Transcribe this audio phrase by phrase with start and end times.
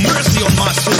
[0.00, 0.94] mercy on my soul.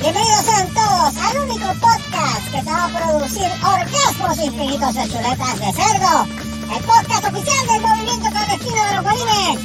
[0.00, 5.58] Bienvenidos sean todos al único podcast que te va a producir orgasmos infinitos de chuletas
[5.58, 6.26] de cerdo.
[6.76, 9.58] El podcast oficial del movimiento clandestino de los bolines.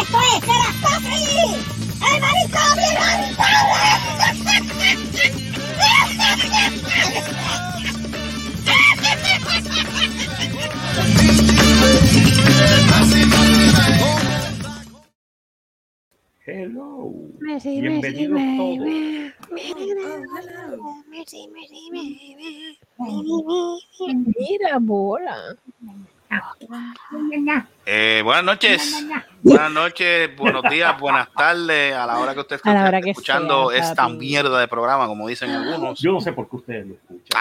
[0.00, 1.56] Esto es Serastofri,
[2.12, 2.58] el marico
[16.46, 17.12] Hello.
[17.40, 18.88] Merci, Bienvenidos todos.
[21.10, 21.48] merci,
[24.36, 25.56] Mira, bola.
[27.86, 29.06] Eh, buenas noches.
[29.42, 33.70] Buenas noches, buenos días, buenas tardes, a la hora que usted A la esté escuchando
[33.70, 34.14] sea, esta papi.
[34.18, 35.98] mierda de programa, como dicen algunos.
[36.00, 37.40] Yo no sé por qué ustedes lo escuchan.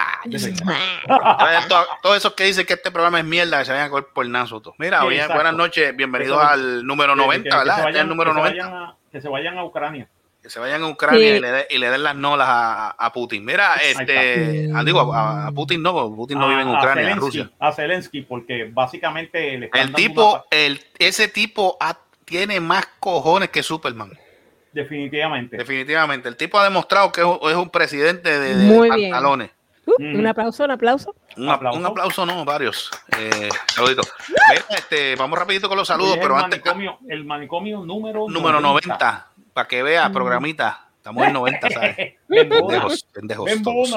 [1.09, 1.59] Ah,
[2.01, 4.27] Todos esos que dicen que este programa es mierda, que se vayan a coger por
[4.27, 4.61] nazo.
[4.61, 4.75] todos.
[4.79, 5.33] Mira, Sí, oye, exacto.
[5.35, 7.73] buenas noches, bienvenidos al número Que- que- 90, que se ¿verdad?
[7.77, 8.65] Este es vayan- el número que se 90.
[8.69, 10.07] vayan a- que se vayan a Ucrania.
[10.47, 11.25] Que se vayan a Ucrania Sí.
[11.35, 13.43] y, le de- y le den las nolas a, a Putin.
[13.43, 14.79] Mira, este, está.
[14.79, 17.19] ah, digo, a, a Putin no, Putin no vive en A- a Ucrania, en Zelensky,
[17.39, 17.51] Rusia.
[17.59, 21.77] A Zelensky, porque básicamente le están El tipo, el, ese tipo
[22.23, 24.17] tiene más cojones que Superman.
[24.71, 25.57] definitivamente.
[25.57, 26.29] Definitivamente.
[26.29, 29.11] El tipo ha demostrado que es un, es un presidente de, de Muy bien.
[29.11, 29.49] pantalones.
[29.49, 29.57] Uh,
[29.99, 30.19] Mm.
[30.19, 31.15] Un aplauso, un aplauso.
[31.37, 31.77] Un Aplauso.
[31.77, 31.79] aplauso.
[31.79, 32.91] un aplauso, no, varios.
[33.17, 34.11] Eh, saluditos.
[34.49, 38.59] Mira, este, vamos rapidito con los saludos, pero el antes, manicomio, el manicomio número número
[38.59, 40.13] 90, para que vea, Mm.
[40.13, 40.87] programita.
[40.97, 41.95] Estamos en 90, ¿sabes?
[42.29, 43.89] Pendejos, pendejos todos.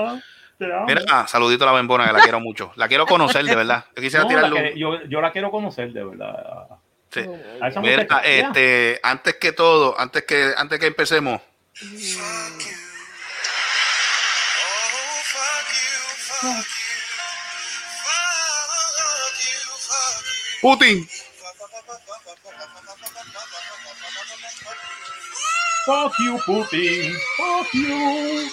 [0.59, 2.73] Mira, ah, saludito a la bembona, que la quiero mucho.
[2.77, 3.85] La quiero conocer, de verdad.
[3.95, 6.67] Yo quisiera No, la tirarle un- que- yo, yo la quiero conocer, de verdad.
[7.11, 7.21] sí.
[7.83, 11.43] Mira, este, antes que todo, antes que, antes que empecemos,
[20.63, 21.07] Putin.
[25.91, 27.15] Fuck you, Putin.
[27.37, 28.49] Fuck you.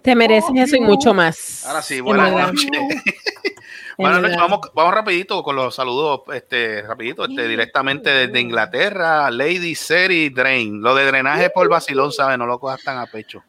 [0.00, 1.66] Te mereces eso y mucho más.
[1.66, 2.70] Ahora sí, En buenas noches.
[2.72, 9.30] En Buenas noches, vamos, vamos rapidito con los saludos, este, rapidito, este, directamente desde Inglaterra,
[9.30, 10.80] Lady Seri Drain.
[10.80, 12.38] Lo de drenaje por vacilón, ¿sabes?
[12.38, 13.44] No lo cojas tan a pecho.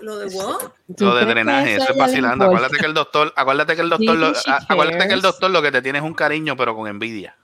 [0.00, 0.72] Lo de what?
[0.96, 2.46] ¿Tú Lo de drenaje, eso es vacilando.
[2.46, 4.32] Acuérdate que el doctor, acuérdate que el doctor, lo,
[4.68, 7.36] acuérdate que el doctor lo que te tiene es un cariño, pero con envidia.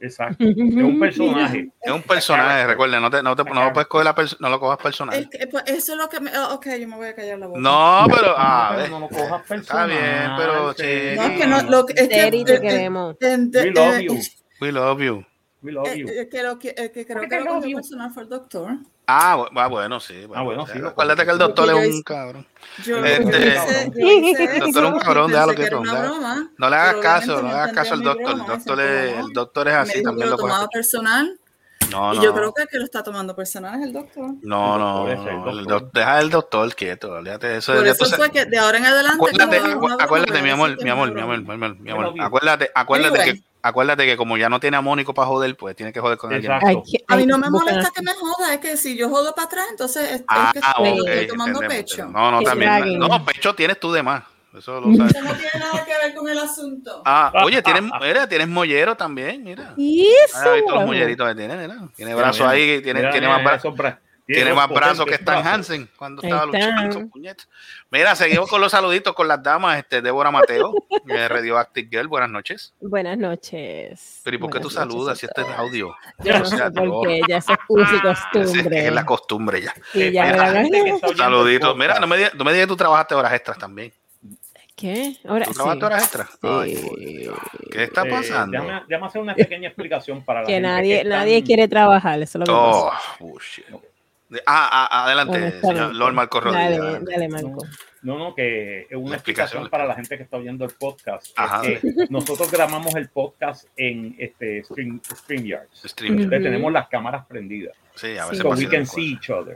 [0.00, 0.44] Exacto.
[0.44, 1.70] Es un personaje.
[1.82, 4.60] Es un personaje, recuerda, no te, no te, no lo puedes coger la no lo
[4.60, 5.28] cojas personal.
[5.28, 6.30] Que- pues, eso es lo que me.
[6.38, 7.60] oh, ok, yo me voy a callar la boca.
[7.60, 9.88] No, pero, ah, Pero ve, no lo cojas está personal.
[9.90, 10.76] bien, pero sí.
[10.82, 11.62] che, No, es que no.
[11.70, 13.18] Lo que, es que, te eh, eh, queremos.
[13.18, 14.18] de- We love eh, you.
[14.60, 15.24] we love you.
[15.62, 16.08] We love eh, you.
[16.08, 17.76] eh, que lo que, eh, que creo que lo you.
[17.76, 18.76] personal fue el doctor.
[19.10, 20.26] Ah, ah, bueno, sí.
[20.34, 22.46] Ah, bueno, sí, Acuérdate que el doctor es un cabrón.
[22.84, 25.70] Yo, Este- El doctor es un cabrón, déjalo que
[26.58, 28.32] No le hagas caso, no le hagas caso al doctor.
[28.32, 30.66] El doctor es, el doctor es así, también lo coge.
[30.70, 31.38] personal
[31.90, 32.22] No, y no.
[32.22, 34.30] yo creo que el que lo está tomando personal es el doctor.
[34.42, 35.18] No, no, el
[35.58, 35.90] el doctor.
[35.92, 37.74] deja el doctor quieto, olvídate de eso.
[37.74, 39.16] Por eso fue sabes- que de ahora en adelante.
[39.16, 42.14] Acuérdate, acu- acuérdate, mi amor, mi amor, mi amor, mi amor, mi amor.
[42.20, 43.38] Acuérdate, acuérdate Anyway.
[43.40, 46.18] que, acuérdate que como ya no tiene a Mónico para joder, pues tiene que joder
[46.18, 46.52] con alguien.
[46.52, 46.82] Exacto.
[46.86, 49.46] Ay, A mí no me molesta que me joda, es que si yo jodo para
[49.46, 52.06] atrás, entonces es, Ah, es que estoy, estoy tomando entendemos, pecho.
[52.06, 52.98] No, no, Que también.
[52.98, 54.24] No, pecho tienes tú de más.
[54.56, 55.14] Eso lo sabes.
[55.14, 57.02] Eso no tiene nada que ver con el asunto.
[57.04, 59.74] Ah, oye, tienes, mira, tienes mollero también, mira.
[59.76, 60.52] Y Ah, eso.
[60.54, 61.76] ¿viste los molleritos que tiene, mira.
[61.94, 63.74] Tiene brazos ahí, tiene, Mira, tiene mira, más brazos.
[64.30, 65.46] Tiene más brazos que Stan.
[65.46, 67.48] Hansen cuando estaba luchando con puñetas.
[67.90, 69.78] Mira, seguimos con los saluditos con las damas.
[69.78, 70.74] Este, Débora Mateo,
[71.06, 72.74] de Radioactive Girl, buenas noches.
[72.78, 74.20] Buenas noches.
[74.24, 75.96] Pero ¿y por qué tú saludas si este es audio?
[76.22, 77.00] Yo no O sea, sé por no.
[77.00, 78.86] qué, ya es uso y Es, costumbre.
[78.86, 79.74] es la costumbre ya.
[81.16, 81.74] Saluditos.
[81.76, 83.92] Mira, podcast, no me, digas, no me digas que tú trabajaste horas extras también.
[84.78, 85.16] ¿Qué?
[85.26, 85.56] Ahora ¿Tú sí.
[85.56, 86.38] trabajaste horas extras?
[86.42, 87.04] Ay, Sí.
[87.16, 87.38] Dios.
[87.72, 88.52] ¿Qué está eh, pasando?
[88.62, 92.22] déjame, déjame hacer una pequeña explicación para la Que gente nadie, están- nadie quiere trabajar,
[92.22, 93.16] eso es lo que Oh, pasa.
[93.18, 93.64] bullshit.
[94.46, 96.78] Ah, ah, adelante, señor Lord Marco Rodríguez.
[96.78, 97.66] Dale, dale, Marco.
[98.02, 101.26] No, no, que es una explicación, para la gente que está oyendo el podcast.
[101.26, 101.62] es Ajá.
[101.62, 105.82] que nosotros grabamos el podcast en este Stream, StreamYards.
[105.84, 106.12] Stream.
[106.18, 107.74] Entonces tenemos las cámaras prendidas.
[107.96, 108.30] Sí, a Sí.
[108.30, 109.54] veces So we can see each other.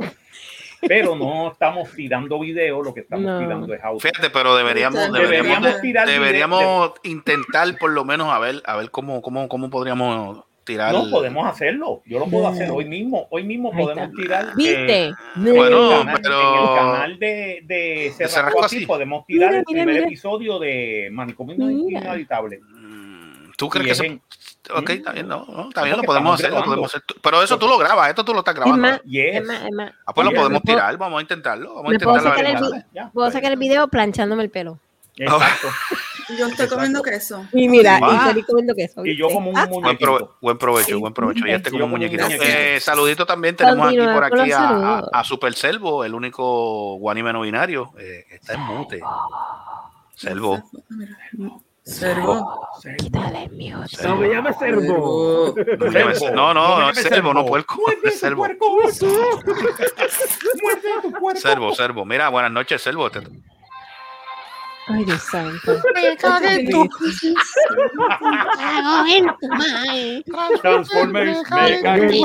[0.87, 3.39] Pero no estamos tirando video, lo que estamos No.
[3.39, 4.01] tirando es audio.
[4.01, 8.91] Fíjate, pero deberíamos, deberíamos, Deberíamos tirar deberíamos intentar por lo menos a ver, a ver
[8.91, 10.93] cómo, cómo, cómo podríamos tirar.
[10.93, 12.03] No podemos hacerlo.
[12.07, 13.27] Yo lo puedo hacer hoy mismo.
[13.31, 14.17] Hoy mismo Ahí podemos está.
[14.23, 14.45] tirar.
[14.47, 15.13] eh, ¿Viste?
[15.37, 19.59] Bueno, en, el canal, pero- en el canal de, de Rascó Así podemos tirar Mira,
[19.61, 20.07] el mira, primer mira.
[20.07, 21.71] episodio de Manicomio.
[21.71, 22.61] Inhabitable.
[23.57, 24.21] ¿Tú crees que es se...
[24.75, 27.03] Ok, está bien, no, no, está bien, lo podemos hacer, lo podemos hacer.
[27.23, 28.89] Pero eso tú lo grabas, esto tú lo estás Es grabando.
[28.89, 29.37] más, Yes.
[29.37, 29.93] es más, es más.
[30.07, 31.75] Ah, pues lo podemos puedo- tirar, vamos a intentarlo.
[31.75, 32.31] Vamos a puedo intentarlo.
[32.31, 32.85] a ver sacar el.
[32.93, 34.79] Ya, Puedo pues, sacar el video planchándome el pelo.
[35.17, 35.69] Exacto.
[36.39, 37.45] Yo estoy comiendo queso.
[37.53, 38.15] Y mira, Ah.
[38.15, 39.05] y salí comiendo queso.
[39.05, 40.07] Y yo como un Ah, Buen, muñequito.
[40.17, 41.47] prove- buen provecho, buen provecho.
[41.47, 42.25] Y este como muñequito.
[42.31, 45.11] Eh, saludito también tenemos aquí por aquí a, a- saludos.
[45.13, 47.93] a Super Selvo, el único guanime no binario.
[47.99, 49.01] eh, está en mute.
[50.15, 50.63] Selvo.
[51.85, 52.69] Servo.
[52.99, 53.79] Quítale el mío.
[54.05, 55.55] No me llames servo.
[55.55, 56.31] Servo.
[56.31, 57.77] No, no, no, No me no, puerco.
[58.37, 58.67] Puerco.
[61.35, 62.05] Servo, Servo.
[62.05, 63.11] Mira, buenas noches, Servo.
[64.89, 65.81] Ay, Dios santo.
[70.61, 71.39] Transformers.
[71.51, 72.25] Me cago en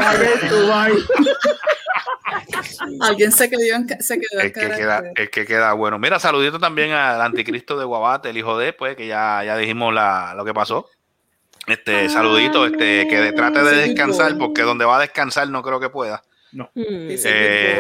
[3.02, 6.00] Alguien se quedó en, se quedó en El que, queda, el que queda bueno.
[6.00, 9.94] Mira, saludito también al anticristo de Guabate, el hijo de, pues, que ya, ya dijimos
[9.94, 10.90] la, lo que pasó.
[11.68, 15.90] Este, saludito, este, que trate de descansar, porque donde va a descansar no creo que
[15.90, 16.24] pueda.
[16.74, 17.08] Mm.
[17.08, 17.30] Dice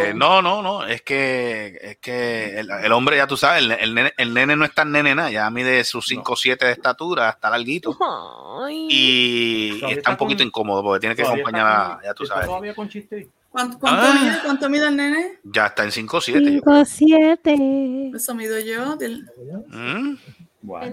[0.10, 3.72] Eh, no, no, no, es que, es que el, el hombre, ya tú sabes, el,
[3.72, 6.66] el nene, el nene no es tan nene nada, ya mide sus 5 o 7
[6.66, 7.98] de estatura, está larguito.
[8.64, 8.88] Ay.
[8.90, 12.26] Y, y está un poquito con- incómodo porque tiene que acompañar a, con- ya tú
[12.26, 13.30] sabes, Todavía con chiste.
[13.50, 14.20] ¿Cuánto, cuánto Ah.
[14.22, 14.38] mide?
[14.44, 15.40] ¿Cuánto mide el nene?
[15.44, 16.46] ya está en 5 o 7.
[16.46, 18.12] 5, 7.
[18.16, 18.96] Eso mido yo.
[18.98, 19.26] Dil-
[20.62, 20.92] Bueno.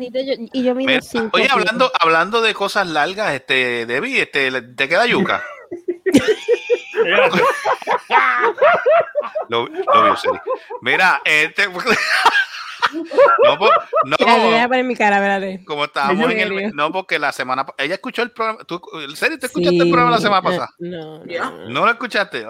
[0.53, 1.31] Y yo mido Mira, 5.
[1.33, 5.43] oye, hablando, hablando de cosas largas, este, Debbie, este, ¿te queda yuca?
[9.49, 10.39] lo, lo Seri.
[10.81, 11.69] Mira, este.
[12.93, 13.69] no, po-
[14.07, 15.65] no, Mira, le voy a como, poner mi cara, espérate.
[15.65, 16.59] como estábamos en serio?
[16.59, 16.75] el.
[16.75, 17.67] No, porque la semana.
[17.79, 18.65] Ella escuchó el programa.
[18.65, 18.81] ¿Tú,
[19.15, 20.71] Seri, ¿te escuchaste el programa la semana pasada?
[20.79, 21.69] No, no, no.
[21.69, 22.45] ¿No lo escuchaste?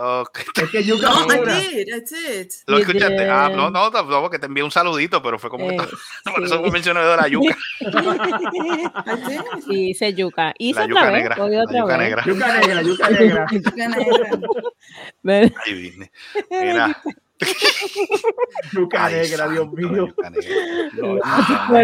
[0.56, 1.54] Es que yuca No, I pura.
[1.54, 2.50] did, I did.
[2.66, 3.28] ¿Lo escuchaste?
[3.31, 5.75] Ah, no, no, no, porque te envié un saludito, pero fue como que.
[5.76, 5.88] Eh,
[6.34, 6.62] Por eso sí.
[6.62, 7.56] me mencioné de la yuca.
[9.66, 10.52] Sí, hice yuca.
[10.58, 11.12] Hice La otra yuca vez.
[11.22, 11.36] negra.
[11.36, 11.98] La otra yuca vez.
[11.98, 12.25] negra.
[12.26, 13.46] Yuca negra, yuca negra.
[15.22, 15.54] Ven.
[15.64, 16.12] Ahí vine.
[16.50, 17.02] Mira.
[18.73, 20.08] Yuca negra, Dios mío.
[20.94, 21.14] No, no.
[21.75, 21.82] de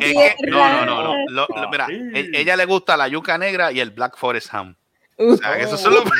[0.00, 1.14] Es no, no, no, no.
[1.30, 4.52] Lo- lo- mira, Ah, e- ella le gusta la yuca negra y el Black Forest
[4.54, 4.76] Ham.
[5.16, 6.04] Uh, O sea, que esos son los.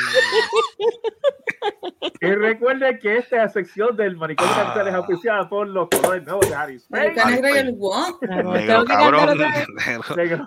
[2.19, 4.63] Y recuerden que esta sección del manicomio Ah.
[4.63, 6.85] capital es auspiciada por los colores nuevos de Harris.
[6.89, 9.37] Negro, cabrón.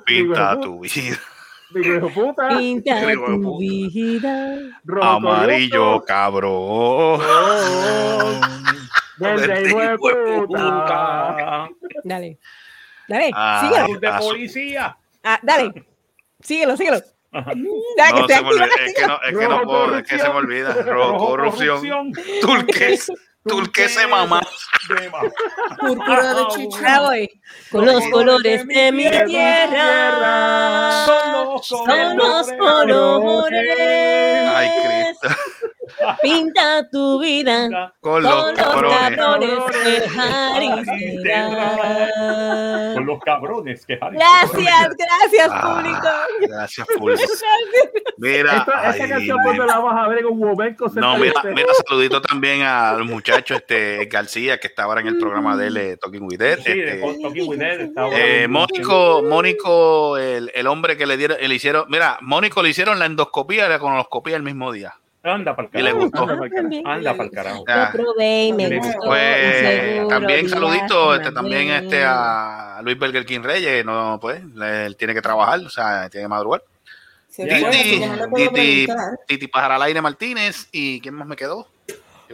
[0.04, 1.18] Pinta tu vida.
[1.70, 2.48] Digo, puta.
[2.58, 3.58] Pinta tu puta.
[3.58, 4.56] vida.
[4.84, 6.52] rojo Amarillo, cabrón.
[6.54, 7.18] Oh,
[9.16, 11.68] Verde Verde, hijo de puta.
[12.04, 12.38] Dale.
[13.08, 14.00] Dale, Ah, síguelo.
[14.00, 14.96] De Ah, policía.
[15.22, 15.86] Ah, dale.
[16.40, 16.98] Síguelo, síguelo.
[17.32, 17.52] Ajá.
[17.96, 20.08] Dale, No, que se me olvida, es que no, es que no Rojo puedo, es
[20.08, 20.72] que se me olvida.
[20.82, 22.12] Rojo, corrupción.
[22.40, 23.12] Turquesa,
[23.44, 24.40] turquesa mamá.
[24.88, 25.20] De ma-
[25.80, 27.00] Púrpura de Ya chicha.
[27.00, 27.40] voy.
[27.70, 31.06] Con los colores de mi tierra.
[31.06, 33.22] Son los Son los colores.
[33.22, 34.50] colores.
[34.54, 35.28] Ay, Cristo.
[36.22, 37.68] Pinta tu vida.
[38.00, 38.98] Con Con los los cabrones.
[39.16, 40.84] cabrones que Harry
[41.22, 42.94] será.
[42.94, 46.08] Con los cabrones que Gracias, gracias, Ah, público.
[46.52, 47.22] Gracias, público.
[48.18, 51.68] Mira, Esta, esta ay, canción cuando la vas a ver un momento No, mira, mira,
[51.86, 55.96] saludito también al muchacho este García que está ahora en el programa de él, eh,
[55.96, 56.58] Talking with Ed.
[56.64, 61.06] Sí, de este, Talking with Ed, está ahora eh, Mónico, Mónico, el, el hombre que
[61.06, 64.72] le dieron, le hicieron, mira, Mónico le hicieron la endoscopía y la colonoscopía el mismo
[64.72, 64.94] día.
[65.24, 66.04] Anda para el Y le carajo.
[66.04, 66.22] gustó.
[66.88, 67.64] Anda para el carajo.
[67.66, 69.00] Ah, probé y me Pues, gustó.
[69.08, 74.44] Pues seguro, también dirás saludito, este, también este a Luis Berger King Reyes, no pues,
[74.54, 76.62] le- él tiene que trabajar, o sea, tiene que madrugar.
[77.34, 78.02] Titi,
[78.36, 78.86] Titi.
[79.26, 81.66] Titi Pájaro al aire Martínez y ¿quién más me quedó?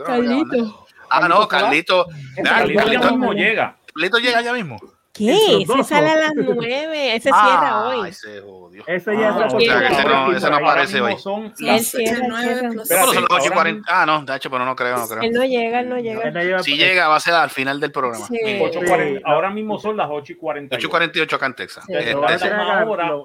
[0.05, 0.87] Carlito.
[1.09, 2.07] Ah, no, Carlito.
[2.45, 3.77] Carlito llega.
[3.95, 4.79] Carlito llega ya mismo.
[5.21, 5.63] ¿Qué?
[5.63, 7.15] Ese sale a las nueve.
[7.15, 8.09] Ese Ah, cierra hoy.
[8.09, 8.83] ese jodió.
[8.87, 11.17] Ese ya Ah, es o la sea, ese no- ese no aparece hoy.
[11.19, 12.69] son Él las- cierra, nueve cierra.
[12.71, 14.03] plus- Bueno, son las Espérate, 8 y ahora 40.
[14.03, 15.33] Ah, no, de hecho, pero no creo, no Él creo.
[15.33, 16.63] no llega, él no Él llega.
[16.63, 18.27] Si llega, va a ser al final del programa.
[18.27, 18.39] Sí.
[18.61, 20.77] 8:40, ahora mismo son las 8 y 40.
[20.77, 21.85] 8 y 48 acá en Texas.
[21.87, 21.93] Sí.
[21.95, 22.11] Este,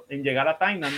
[0.09, 0.91] en llegar a Tainan.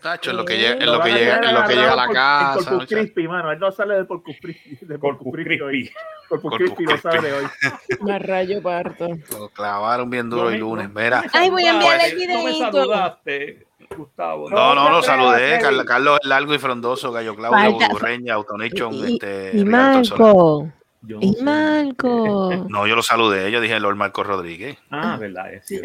[0.00, 1.96] Tacho, en lo que llega, en Lo lo que llega, en lo que llega a
[1.96, 2.70] la casa.
[2.70, 2.88] Corpus.
[2.88, 3.52] Christi, mano.
[3.52, 4.78] Él no sale de Corpus Christi.
[4.82, 5.32] De Corpus.
[5.32, 5.90] Christi.
[6.28, 7.44] Corpus Christi no sale hoy.
[8.00, 9.08] Más rayo parto.
[9.38, 10.88] Lo clavaron bien duro el lunes.
[10.92, 11.24] Mira.
[11.32, 13.66] Ay, voy a enviarle el saludaste, No me saludaste,
[13.96, 14.50] Gustavo.
[14.50, 15.58] No, no, no, te saludé.
[15.86, 19.50] Carlos, es largo y frondoso, Gallo Claudio, Budurreña, Autonation, Y, este.
[19.54, 19.64] y.
[19.64, 20.72] Marco.
[21.02, 21.42] Yo no Y sé.
[21.42, 22.50] Marco.
[22.68, 24.78] No, yo lo saludé, yo dije Lord Marco Rodríguez.
[24.90, 25.66] Ah, verdad, es.
[25.66, 25.80] Sí.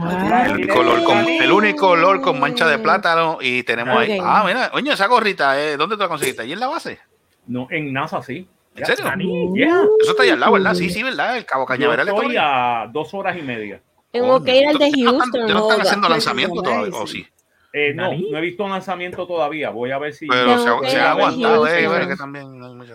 [0.00, 4.18] Ah, El único, Lord con, el único Lord con mancha de plátano y tenemos ahí.
[4.22, 6.42] Ah, mira, oye, esa gorrita, eh, ¿dónde tú la conseguiste?
[6.42, 6.98] ¿Allí en la base?
[7.46, 8.46] No, en NASA sí.
[8.76, 9.54] ¿En serio?
[9.54, 9.82] Yeah.
[10.00, 10.74] Eso está allá al lado, ¿verdad?
[10.74, 11.36] Sí, sí, ¿verdad?
[11.36, 13.80] El Cabo Yo Cañaveral está estoy a dos horas y media.
[14.12, 15.48] Tengo que ir al de no Houston.
[15.48, 17.26] ya no están haciendo lanzamiento todavía, ¿o sí?
[17.72, 19.70] Eh, no, no he visto un lanzamiento todavía.
[19.70, 20.26] Voy a ver si.
[20.26, 20.58] Pero
[20.88, 22.94] se, ha aguantado, eh, que también no hay mucha-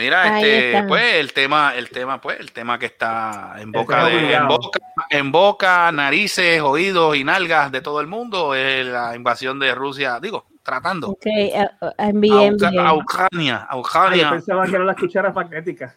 [0.00, 0.86] Mira, Ahí este, está.
[0.88, 4.78] pues el tema, el tema, pues el tema que está en boca de, en boca,
[5.10, 10.18] en boca, narices, oídos y nalgas de todo el mundo es la invasión de Rusia,
[10.18, 12.78] digo, tratando Ok, eh, eh, a, Ucra- envíe.
[12.78, 14.30] a Ucrania, a Ah, yo Ucrania.
[14.30, 15.94] pensaba que eran las cucharas magnéticas.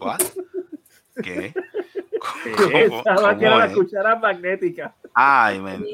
[0.00, 0.20] What?
[1.22, 1.52] ¿Qué?
[2.44, 3.72] Yo ¿Cómo, pensaba que es?
[3.74, 4.92] cucharas magnéticas.
[5.14, 5.84] Ay, men.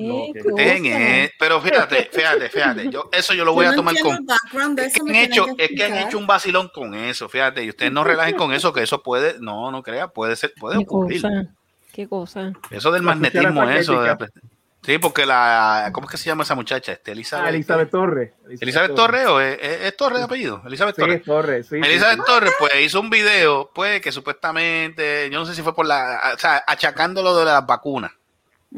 [0.57, 3.95] Dejen, eh, pero fíjate, fíjate, fíjate, yo eso yo lo voy Yo a no tomar
[3.97, 7.29] entiendo con es que han hecho, que es que han hecho un vacilón con eso,
[7.29, 10.55] fíjate, y ustedes no relajen con eso, que eso puede, no, no crea, puede ser,
[10.59, 11.21] puede Qué ocurrir.
[11.23, 11.45] cosa.
[11.93, 12.53] Qué cosa.
[12.71, 13.93] Eso del La magnetismo, cuchara eso.
[14.01, 14.41] de- magnética.
[14.83, 16.93] Sí, porque la, ¿cómo es que se llama esa muchacha?
[16.93, 17.49] Este, Ah, Elizabeth.
[17.55, 18.33] Elizabeth Torres.
[18.61, 20.63] Elizabeth Torres, ¿o es, es- es Torres de apellido?
[20.67, 21.17] Elizabeth Sí, Torres.
[21.21, 21.67] es Torres.
[21.69, 22.25] Sí, sí, Elizabeth sí.
[22.27, 26.33] Torres, pues hizo un video, pues, que supuestamente, yo no sé si fue por la,
[26.35, 28.13] o sea, achacándolo de las vacunas.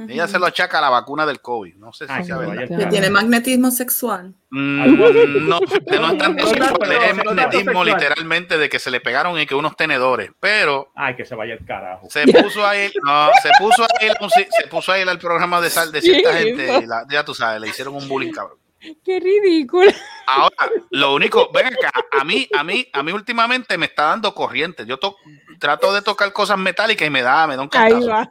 [0.08, 1.74] Ella se lo achaca a la vacuna del COVID.
[1.76, 2.62] No sé si Ay, sea verdad.
[2.62, 2.88] Que Claro.
[2.88, 4.34] tiene magnetismo sexual.
[4.50, 8.90] Mm, no, no es tanto No sexual, es no, no magnetismo literalmente de que se
[8.90, 12.08] le pegaron y que unos tenedores, pero Ay, que se vaya el carajo.
[12.10, 14.98] se puso a ir, no, se puso a ir, a un si- se puso a
[14.98, 16.80] ir al programa de sal de cierta Sí, gente, no.
[16.80, 18.56] y la- ya tú sabes, le hicieron un bullying cabrón.
[19.04, 19.90] Qué ridículo.
[20.26, 24.34] Ahora, lo único, ven acá, a mí, a mí, a mí últimamente me está dando
[24.34, 24.84] corriente.
[24.86, 25.16] Yo to-
[25.60, 28.08] trato de tocar cosas metálicas y me da, me da un Ahí cantazo.
[28.08, 28.30] va.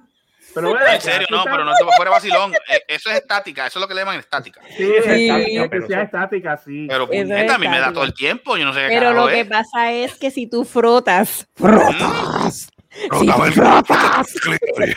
[0.53, 2.53] Pero bueno, En serio, no, pero no te fuera vacilón.
[2.53, 4.62] Eh, Eso es estática, eso es lo que le llaman estática.
[4.75, 5.27] Sí, es Sí.
[5.29, 6.86] estática, que Pero sea eso- estática, sí.
[6.89, 9.13] Pero Eso es a mí me da todo el tiempo, yo no sé qué Pero
[9.13, 9.48] lo que es.
[9.48, 12.70] pasa es que si tú frotas, frotas.
[12.89, 13.51] Si tú Frótame.
[13.53, 14.34] frotas,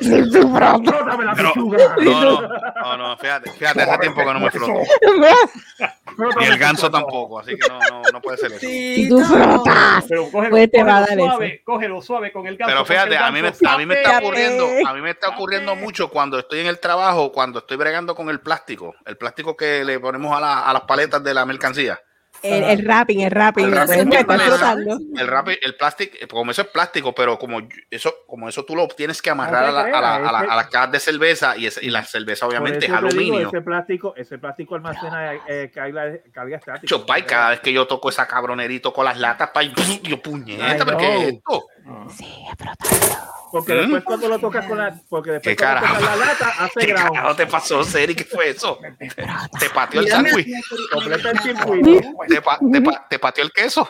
[0.00, 0.80] si tú frotas.
[0.84, 1.52] Frótame la Pero-.
[1.56, 4.80] No, no, no, no, fíjate, fíjate, hace tiempo que no me froto.
[6.16, 8.60] Frótame Ni el ganso tampoco, así que no, no, no puede ser eso.
[8.60, 10.04] Si tú frotas.
[10.08, 12.72] Pero cógelo, Pues te va a dar suave, cógelo suave con el ganso.
[12.74, 15.74] Pero fíjate, a mí, me, a mí me está ocurriendo, a mí me está ocurriendo
[15.76, 19.84] mucho cuando estoy en el trabajo, cuando estoy bregando con el plástico, el plástico que
[19.84, 21.98] le ponemos a, la- a las paletas de la mercancía.
[22.42, 23.64] El, el rapping, el rapping.
[23.66, 24.12] El rapping,
[25.18, 25.56] el rapping.
[25.62, 29.30] El plástico, como eso es plástico, pero como eso, como eso tú lo tienes que
[29.30, 31.66] amarrar No a, la- a, la- a la- es a las cajas de cerveza y,
[31.66, 33.48] ese- y la cerveza obviamente es te digo, aluminio.
[33.48, 36.86] ese plástico, ese plástico almacena eh, carga, carga estática.
[36.86, 39.72] Yo, cada vez que yo toco esa cabronerito con las latas, pay,
[40.02, 40.98] yo puñeta, Ay, ¿pero no.
[40.98, 41.34] qué es
[41.82, 42.10] esto?
[42.16, 43.32] Sigue frotando.
[43.52, 43.78] Porque ¿Mm?
[43.80, 46.86] después cuando lo tocas con la, porque después ¿Qué cuando tocas la lata hace ¿Qué
[46.86, 47.12] grado.
[47.12, 48.14] carajo te pasó, Seri?
[48.14, 48.78] ¿Qué fue eso?
[49.60, 50.48] ¿Te pateó el sándwich?
[50.90, 52.00] Completa el circuito.
[52.28, 53.86] ¿Te, pa- te pa- te pateó el queso?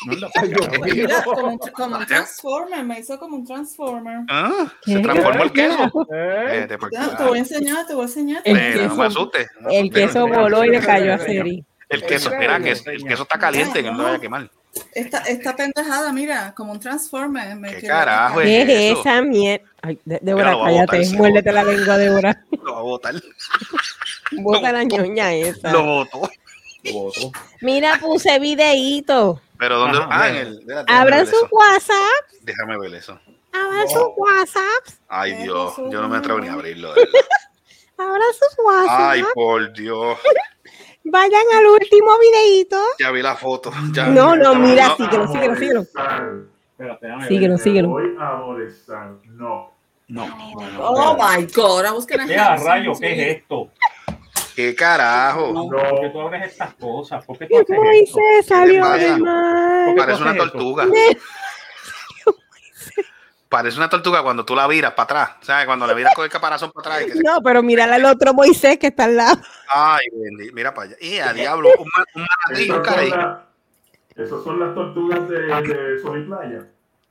[0.06, 4.18] Mira, como, un- como un transformer, me hizo como un transformer.
[4.28, 4.66] ¿Ah?
[4.84, 5.90] ¿Se transformó el queso?
[6.12, 6.68] ¿Eh?
[6.92, 8.42] Ya, te voy a enseñar, te voy a enseñar.
[8.44, 9.48] El Nena, no me queso- asustes.
[9.60, 10.06] no me El asustes.
[10.06, 11.64] queso voló y le cayó a Seri.
[11.88, 14.50] El queso, mira, que el queso está caliente, que no lo vaya a quemar.
[14.94, 17.54] Esta, esta pendejada, mira, como un transformer.
[17.56, 19.00] Me ¿Qué carajo ¿Qué es es eso?
[19.00, 19.64] esa mierda?
[19.82, 21.04] Ay, Débora, botar, cállate.
[21.12, 22.44] lo Muérdete la lengua, Débora.
[22.50, 23.14] Lo va a botar.
[24.32, 25.72] Bota la ñoña esa.
[25.72, 26.22] Lo botó.
[26.92, 27.32] Voto.
[27.60, 29.40] Mira, puse videíto.
[29.58, 29.98] Pero ¿dónde?
[29.98, 30.42] Ajá, Ah, en mira.
[30.48, 30.58] el.
[30.58, 31.48] espérate, déjame Abran ver su eso.
[31.50, 32.24] WhatsApp.
[32.42, 33.20] Déjame ver eso.
[33.52, 34.94] Abran sus WhatsApp.
[35.08, 36.92] Ay, Dios, yo no me atrevo ni a abrirlo.
[37.98, 39.00] Abran sus WhatsApp.
[39.10, 40.18] Ay, por Dios.
[41.10, 42.76] Vayan al último videíto.
[42.98, 43.70] Ya vi la foto.
[43.92, 44.06] Ya.
[44.08, 44.96] No, no, mira, No.
[44.96, 45.84] síguelo, síguelo, síguelo.
[47.28, 47.88] Síguelo, síguelo.
[47.88, 49.10] Voy a molestar.
[49.24, 49.72] No.
[50.08, 50.24] No.
[50.80, 52.92] Oh my god, I was gonna ¿Qué have a rayo?
[52.98, 53.68] ¿Qué es esto?
[54.56, 55.52] ¿Qué carajo?
[55.68, 57.24] ¿Por qué tú abres estas cosas?
[57.24, 57.82] ¿Por qué tú haces esto?
[57.82, 58.96] Moisés salió pasa?
[58.96, 59.86] de mal.
[59.86, 60.86] qué Parece una tortuga.
[63.48, 65.30] Parece una tortuga cuando tú la viras para atrás.
[65.40, 65.64] ¿Sabes?
[65.66, 67.02] Cuando le viras con el caparazón para atrás.
[67.08, 69.40] y que se- No, pero mírale al otro Moisés que está al lado.
[69.72, 70.96] Ay, bendi- mira para allá.
[71.00, 73.10] Y a diablo, un, un manatí, un Esas son, caray.
[73.10, 73.46] la-
[74.16, 76.66] esas son las tortugas de, de Sol y Playa.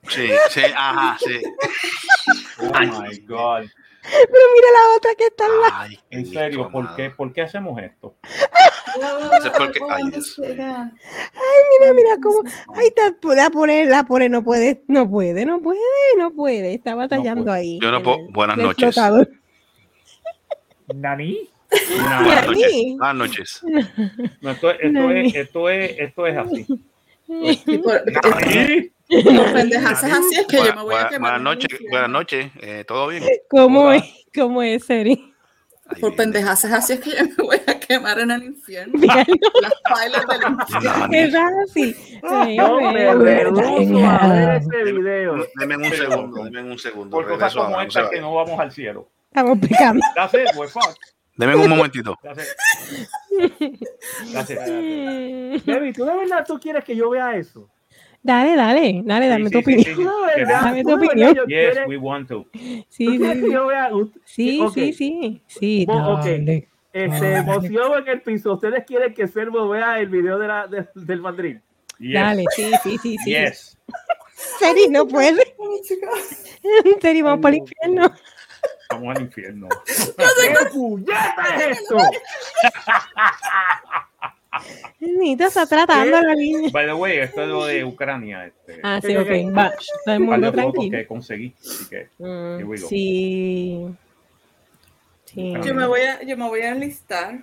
[0.10, 1.42] Sí, sí, ajá, sí.
[2.60, 3.64] Oh my God.
[4.10, 5.74] Pero mira la otra que está al lado.
[5.74, 8.16] Ay, En serio, ¿por qué, ¿por qué hacemos esto?
[9.58, 10.04] Porque- ay.
[11.80, 12.42] Mira, mira cómo.
[12.76, 15.80] Ay, te la pone, la pone, no puede, no puede, no puede,
[16.18, 16.74] no puede.
[16.74, 17.58] Está batallando puede.
[17.58, 17.80] ahí.
[17.82, 18.94] Yo no en puedo- el- buenas en el noches.
[18.96, 19.30] flotador.
[20.96, 21.50] ¿Nani?
[21.70, 22.72] Buenas noches.
[22.74, 22.96] Ni.
[22.98, 23.62] Buenas noches.
[24.42, 26.66] no, esto, es, esto, es, esto es así.
[27.28, 28.92] Nani.
[29.10, 31.20] Por pendejas así es que yo me voy a quemar.
[31.20, 32.52] buenas en el noches, buenas noches.
[32.60, 33.24] Eh, ¿Todo bien?
[33.50, 33.98] ¿Cómo Hola.
[33.98, 34.04] es?
[34.36, 35.34] ¿Cómo es, Seri?
[36.02, 36.16] Por bien.
[36.16, 38.94] pendejas así es que yo me voy a quemar en el infierno.
[39.62, 41.08] Las bailas del infierno.
[41.14, 41.34] es
[41.70, 41.96] así.
[45.60, 47.16] Deme un segundo, deme un segundo.
[47.18, 49.10] Por cosas como esta que no vamos al cielo.
[49.32, 49.60] Estamos
[50.58, 50.98] we're fucked.
[51.38, 52.16] Deme un momentito.
[54.34, 54.58] That's it.
[55.64, 57.70] Debbie, ¿tú de verdad tú quieres que yo vea eso?
[58.24, 59.86] Dale, dale, dale, dame Sí, tu sí, opinión.
[59.86, 59.94] sí.
[59.96, 60.62] ¿Tú de verdad?
[60.64, 61.48] Dame tu ¿Tú de verdad opinión.
[61.48, 62.46] Yes, we want to.
[62.52, 62.60] ¿Tú
[62.90, 63.90] Sí, sí, yo vea?
[64.26, 64.74] sí, Ok.
[64.74, 66.26] sí, sí, sí, Bo- ok.
[66.26, 66.68] dale.
[66.94, 68.54] Este, emoción en el piso.
[68.54, 71.58] ¿Ustedes quieren que Servo vea el video de la, de- del Madrid?
[72.00, 72.14] Yes.
[72.14, 73.30] Dale, sí, sí, sí, sí.
[73.32, 73.78] Yes.
[74.60, 75.56] Seri no puede.
[77.02, 78.12] Seri, vamos para el infierno.
[78.90, 79.68] Vamos al infierno.
[79.86, 81.98] ¿Qué puñeta es esto?
[85.20, 86.70] Nita está tratando a la niña.
[86.72, 88.46] By the way, esto es lo de Ucrania.
[88.48, 89.30] Este, Ah, sí, ok.
[89.58, 89.74] Va,
[90.06, 90.92] todo el mundo tranquilo.
[90.98, 91.54] que conseguí.
[91.60, 93.88] Así que, Mm, sí.
[95.26, 95.54] Sí.
[95.64, 97.40] Yo me voy a, yo me voy a enlistar.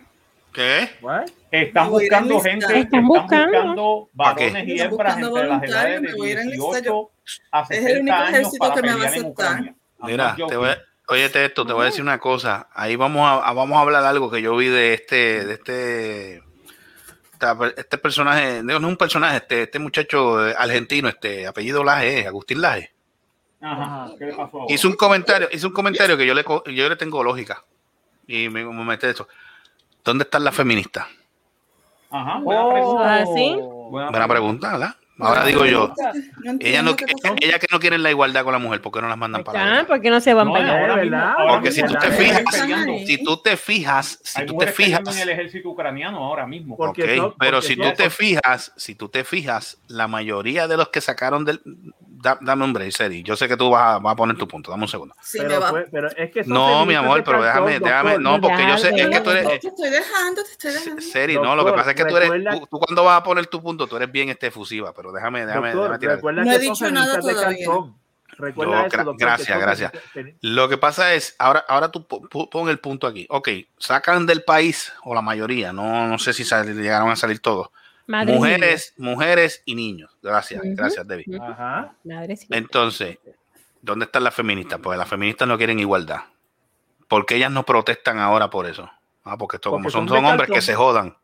[0.52, 0.88] ¿Qué?
[1.02, 1.24] What?
[1.50, 4.08] están buscando gente, Están buscando.
[4.12, 6.70] varones y Están hembras buscando entre las edades de me voy a ir a enlistar.
[6.82, 7.10] 18
[7.50, 9.74] a Es el 60 único años ejército para que me va a aceptar.
[10.04, 10.78] Mira, te voy a,
[11.08, 12.68] óyete esto, te voy a decir una cosa.
[12.72, 15.54] Ahí vamos a, a- vamos a hablar de algo que yo vi de este, de
[15.54, 16.42] este,
[17.76, 22.20] este personaje, no no es un personaje, este, este muchacho eh, argentino, este apellido Laje,
[22.20, 22.92] eh, Agustín Laje.
[23.60, 24.74] Ajá, ¿qué le pasó ahora?
[24.74, 27.64] Hizo un comentario, hizo un comentario que yo le, yo le tengo lógica.
[28.26, 29.28] Y me, me mete eso.
[30.04, 31.06] ¿Dónde están las feministas?
[32.10, 33.14] Ajá, buena Oh, pregunta.
[33.14, 33.56] ¿Ah, sí?
[33.90, 34.94] Buena pregunta, ¿verdad?
[35.18, 35.94] Ahora digo yo,
[36.38, 37.06] No ella no, que
[37.70, 39.86] no quieren la igualdad con la mujer, ¿por qué no las mandan para Ah, allá?
[39.86, 41.36] ¿por qué no se van No, para allá?
[41.48, 42.44] Porque si tú te fijas-.
[43.06, 46.76] Si tú te fijas, si tú te fijas, en el ejército ucraniano ahora mismo.
[46.76, 50.76] Porque Ok, son- pero si tú te fijas, si tú te fijas, la mayoría de
[50.76, 51.60] los que sacaron del...
[52.24, 53.22] da- dame un break, Seri.
[53.22, 54.70] Yo sé que tú vas a, vas a poner tu punto.
[54.70, 55.14] Dame un segundo.
[55.22, 55.68] Sí, me Pero, va.
[55.70, 58.18] fue- pero es que son No, mi amor, pero déjame, déjame.
[58.18, 59.60] No, porque yo sé, es que tú eres...
[59.60, 61.02] Te estoy dejando, te estoy dejando.
[61.02, 62.30] Seri, no, lo que pasa es que tú eres...
[62.50, 65.46] Tú, tú cuando vas a poner tu punto, tú eres bien este efusiva, pero déjame,
[65.46, 66.16] déjame, Doctor, déjame tirar.
[66.16, 67.68] recuerda No he dicho nada todavía.
[68.36, 69.92] Recuerda Yo, eso, doctor, gracias, gracias.
[70.40, 73.26] Lo que pasa es, ahora, ahora tú po- po- pon el punto aquí.
[73.30, 77.38] Ok, sacan del país, o la mayoría, no, no sé si sal- llegaron a salir
[77.40, 77.68] todos.
[78.06, 80.16] Madre mujeres, mujeres y niños.
[80.22, 81.94] Gracias, gracias, mía.
[82.04, 82.46] Madre sí.
[82.50, 83.18] Entonces,
[83.80, 84.78] ¿dónde están las feministas?
[84.82, 86.20] Pues las feministas no quieren igualdad.
[87.08, 88.90] ¿Por qué ellas no protestan ahora por eso?
[89.24, 91.16] Ah, porque esto, como Porque son, son hombres que se jodan.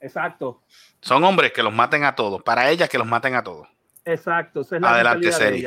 [0.00, 0.62] Exacto.
[1.00, 2.42] Son hombres que los maten a todos.
[2.42, 3.68] Para ellas que los maten a todos.
[4.04, 4.62] Exacto.
[4.62, 5.64] Esa es la Adelante, Seri.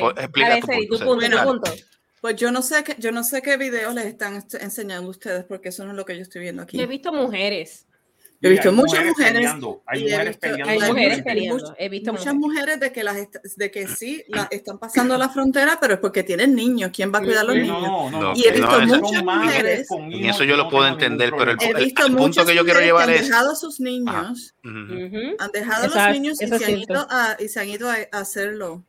[0.00, 1.04] pues, explica tu punto.
[1.04, 1.72] punto, punto.
[2.20, 5.44] Pues yo no sé qué, yo no sé qué videos les están est- enseñando ustedes,
[5.44, 6.76] porque eso no es lo que yo estoy viendo aquí.
[6.76, 7.86] Yo he visto mujeres.
[8.40, 9.32] Yo he visto muchas mujeres.
[9.34, 10.70] peleando, Hay y he mujeres visto- peleando.
[10.70, 11.74] Hay Hay mujeres muchas- peleando.
[11.78, 12.80] He visto muchas mujeres.
[12.80, 16.22] de que las est- de que sí las están pasando la frontera, pero es porque
[16.22, 16.90] tienen niños.
[16.94, 17.82] ¿Quién va a cuidar a los niños?
[17.82, 18.32] no, no, no.
[18.36, 21.58] Y he visto Son muchas mujeres- En eso yo lo no puedo entender, pero el,
[21.62, 23.28] el- el punto que yo quiero llevar que han es.
[23.28, 24.78] dejado a sus niños, Ujú.
[24.78, 27.60] Ujú, han dejado a los es- niños y es se, han ido a, y se
[27.60, 28.84] han ido a, a hacerlo.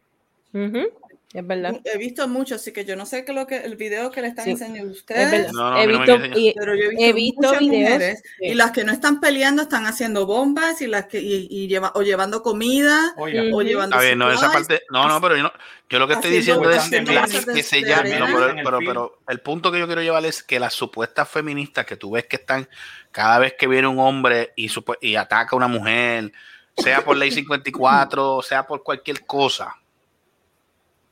[0.53, 0.89] ujú.
[1.31, 1.79] Es verdad.
[1.83, 4.19] He visto mucho, así que yo no sé qué es lo que el video que
[4.21, 4.51] le están Sí.
[4.51, 5.31] enseñando a Es ustedes.
[5.31, 5.51] verdad.
[5.51, 6.37] No, no, a he no visto, enseña.
[6.37, 7.89] y- Pero yo he visto, he visto muchas videos.
[7.93, 8.45] mujeres sí.
[8.47, 11.91] y las que no están peleando están haciendo bombas y las que y, y lleva,
[11.93, 14.81] o llevando comida Oiga, o llevando Está bien, no, esa parte.
[14.89, 15.53] No, no, pero yo, no,
[15.87, 18.25] yo lo que estoy diciendo es que se no,
[18.63, 22.09] pero, pero, el punto que yo quiero llevar es que las supuestas feministas que tú
[22.09, 22.67] ves que están
[23.11, 24.67] cada vez que viene un hombre y,
[25.01, 26.31] y ataca a una mujer,
[26.75, 29.75] sea por ley 54, sea por cualquier cosa.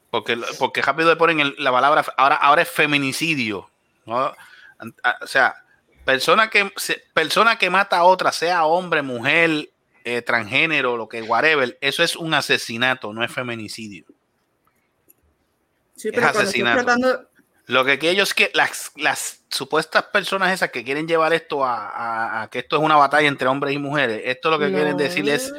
[0.09, 3.69] Porque, porque rápido le ponen el- la palabra, ahora, ahora es feminicidio.
[4.05, 4.33] O
[5.27, 5.55] sea,
[6.05, 6.71] persona que,
[7.13, 9.69] persona que mata a otra, sea hombre, mujer,
[10.05, 14.05] eh, transgénero, lo que whatever, eso es un asesinato, no es feminicidio.
[15.97, 16.77] Sí, es pero asesinato.
[16.85, 17.29] tratando,
[17.65, 21.89] Lo que, que ellos que las, las supuestas personas esas que quieren llevar esto a,
[21.89, 24.95] a- a que esto es una batalla entre hombres y mujeres, esto lo que quieren
[24.95, 25.51] decir es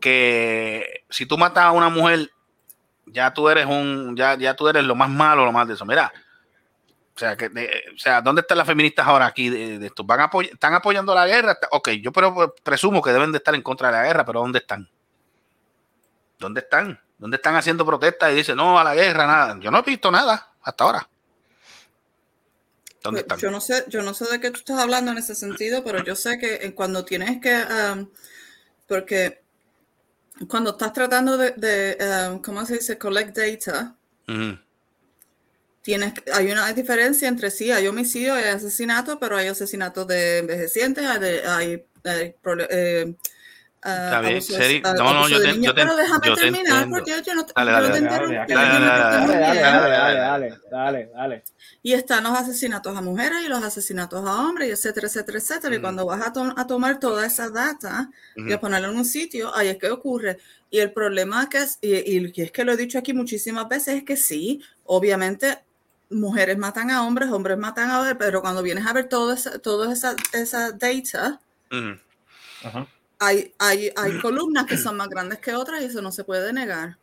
[0.00, 2.30] que si tú matas a una mujer,
[3.12, 5.84] ya tú eres un, ya, ya tú eres lo más malo, lo más de eso.
[5.84, 6.12] Mira,
[7.14, 10.02] o sea, que, de- o sea, ¿dónde están las feministas ahora aquí de, de esto?
[10.04, 11.58] ¿Van apoy- ¿Están apoyando la guerra?
[11.70, 14.58] Ok, yo pero, presumo que deben de estar en contra de la guerra, pero ¿dónde
[14.60, 14.88] están?
[16.38, 16.98] ¿Dónde están?
[17.18, 19.56] ¿Dónde están haciendo protestas y dicen no a la guerra, nada?
[19.60, 21.08] Yo no he visto nada hasta ahora.
[23.02, 23.38] ¿Dónde están?
[23.38, 26.02] yo no sé, yo no sé de qué tú estás hablando en ese sentido, pero
[26.04, 27.54] yo sé que cuando tienes que,
[27.92, 28.08] um,
[28.86, 29.41] porque
[30.48, 32.98] cuando estás tratando de, de, um, ¿cómo se dice?
[32.98, 33.96] Collect data,
[34.28, 34.58] Ujú.
[35.82, 41.04] tienes, hay una diferencia entre sí, hay homicidio, hay asesinato, pero hay asesinatos de envejecientes,
[41.06, 42.34] hay, de- hay, hay
[42.70, 43.14] eh,
[43.84, 46.96] Está bien, Seri, no, no, yo te- yo te- pero déjame yo te terminar, entiendo.
[46.96, 49.40] porque yo no, Dale, yo no dale, te dale, dale, dale, Dale, terminar.
[49.40, 51.42] dale, dale, dale, dale, dale.
[51.82, 55.74] Y están los asesinatos a mujeres y los asesinatos a hombres, y etcétera, etcétera, etcétera.
[55.74, 59.04] Y cuando vas a, to- a tomar toda esa data y a ponerla en un
[59.04, 60.38] sitio, ahí es que ocurre.
[60.70, 63.96] Y el problema que es, y, y es que lo he dicho aquí muchísimas veces,
[63.96, 65.58] es que sí, obviamente
[66.08, 69.58] mujeres matan a hombres, hombres matan a hombres, pero cuando vienes a ver toda esa,
[69.58, 71.40] toda esa, esa data.
[72.62, 72.86] Ajá.
[73.22, 76.52] Hay, hay, hay columnas que son más grandes que otras y eso no se puede
[76.52, 76.96] negar.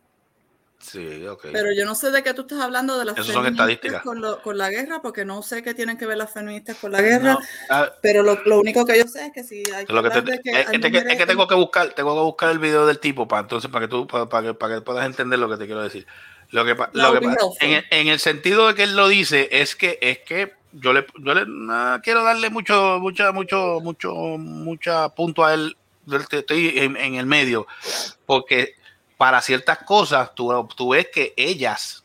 [0.81, 1.47] Sí, ok.
[1.51, 4.01] Pero yo no sé de qué tú estás hablando de las son feministas estadísticas.
[4.01, 6.93] con, lo- con la guerra, porque no sé qué tienen que ver las feministas con
[6.93, 7.33] la guerra.
[7.33, 10.01] No, ah, Pero lo, lo único que yo sé es que si hay que Lo
[10.01, 12.15] que te- que es, hay es que- es mujeres que tengo en- que buscar, tengo
[12.15, 14.75] que buscar el video del tipo para entonces para que tú para, para que, para
[14.75, 16.07] que puedas entender lo que te quiero decir.
[16.51, 17.13] Lo que, lo
[17.59, 20.93] en, el- en el sentido de que él lo dice es que es que yo
[20.93, 25.75] le yo le no quiero darle mucho mucha mucho mucho mucha punto a él
[26.17, 27.67] estoy en, en el medio
[28.25, 28.75] porque
[29.17, 32.03] para ciertas cosas tú, tú ves que ellas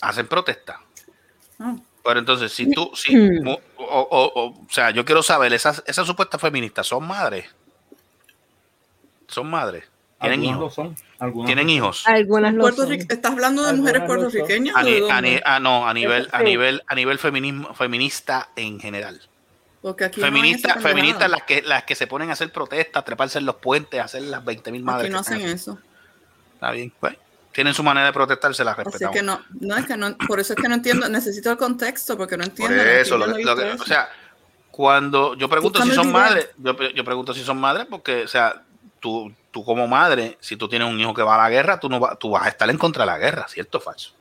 [0.00, 0.80] hacen protesta
[1.60, 1.76] Ah.
[2.04, 3.46] pero entonces, si tú, si, Mm.
[3.48, 7.46] o, o- o- o sea, yo quiero saber, esas, esas supuestas feministas son madres.
[9.28, 9.84] Son madres.
[10.20, 10.74] Tienen hijos.
[10.74, 10.96] son.
[11.18, 12.06] Algunas Tienen hijos.
[12.06, 12.92] Algunas lo son.
[12.92, 14.76] ¿Estás hablando de Algunas mujeres puertorriqueñas?
[14.76, 15.30] A, o de ni- a dónde?
[15.30, 16.44] ni- ah, no, a nivel, a Sí.
[16.44, 19.20] nivel, a nivel feminismo, feminista en general.
[19.82, 20.94] Porque aquí no hay Feminista, esa pendejada.
[20.94, 24.22] feministas las que, las que se ponen a hacer protestas, treparse en los puentes, hacer
[24.22, 25.06] las 20 mil madres.
[25.06, 25.78] Aquí no hacen eso.
[26.54, 27.16] Está bien, pues.
[27.50, 29.14] Tienen su manera de protestar, se las Así respetamos.
[29.16, 32.16] que no, no es que no, por eso es que no entiendo, necesito el contexto,
[32.16, 32.82] porque no Por entiendo.
[32.82, 34.08] eso, no lo, que- visto o sea,
[34.70, 38.28] cuando yo pregunto si son madres, yo, pre- yo pregunto si son madres porque, o
[38.28, 38.62] sea,
[39.00, 41.90] tú, tú como madre, si tú tienes un hijo que va a la guerra, tú
[41.90, 44.10] no va- tú vas a estar en contra de la guerra, ¿cierto o falso?
[44.10, 44.16] eso.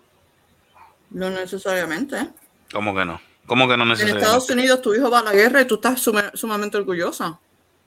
[1.12, 2.18] no necesariamente.
[2.18, 2.30] ¿eh?
[2.74, 3.22] ¿Cómo que no?
[3.52, 4.26] ¿Cómo que no En necesariamente?
[4.26, 6.00] Estados Unidos tu hijo va a la guerra y tú estás
[6.36, 7.38] sumamente orgullosa.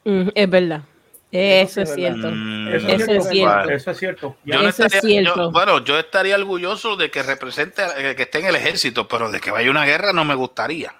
[0.05, 0.83] Mm, es verdad.
[1.33, 2.29] Eso es es cierto.
[2.31, 3.71] Mm, Eso, Eso es cierto.
[3.71, 4.37] Eso es cierto.
[4.45, 8.25] Yo no Eso es estaría- yo- bueno, yo estaría orgulloso de que represente, eh, que
[8.25, 10.95] esté en el ejército, pero de que vaya a una guerra no me gustaría.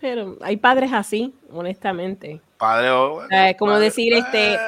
[0.00, 2.40] Pero hay padres así, honestamente.
[2.56, 4.58] Padre, o- Eh, como padre- decir, este, Eh,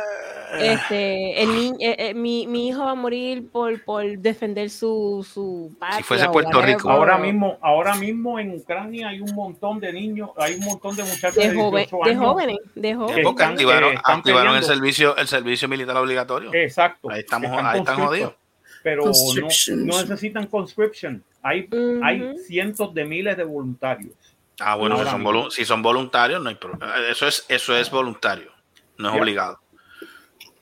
[0.59, 5.27] este, el ni- eh, eh, mi, mi hijo va a morir por, por defender su,
[5.31, 6.03] su patria.
[6.05, 6.61] fuese Puerto.
[6.63, 6.91] Rico.
[6.91, 11.03] Ahora mismo, ahora mismo en Ucrania hay un montón de niños, hay un montón de
[11.05, 12.25] muchachos de, joven, 18 de años.
[12.25, 13.17] jóvenes, de jóvenes.
[13.17, 16.51] que porque están- activaron, están el servicio, el servicio militar obligatorio.
[16.55, 17.11] Exacto.
[17.11, 18.35] Ahí estamos- que ahí están jodidos.
[18.83, 21.23] Pero no, necesitan conscription.
[21.43, 21.69] Hay,
[22.03, 24.13] hay cientos de miles de voluntarios.
[24.59, 26.95] Ah, bueno, si son, si son voluntarios, no hay problema.
[27.11, 28.51] Eso es, eso es voluntario,
[28.99, 29.59] no es obligado.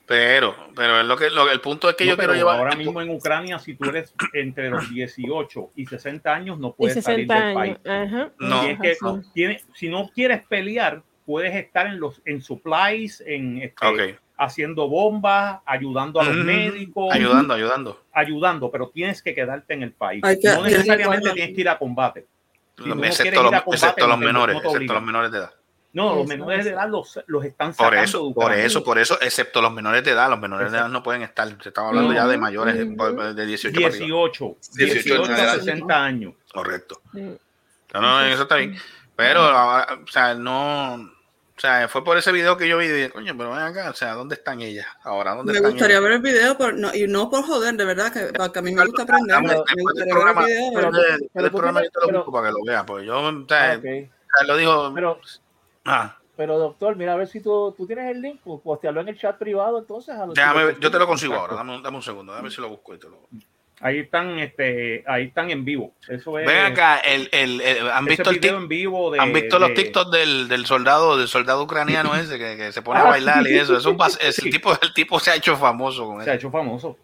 [0.09, 2.57] Pero, pero es lo que, lo- el punto es que No, yo quiero pero llevar.
[2.57, 6.95] ahora mismo en Ucrania, si tú eres entre los 18 y 60 años, no puedes
[6.95, 7.77] 60 salir del años.
[7.77, 8.09] país.
[8.11, 8.31] Ajá.
[8.39, 9.29] No, Tienes que- sí.
[9.35, 15.59] tiene- si no quieres pelear, puedes estar en los en supplies, en este, haciendo bombas,
[15.63, 18.01] ayudando a los médicos, Ayudando, ayudando.
[18.11, 20.23] ayudando, pero tienes que quedarte en el país.
[20.41, 22.25] Que- no necesariamente tienes que ir a combate.
[22.81, 25.37] Si no excepto, los, a combate, excepto los no menores, no excepto los menores de
[25.37, 25.53] edad.
[25.91, 28.83] No, los Eso, menores de edad los, los están Por sacando eso, de por eso,
[28.83, 31.47] por eso, excepto los menores de edad, los menores de edad no pueden estar.
[31.63, 34.05] Se estaba hablando ya de mayores de, de 18 para arriba.
[34.05, 35.63] 18, 18 18 en a adelante.
[35.65, 36.33] 60 años.
[36.53, 37.01] Correcto.
[37.13, 38.77] No, no, eso está bien.
[39.15, 40.93] Pero, ahora, o sea, no.
[40.95, 43.89] O sea, fue por ese video que yo vi y dije, coño, pero ven acá,
[43.89, 44.87] o sea, ¿dónde están ellas?
[45.03, 46.03] Ahora, ¿dónde Me están gustaría ellas?
[46.03, 48.71] ver el video, pero no, y no por joder, de verdad, que, porque a mí
[48.73, 49.35] me gusta aprender.
[49.35, 50.71] Vamos, Me del gustaría ver el video.
[50.73, 50.91] pero-
[51.33, 53.27] pero tú programa yo te lo pero- busco para que lo vea, porque yo, o
[53.27, 53.83] Ah, sea, ok.
[53.85, 54.09] él
[54.47, 54.91] lo dijo.
[54.95, 55.19] Pero,
[55.89, 59.09] ah, pero doctor, mira a ver si tú, tú tienes el link, pues postearlo en
[59.09, 60.15] el chat privado entonces.
[60.15, 62.55] A los déjame yo te lo consigo ahora, dame, un- dame un segundo, déjame ver
[62.55, 63.27] si lo busco y te lo.
[63.81, 65.93] Ahí están, este, ahí están en vivo.
[66.09, 66.45] Eso es.
[66.45, 69.75] Ven acá, el, el, el- ¿han visto el en vivo de, ¿Han visto los de-
[69.75, 73.57] TikToks del, del soldado, del soldado ucraniano ese que, que se pone a bailar y
[73.57, 73.77] eso?
[73.77, 76.33] Es un pas- es el tipo, el tipo se ha hecho famoso con Se ha
[76.33, 76.39] eso.
[76.47, 76.97] hecho famoso.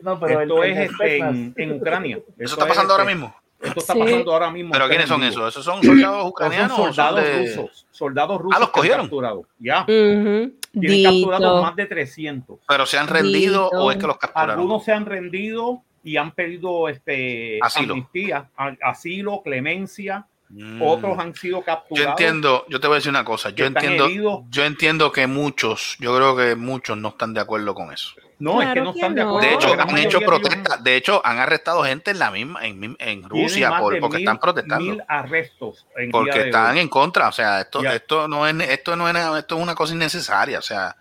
[0.00, 2.16] No, pero Esto el, es el este, en, en Ucrania.
[2.16, 3.36] ¿Eso Esto está es, pasando ahora este, mismo?
[3.60, 3.98] Esto está Sí.
[4.00, 4.70] pasando ahora mismo.
[4.72, 5.48] ¿Pero quiénes son esos?
[5.48, 6.76] ¿Esos son soldados ucranianos?
[6.76, 7.86] son soldados de- rusos.
[7.90, 8.60] Soldados rusos.
[8.60, 9.10] los cogieron?
[9.58, 9.82] Ya.
[9.82, 10.52] Ujú.
[10.80, 12.60] Tienen capturados más de 300.
[12.68, 13.82] ¿Pero se han rendido Dito.
[13.84, 14.50] o es que los capturaron?
[14.58, 17.94] Algunos se han rendido y han pedido este, Asilo.
[17.94, 18.48] amnistía,
[18.82, 20.26] asilo, clemencia.
[20.50, 20.80] Mm.
[20.80, 22.10] Otros han sido Yo capturados.
[22.10, 24.40] entiendo, yo te voy a decir una cosa, yo entiendo, heridos.
[24.48, 28.12] yo entiendo que muchos, yo creo que muchos no están de acuerdo con eso.
[28.38, 29.40] No, es que no que están de acuerdo.
[29.46, 33.28] De hecho, han hecho protestas, de hecho, han arrestado gente en la misma, en, en
[33.28, 34.84] Rusia por- porque mil- están protestando.
[34.92, 35.86] Mil arrestos.
[35.96, 36.80] en porque están hoy.
[36.80, 37.94] en contra, o sea, esto, Ya.
[37.96, 40.96] esto no es, esto no es, esto es una cosa innecesaria, o sea,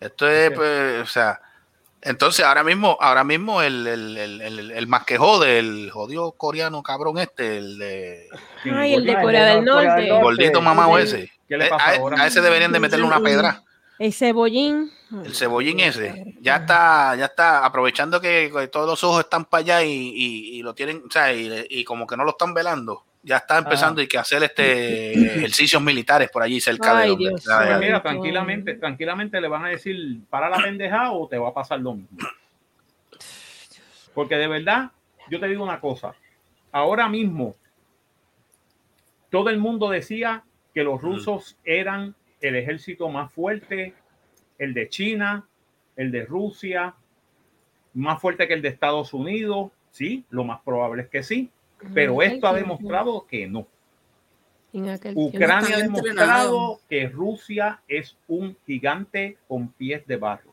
[0.00, 1.40] esto es, pues, o sea,
[2.02, 6.32] entonces ahora mismo, ahora mismo el, el, el, el, el más que jode, el jodido
[6.32, 8.28] coreano cabrón este, el de
[8.64, 9.86] Ay, el de Corea del Norte.
[10.08, 10.22] Norte.
[10.22, 12.22] gordito mamado ese, ¿Qué le Eh, pasa a, ahora?
[12.22, 13.62] a ese deberían de meterle una pedra.
[13.98, 14.90] El cebollín.
[15.24, 19.60] El cebollín ese, ya está, ya está aprovechando que, que todos los ojos están para
[19.60, 22.54] allá y, y- y lo tienen, o sea, y, y como que no lo están
[22.54, 27.08] velando, ya está empezando y que hacer este ejercicios militares por allí cerca de Ay,
[27.10, 31.38] donde Dios está mira, tranquilamente, tranquilamente le van a decir, para la pendeja o te
[31.38, 32.18] va a pasar lo mismo.
[34.14, 34.90] Porque de verdad,
[35.30, 36.14] yo te digo una cosa,
[36.72, 37.54] ahora mismo
[39.30, 43.94] todo el mundo decía que los rusos eran el ejército más fuerte,
[44.58, 45.46] el de China,
[45.96, 46.94] el de Rusia,
[47.94, 51.50] más fuerte que el de Estados Unidos, sí, lo más probable es que sí,
[51.94, 53.66] pero esto ha demostrado que no.
[55.14, 60.52] Ucrania ha demostrado que Rusia es un gigante con pies de barro.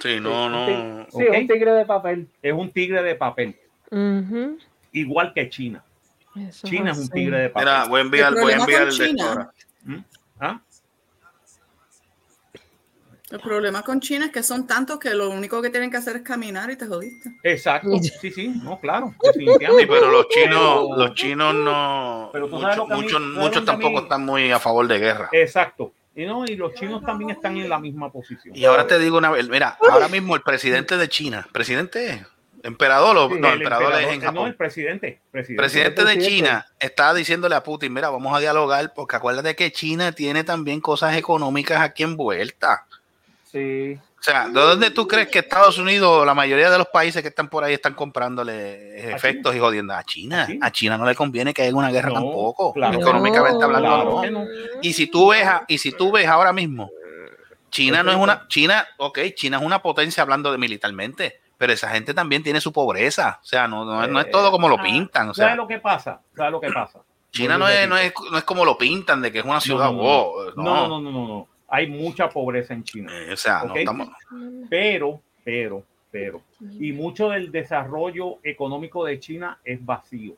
[0.00, 1.06] Sí, no, no.
[1.10, 1.36] Sí, Ok.
[1.38, 2.28] un tigre de papel.
[2.42, 3.56] Es un tigre de papel,
[3.90, 4.58] Ujú,
[4.92, 5.84] igual que China.
[6.34, 7.68] eso China es un tigre de papel.
[7.68, 9.46] Mira, voy a enviar, El voy a enviar el de.
[9.84, 9.98] ¿Mm?
[10.40, 10.60] ¿Ah?
[13.32, 16.16] El problema con China es que son tantos que lo único que tienen que hacer
[16.16, 17.30] es caminar y te jodiste.
[17.42, 17.88] Exacto,
[18.20, 22.98] sí, sí, no, claro, Sí, pero los chinos, los chinos no, Pero tú sabes muchos,
[23.02, 25.30] muchos, muchos tampoco están muy a favor de guerra.
[25.32, 25.94] Exacto.
[26.14, 28.54] Y no, y los chinos también están en la misma posición.
[28.54, 32.26] Y ahora te digo una vez, mira, ahora mismo el presidente de China, presidente,
[32.62, 34.48] emperador o Sí, no, el emperador es en No, Japón.
[34.48, 35.20] el presidente.
[35.30, 35.62] Presidente.
[35.62, 36.18] presidente de.
[36.18, 40.82] China está diciéndole a Putin, mira, vamos a dialogar porque acuérdate que China tiene también
[40.82, 42.80] cosas económicas aquí envueltas.
[43.52, 43.98] Sí.
[44.18, 47.28] O sea, ¿de dónde tú crees que Estados Unidos, la mayoría de los países que
[47.28, 50.44] están por ahí están comprándole efectos y jodiendo a China?
[50.44, 50.66] ¿A China?
[50.66, 52.98] A China no le conviene que haya una guerra No, tampoco, claro.
[52.98, 54.20] económicamente hablando.
[54.20, 54.44] Claro no.
[54.80, 56.90] Y si tú ves, a- y si tú ves ahora mismo,
[57.70, 61.88] China no es una, China, ok, China es una potencia hablando de militarmente, pero esa
[61.90, 64.82] gente también tiene su pobreza, o sea, no, no, no es todo como lo Ah,
[64.82, 66.20] pintan, o ¿Sabes sea, lo que pasa?
[66.36, 67.00] ¿Sabes lo que pasa?
[67.30, 69.90] China no es, no es, no es como lo pintan de que es una ciudad,
[69.90, 71.48] no, no, no, no, no.
[71.74, 73.10] Hay mucha pobreza en China.
[73.18, 74.08] Eh, o sea, no estamos,
[74.68, 76.42] Pero, pero, pero.
[76.78, 80.34] Y mucho del desarrollo económico de China es vacío.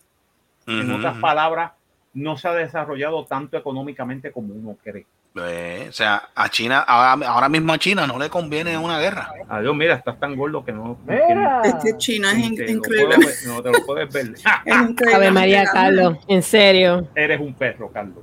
[0.69, 1.73] En otras palabras,
[2.15, 5.05] no se ha desarrollado tanto económicamente como uno cree.
[5.37, 9.33] Eh, o sea, a China, ahora, ahora mismo a China no le conviene una guerra.
[9.49, 10.97] Adiós, mira, estás tan gordo que no.
[11.05, 11.63] Mira.
[11.65, 12.81] Es que China es in- increíble.
[12.87, 14.27] puedo ver, no te lo puedes ver.
[14.65, 15.15] Es increíble.
[15.17, 17.09] Ave María Carlos, en serio.
[17.17, 18.23] Eres un perro, Carlos.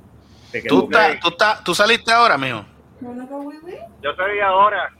[0.50, 2.64] Te ¿Tú, estás- tú, estás- tú saliste ahora, mijo.
[4.02, 4.90] Yo soy ahora.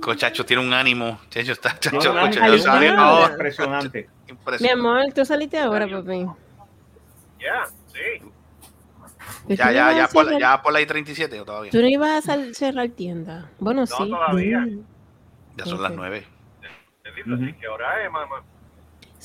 [0.00, 1.18] Cochacho tiene un ánimo.
[1.28, 2.98] Chacho, está, chacho, un cochacho, yo salí impresionante.
[3.00, 3.32] ahora.
[3.32, 4.08] impresionante.
[4.60, 6.26] Mi amor, tú saliste ahora, papi.
[7.40, 8.22] Ya, sí.
[9.48, 11.70] Pero Ya, no ya, ya por, cerrar- ya por la I-37 o todavía.
[11.72, 13.50] Tú no ibas a sal- cerrar tienda.
[13.58, 13.94] Bueno, sí.
[13.96, 14.66] todavía.
[15.56, 15.96] Ya son las Ok.
[15.98, 16.26] 9.
[17.26, 17.58] Ujú.
[17.60, 18.42] ¿Qué hora es, mamá?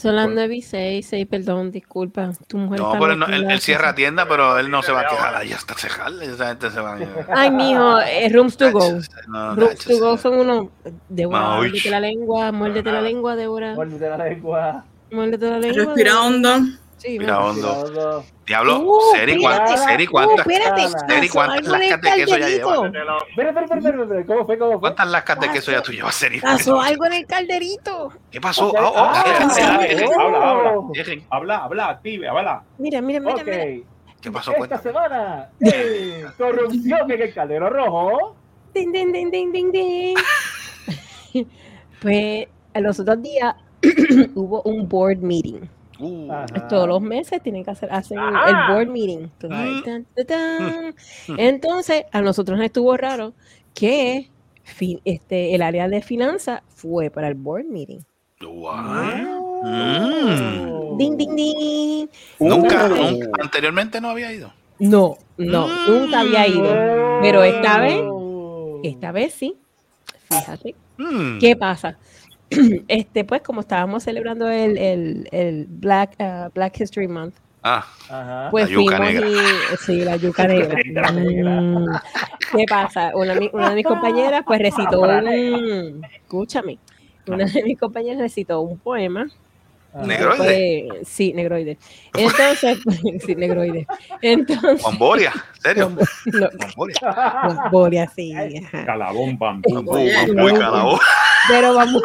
[0.03, 2.29] Son las Por- 9 y 6, 6, perdón, disculpa.
[2.47, 3.53] Tu mujer No, está pero él, no- él- metida.
[3.53, 5.33] él cierra tienda, pero él no se va a quejar.
[5.35, 6.11] Ahí hasta cejar.
[6.21, 6.97] Esa gente se va a
[7.33, 8.99] Ay, mijo, eh, rooms to go.
[9.27, 10.67] No, Rooms to go son unos.
[11.09, 13.73] Débora, muérdete la lengua, muérdete la lengua, Débora.
[13.75, 14.83] Muérdete la lengua.
[15.09, 15.83] Muérdete la lengua.
[15.85, 16.49] Respira hondo.
[17.03, 17.67] Sí, Mira, hondo.
[17.83, 18.23] Todo.
[18.47, 19.71] Diablo, Uh, Seri, ¿cuántas?
[19.71, 19.91] espérate.
[19.91, 20.39] Seri, Uh, ¿cuántas?
[20.47, 20.81] espérate,
[21.13, 22.69] Seri, ¿cuántas en el lascas de queso ya calderito.
[22.83, 22.91] lleva?
[22.93, 24.25] Te lo- Espera, espera, espera.
[24.25, 24.57] ¿Cómo fue?
[24.57, 24.79] ¿Cómo fue?
[24.79, 26.39] ¿Cuántas lascas de queso ya tú llevas, Seri?
[26.39, 28.13] Pasó algo en el calderito.
[28.31, 28.69] ¿Qué pasó?
[28.69, 29.59] Oh, oh, Ah, dejen, pasó?
[29.59, 30.71] dejen, Habla, dejen, habla, habla.
[30.93, 31.23] dejen.
[31.29, 32.63] Habla, habla, active, habla.
[32.77, 33.65] Mira, mira, mira, mira.
[34.21, 34.51] ¿Qué pasó?
[34.51, 34.81] Esta Cuéntame.
[34.83, 35.49] semana,
[36.37, 38.35] corrupción en el caldero rojo.
[38.73, 40.15] Ding, ding, ding, ding, ding, ding.
[42.01, 43.55] pues en los otros días
[44.35, 45.61] hubo un board meeting.
[45.99, 46.67] Uh, Ajá.
[46.67, 49.27] Todos los meses tienen que hacer, hacer el board meeting.
[49.43, 50.93] Mm.
[51.37, 53.33] Entonces, a nosotros nos estuvo raro
[53.73, 54.29] que
[55.05, 57.99] este, el área de finanzas fue para el board meeting.
[59.63, 60.97] Mm.
[60.97, 62.07] Ding, ding, ding.
[62.39, 64.53] Nunca, nunca, anteriormente no había ido.
[64.79, 65.71] No, no, Mm.
[65.87, 67.19] nunca había ido.
[67.21, 68.79] Pero esta vez, Oh.
[68.83, 69.55] esta vez sí.
[70.29, 70.75] Fíjate.
[70.97, 71.39] Mm.
[71.39, 71.97] ¿Qué pasa?
[72.87, 77.35] Este, pues, como estábamos celebrando el, el, el Black, uh, Black History Month,
[77.65, 78.49] Ah, Ajá.
[78.51, 79.27] pues La yuca fuimos negra.
[79.29, 79.77] y.
[79.85, 81.11] Sí, la yuca negra.
[81.13, 81.85] Mm.
[82.57, 83.11] ¿Qué pasa?
[83.15, 86.01] Una, una de mis compañeras, pues, recitó un.
[86.13, 86.77] Escúchame.
[87.27, 89.27] Una de mis compañeras recitó un poema.
[89.93, 90.05] Ajá.
[90.07, 90.85] Negroide.
[90.89, 91.77] Pues, sí, negroide.
[92.17, 92.79] Entonces,
[93.25, 93.85] sí, negroide.
[94.21, 95.89] Entonces, Juan Boria, ¿serio?
[95.89, 96.97] no, Juan Boria.
[97.01, 98.33] Juan Boria, sí.
[98.33, 98.85] ajá.
[98.85, 99.73] Calabón, bambú.
[99.73, 100.99] Bambú, bambú y calabó.
[101.49, 102.01] Pero vamos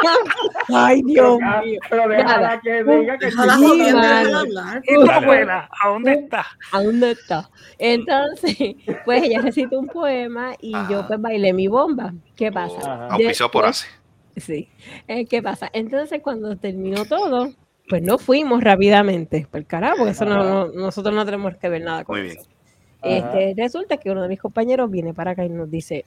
[0.69, 0.87] a.
[0.89, 1.79] Ay, Dios Ah, mío.
[1.89, 2.61] Pero déjala Nada.
[2.61, 4.83] que diga que Déjala Sí, hablar.
[5.13, 6.47] Abuela, ¿a dónde está?
[6.73, 7.51] ¿A dónde está?
[7.79, 8.57] Entonces,
[9.05, 11.07] pues ella recitó un poema y yo Ajá.
[11.09, 12.13] pues bailé mi bomba.
[12.37, 12.79] ¿Qué pasa?
[12.81, 13.07] Ajá.
[13.13, 13.99] Auspiciado por Después- ACE.
[14.41, 14.69] Sí.
[15.09, 15.69] Eh, ¿Qué pasa?
[15.73, 17.51] Entonces, cuando terminó todo,
[17.89, 19.47] pues no fuimos rápidamente.
[19.51, 22.39] Por carajo, porque eso no, no- nosotros no tenemos que ver nada con Muy bien.
[22.39, 22.49] eso.
[23.03, 26.05] Este, resulta que uno de mis compañeros viene para acá y nos dice,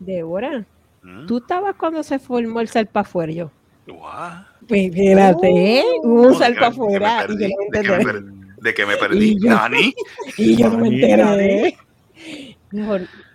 [0.00, 0.64] Débora,
[1.02, 1.26] Mm.
[1.26, 3.50] tú estabas cuando se formó el salpa afuera y yo.
[3.86, 4.32] What?
[4.66, 5.84] Pues espérate, ¿eh?
[6.02, 7.48] hubo un ¿De qué- salpa de qué me afuera y yo perdí?
[7.52, 8.04] no me ¿De qué me enteré.
[8.12, 8.40] perdí?
[8.62, 9.24] ¿De qué me perdí?
[9.32, 9.94] Y yo- ¿Nani?
[10.38, 11.76] Y yo no me enteré.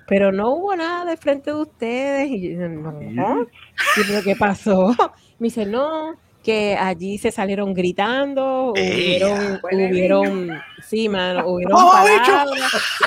[0.08, 2.30] Pero no hubo nada de frente de ustedes.
[2.32, 3.45] Y yo, no.
[3.93, 4.95] Sí, pero ¿qué pasó?
[5.39, 12.47] Me dice, no, que allí se salieron gritando, hubieron, hubieron, sí, mano, hubieron ¡Oh, palabras,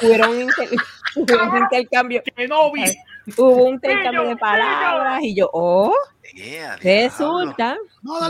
[0.02, 0.68] hubieron, inter-
[1.16, 3.32] hubieron intercambio, vi.
[3.36, 5.94] hubo un intercambio de palabras y yo, oh,
[6.34, 6.76] Yeah.
[6.76, 7.76] Resulta,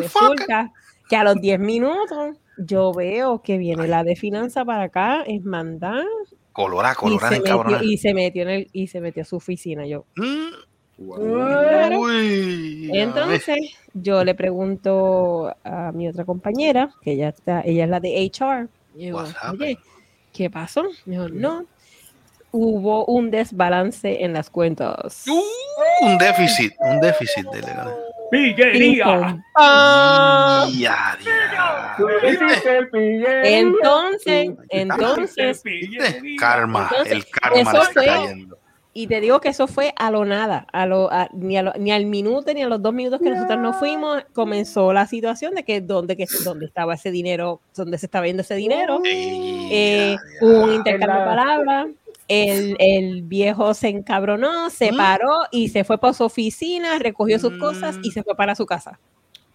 [0.01, 0.73] resulta
[1.09, 5.45] que a los 10 minutos yo veo que viene la de finanza para acá, es
[5.45, 6.05] mandar
[6.53, 9.37] Colora, y colora, se, metió, y se metió en el y se metió a su
[9.37, 9.87] oficina.
[9.87, 10.49] Yo, Mm.
[11.99, 12.91] Uy.
[12.93, 13.59] Entonces,
[13.95, 18.69] yo le pregunto a mi otra compañera, que ella está, ella es la de HR.
[18.97, 19.79] y digo, What's Oye,
[20.33, 20.85] ¿qué pasó?
[21.07, 21.65] Me dijo, no,
[22.51, 25.25] hubo un desbalance en las cuentas.
[25.29, 27.95] Uh, un déficit, un déficit de legal.
[28.31, 29.43] Pillería.
[29.57, 31.17] Ah, Ya.
[33.45, 35.63] Entonces, entonces.
[36.39, 38.59] Karma, Entonces, el karma eso le está fue- cayendo.
[38.95, 41.73] Y te digo que eso fue a lo nada, a lo, a- ni, a lo-
[41.79, 45.55] ni al minuto ni a los dos minutos que nosotros nos fuimos, comenzó la situación
[45.55, 49.01] de que dónde, que, dónde estaba ese dinero, dónde se estaba viendo ese dinero.
[49.05, 51.87] Eh, ya, hubo un intercambio de palabras.
[52.29, 54.97] El, el viejo se encabronó, se ¿Mm?
[54.97, 58.13] paró y se fue para su oficina, recogió sus cosas y Mm.
[58.13, 58.99] se fue para su casa.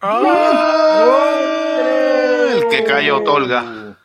[0.02, 3.98] Ah, el que cayó otorga.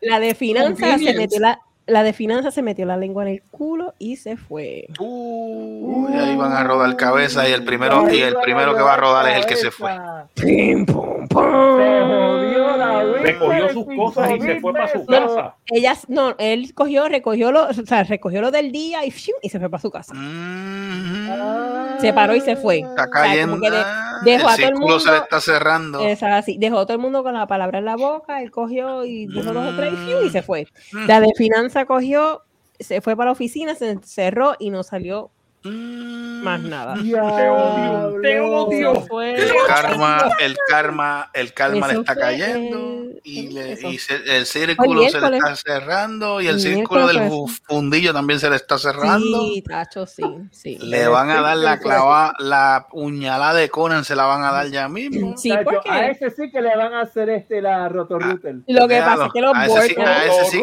[0.00, 3.42] La de finanzas se metió la, la de finanzas se metió la lengua en el
[3.50, 4.86] culo y se fue.
[4.98, 8.96] Uy, ahí van a rodar cabeza y el primero y el primero que va a
[8.96, 9.90] rodar es el que se fue.
[10.34, 15.54] Pim, pum, Se jodió la Recogió sus cosas y se fue para su casa.
[15.66, 19.34] Ellas, no, él cogió, recogió lo, o sea, recogió lo del día y, ¡fiu!
[19.42, 20.12] y se fue para su casa.
[20.14, 22.00] Mm.
[22.00, 22.78] Se paró y se fue.
[22.80, 23.52] Está O sea, cayendo.
[23.56, 23.84] como que de-
[24.24, 26.00] dejó a el todo el círculo se le mundo- está cerrando.
[26.00, 29.04] Es así, dejó a todo el mundo con la palabra en la boca, él cogió
[29.04, 30.22] y dijo dos o tres y, ¡fiu!
[30.26, 30.66] y se fue.
[30.92, 31.06] Mm.
[31.06, 31.28] La de
[31.74, 32.42] finanza cogió,
[32.78, 35.30] se fue para la oficina, se encerró y no salió
[35.64, 36.42] Mm.
[36.44, 36.94] más nada.
[36.94, 38.94] Te odio, te odio.
[39.06, 44.36] Fue- El karma, el karma, el karma le está cayendo el- y, le- y se-
[44.36, 48.56] el círculo se le está cerrando y el círculo del bu- fundillo también se le
[48.56, 49.40] está cerrando.
[49.40, 50.76] Sí, tacho, sí, sí.
[50.82, 54.66] Le van a dar la clava, la puñalada de Conan se la van a dar
[54.68, 55.34] ya mismo.
[55.38, 58.56] Sí, porque a ese sí que le van a hacer este la rotorrouter.
[58.66, 60.62] lo que Déjalo, pasa es que los a ese sí, a ese sí.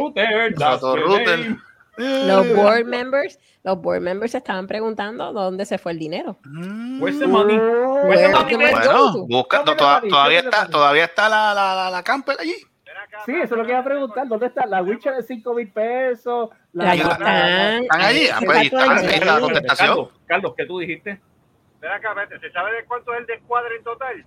[0.56, 1.56] Rotorrouter,
[2.28, 6.38] los board members, los board members se estaban preguntando dónde se fue el dinero.
[6.46, 7.02] Mm.
[7.02, 7.58] Where's the money?
[7.58, 8.56] Oh, Where's the money?
[8.58, 9.26] Bueno, go to?
[9.28, 12.56] busca, ¿Dónde toda- le todavía está, todavía está la, la, la, la camper allí.
[13.26, 14.28] Sí, eso es lo que iba a preguntar.
[14.28, 16.50] ¿Dónde está la Witcher de 5 mil pesos?
[16.74, 18.28] La Ahí están, ¿Están allí?
[18.32, 19.88] Ah, pues ahí está, ahí está la contestación.
[19.90, 21.22] Carlos, Carlos, ¿qué tú dijiste?
[21.82, 24.26] Ven acá, vete, ¿se sabe de cuánto es el descuadre en total?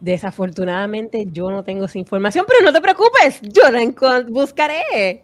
[0.00, 3.80] Desafortunadamente yo no tengo esa información, pero no te preocupes, yo la
[4.28, 4.82] buscaré.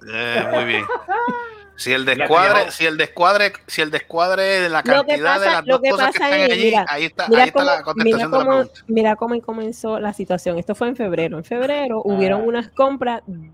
[0.09, 0.85] Eh, muy bien.
[1.77, 5.67] Si el descuadre, si el descuadre, si el descuadre de la cantidad de pasa- las
[5.67, 7.65] lo dos que cosas que están es, allí, mira, ahí está, Mira ahí está cómo,
[7.71, 8.81] la mira, contestación de la cómo, pregunta.
[8.87, 10.59] mira cómo comenzó la situación.
[10.59, 11.37] Esto fue en febrero.
[11.39, 12.45] En febrero hubieron Ah.
[12.45, 13.23] unas compras.
[13.27, 13.53] Un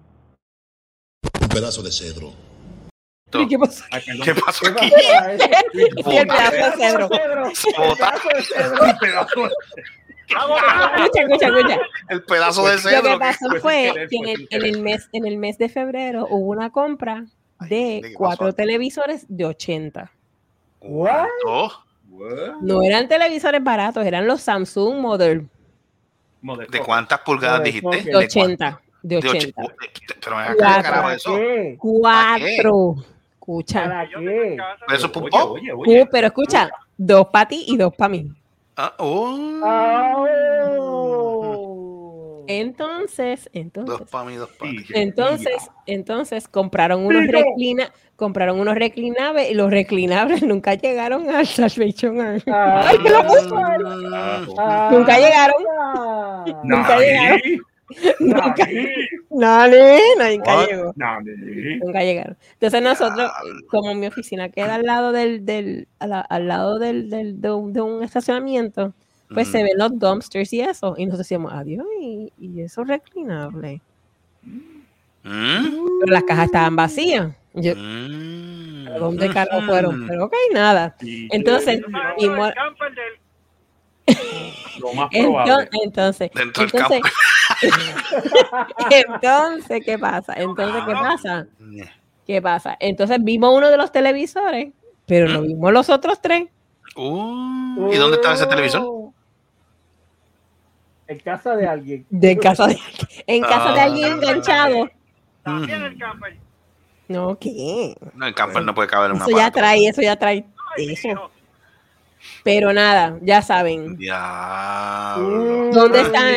[1.52, 2.32] pedazo de cedro.
[3.32, 3.84] ¿Y ¿Qué pasó?
[4.24, 4.90] ¿Qué pasó ¿Qué aquí?
[4.90, 5.50] pasó ese?
[5.96, 7.08] Y el pedazo de cedro.
[7.08, 7.96] Bota.
[7.96, 8.84] Pedazo de cedro.
[8.84, 9.50] Un pedazo de-
[10.30, 11.78] Escucha, escucha, escucha.
[12.08, 13.02] El pedazo de Pues, Lo cedro.
[13.12, 16.50] que pasó fue que en el, en el mes, en el mes de febrero hubo
[16.50, 18.14] una compra ¿qué de pasó?
[18.16, 20.10] cuatro televisores de 80.
[20.80, 21.26] What?
[22.62, 25.48] No eran televisores baratos, eran los Samsung Model
[26.70, 28.02] ¿De cuántas pulgadas dijiste?
[28.02, 28.64] de ¿De 80.
[28.64, 28.78] De cuántas?
[29.02, 29.62] De 80.
[29.62, 29.72] och-
[30.22, 30.66] Pero me Cuatro.
[30.66, 31.38] acá, carajo, ¿Para eso.
[31.78, 32.94] Cuatro.
[33.34, 34.04] Escucha.
[34.92, 35.50] Eso Oye, pop.
[35.52, 36.02] oye, oye.
[36.02, 38.30] Uh, pero escucha, dos para ti y dos para mí.
[38.76, 39.60] Ah, oh.
[39.64, 40.99] Ah, Eh, oh.
[42.46, 44.78] Entonces, Dos entonces, para mí, dos para ti.
[44.80, 44.92] Sí.
[44.96, 47.38] entonces, entonces compraron unos Pico.
[47.38, 52.42] reclina, compraron unos reclinables y los reclinables nunca llegaron al Salvation Army.
[52.48, 53.56] Ah, Ay, que lo puso
[54.58, 55.56] Ah, Nunca llegaron.
[55.80, 56.44] ah.
[56.64, 57.40] Nunca llegaron.
[58.20, 58.68] Nunca,
[59.30, 59.76] Nani,
[60.36, 60.94] nunca llegó.
[61.84, 62.36] Nunca llegaron.
[62.52, 63.32] Entonces nosotros,
[63.68, 67.50] como mi oficina queda al lado del, del, a la- al lado del, del- de,
[67.50, 68.94] un, de un estacionamiento,
[69.32, 69.52] pues Mm.
[69.52, 70.94] se ven los dumpsters y eso.
[70.96, 73.80] Y nosotros decíamos, adiós, y, y eso es reclinable.
[74.42, 77.34] Mm, Pero las cajas estaban vacías.
[77.54, 79.66] Yo, mm, ¿a ¿Dónde carlos mm.
[79.66, 80.06] fueron?
[80.08, 80.94] Pero ok, nada.
[81.00, 81.80] Sí, Entonces,
[82.18, 82.36] y del
[84.80, 85.68] lo más Entonces, probable.
[85.84, 87.08] entonces, Dentro del entonces, campo.
[88.90, 90.34] entonces, ¿qué pasa?
[90.34, 91.46] Entonces, ¿qué pasa?
[91.58, 91.80] Mm.
[92.26, 92.76] ¿Qué pasa?
[92.80, 94.72] Entonces vimos uno de los televisores,
[95.06, 96.48] pero no vimos los otros tres.
[96.96, 98.82] Uh, ¿Y dónde estaba ese televisor?
[101.10, 102.06] En casa de alguien.
[102.08, 102.78] De casa de,
[103.26, 103.84] en casa de Ah.
[103.84, 104.88] alguien enganchado.
[105.42, 105.84] También Mm.
[105.86, 106.36] el camper.
[107.08, 107.96] No, ¿qué?
[108.14, 110.44] No, el camper no puede caber en una Eso ya trae, eso ya trae
[110.76, 111.08] Ay, eso.
[112.44, 113.96] Pero nada, ya saben.
[113.96, 115.70] Diablo.
[115.72, 116.34] ¿Dónde están?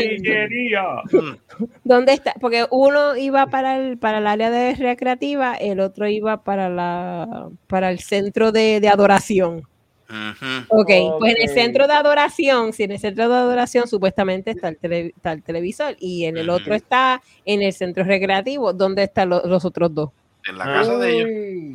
[1.12, 1.66] Mm.
[1.84, 2.34] ¿Dónde está?
[2.42, 7.50] Porque uno iba para el, para el área de recreativa, el otro iba para la
[7.68, 9.68] para el centro de, de adoración.
[10.14, 10.46] Ujú.
[10.82, 10.90] Ok,
[11.20, 14.78] pues en el centro de adoración, si en el centro de adoración supuestamente está el,
[14.78, 19.30] tele- está el televisor y en el otro está en el centro recreativo, ¿dónde están
[19.30, 20.10] lo- los otros dos?
[20.46, 21.30] En la casa de ellos.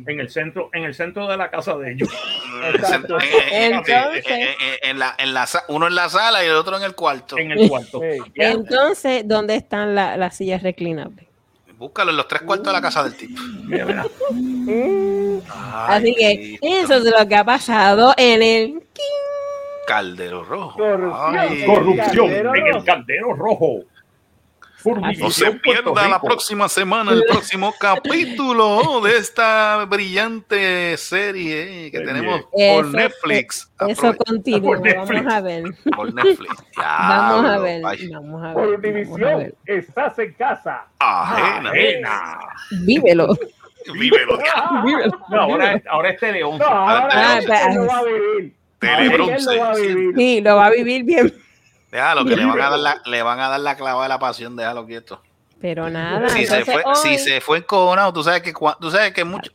[0.07, 2.07] En el centro, en el centro de la casa de ellos.
[2.75, 3.17] Exacto.
[3.51, 6.53] En- Entonces- en- en- en la, en la sa- uno en la sala y el
[6.53, 7.37] otro en el cuarto.
[7.37, 7.99] En el cuarto.
[8.35, 11.25] Entonces, ¿dónde están la- las sillas reclinables?
[11.79, 13.41] Búscalo en los tres cuartos de la casa del tipo.
[13.63, 14.05] Mira, mira.
[15.87, 18.83] Así que eso es lo que ha pasado en el...
[19.87, 20.77] Caldero rojo.
[20.77, 21.37] Corrupción.
[21.37, 21.65] Ay.
[21.65, 23.79] Corrupción Caldero en el caldero rojo.
[25.19, 32.43] No se pierda la próxima semana el próximo capítulo de esta brillante serie que tenemos
[32.43, 33.71] por Eso- Netflix.
[33.87, 35.09] Eso Aprove- continúa, Por Netflix.
[35.23, 35.63] vamos a ver.
[35.95, 36.55] Por Netflix.
[36.77, 38.91] Vamos a ver, vamos a Por ver.
[38.93, 39.55] Univisión, ver.
[39.65, 40.85] estás en casa.
[40.99, 41.69] Ajena.
[41.71, 42.39] Ajena.
[42.83, 43.27] Vívelo.
[43.93, 44.37] Vívelo.
[45.29, 46.59] No, ahora, es- ahora es Tele 11.
[46.63, 48.53] No, ahora Ah, pues, lo va a vivir.
[48.79, 49.61] Telebronce.
[50.15, 51.33] Sí, lo va a vivir bien.
[51.91, 54.19] Déjalo, que le van a dar la, le van a dar la clava de la
[54.19, 55.21] pasión, déjalo quieto.
[55.61, 56.29] Pero nada.
[56.29, 59.51] Si se fue, hoy- si se fue encojonado, tú sabes que tú sabes que mucho,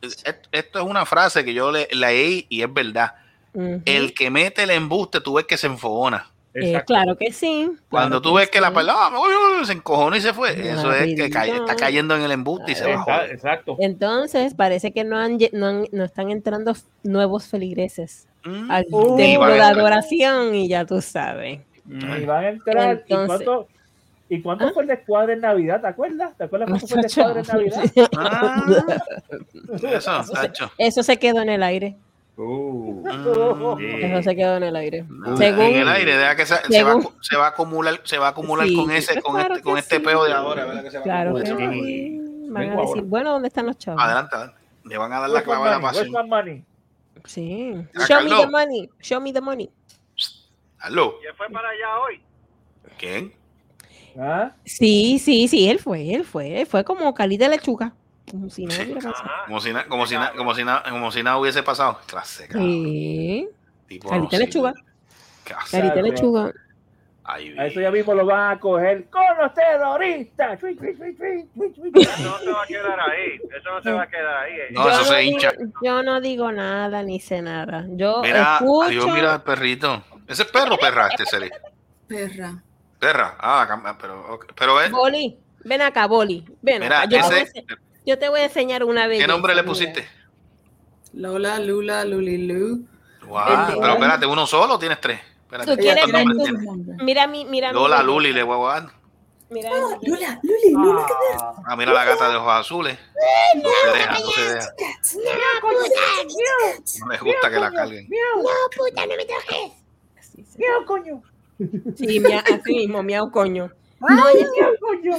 [0.51, 3.13] esto es una frase que yo le, leí y es verdad.
[3.85, 6.29] El que mete el embuste, tú ves que se enfogona.
[6.53, 6.85] Eh, Exacto.
[6.93, 7.69] claro que sí.
[7.89, 8.75] Cuando claro tú ves que la sí.
[8.75, 12.73] persona se encojonó y se fue, eso es que cae- está cayendo en el embuste
[12.73, 13.75] y se a Exacto.
[13.79, 16.73] Entonces, parece que no, han, no, han- no están entrando
[17.03, 18.69] nuevos feligreses Mm.
[18.71, 21.61] al Uh, de adoración y ya tú sabes.
[21.89, 23.03] Y van a entrar.
[23.07, 23.67] ¿Y cuánto,
[24.29, 24.71] ¿y cuánto ¿Ah?
[24.73, 25.81] fue el descuadre en Navidad?
[25.81, 26.35] ¿Te acuerdas?
[26.37, 27.83] ¿Te acuerdas cuánto fue el descuadre en Navidad?
[28.17, 28.63] Ah,
[29.91, 30.71] eso, Sacho.
[30.77, 31.95] Eso se quedó en el aire.
[32.37, 33.79] Uh, Mm.
[34.03, 35.05] Eso se quedó en el aire.
[35.07, 38.17] No, Según- en el aire, deja que se, se va, a se va acumular, se
[38.17, 40.01] va a acumular Sí, con ese, pues con claro este, con este sí.
[40.03, 40.83] peo de ahora, ¿verdad?
[40.83, 41.73] Que se va a Claro que acumular.
[41.73, 42.17] sí.
[42.49, 43.01] Van Vengo a decir, ahora.
[43.07, 44.01] bueno, ¿dónde están los chavos?
[44.03, 44.59] Adelante, adelante.
[44.83, 46.65] Le van a dar la Where's my clava de la pasión.
[47.25, 47.73] Sí.
[48.07, 48.89] Show me the money.
[49.01, 49.69] Show me the money.
[50.85, 51.17] ¿Aló?
[51.19, 52.21] ¿Quién fue para allá hoy?
[52.99, 53.33] ¿Quién?
[54.19, 54.51] ¿Ah?
[54.65, 57.91] Sí, sí, sí, él fue, él fue, él fue como cali de lechuga.
[58.29, 59.15] Como si no hubiera pasado.
[59.15, 59.45] Ajá.
[59.47, 61.99] Como si, na- como, si na- como, si na- como si nada hubiese pasado.
[62.05, 62.47] Clase.
[62.51, 63.49] Sí,
[63.87, 64.27] Tipo, sí.
[64.31, 64.73] de lechuga.
[65.43, 65.81] Clase.
[65.81, 66.51] de lechuga.
[67.27, 70.59] Ay, A eso ya mismo lo van a coger con los terroristas.
[70.63, 73.39] Eso no se va a quedar ahí.
[73.57, 74.53] Eso no se va a quedar ahí.
[74.53, 74.67] eh.
[74.71, 75.51] No, eso se digo- hincha.
[75.83, 77.85] yo no digo nada ni sé nada.
[77.89, 78.87] Yo Mira, escucho.
[78.87, 80.03] adiós, mira el perrito.
[80.27, 81.51] ¿Ese es perro o perra este serie?
[82.07, 82.61] Perra.
[82.99, 83.35] Perra.
[83.39, 84.91] Ah, pero, pero es.
[84.91, 86.45] Boli, ven acá, Boli.
[86.61, 87.09] Ven Mira, acá.
[87.09, 87.53] Yo, te voy a ese.
[87.65, 89.19] ense- yo te voy a enseñar una vez.
[89.19, 90.07] ¿Qué nombre le pusiste?
[91.13, 92.87] Lola, Lula, Lulilu.
[93.27, 95.19] Wow, El- pero espérate, ¿uno solo o tienes tres?
[95.41, 96.05] Espérate, ¿Tú quieres.
[97.01, 98.03] Mira mi, mira mi Lola, belleza.
[98.03, 98.89] Luli, le voy a dar.
[99.49, 101.05] Mira Ah, mi Lula, Luli, Lula.
[101.39, 102.97] Ah, Ah, mira la gata de ojos azules.
[103.55, 104.69] No se deja, no se deja.
[106.99, 108.07] No les gusta que la carguen.
[110.57, 111.21] Miau, coño.
[111.95, 113.71] Sí, mia- así mismo, miau coño.
[113.99, 115.15] Miau, coño.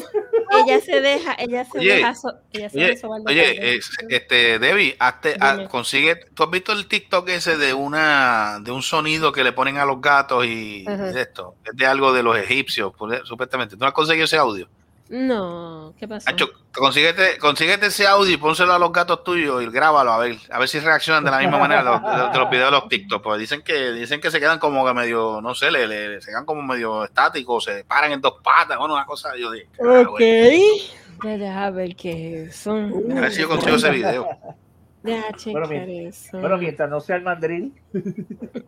[0.64, 4.58] Ella se deja, ella se Oye, deja, so- ella se Oye, sobar oye, es- este,
[4.58, 9.32] Debbie, hazte- ah, consigue, ¿tú has visto el TikTok ese de una, de un sonido
[9.32, 11.54] que le ponen a los gatos y de esto?
[11.64, 13.76] Es de algo de los egipcios, por- supuestamente.
[13.76, 14.68] ¿Tú no has conseguido ese audio?
[15.08, 16.28] No, ¿qué pasó?
[16.28, 20.36] Hacho, consíguete, consíguete ese audio y pónselo a los gatos tuyos y grábalo a ver,
[20.50, 22.78] a ver si reaccionan de la misma manera de los, de- de los videos de
[22.80, 23.22] los TikTok.
[23.22, 26.30] Porque dicen que, dicen que se quedan como que medio, no sé, le, le- se
[26.30, 30.00] quedan como medio estáticos, se paran en dos patas, bueno, una cosa, yo digo, ah,
[30.08, 30.10] Ok.
[30.10, 32.72] bueno, Deja ver qué es eso.
[32.72, 34.28] a ver si yo consigo ese video.
[35.02, 36.38] Deja Bueno, checar eso.
[36.40, 37.72] Bueno, mientras no sea el mandril.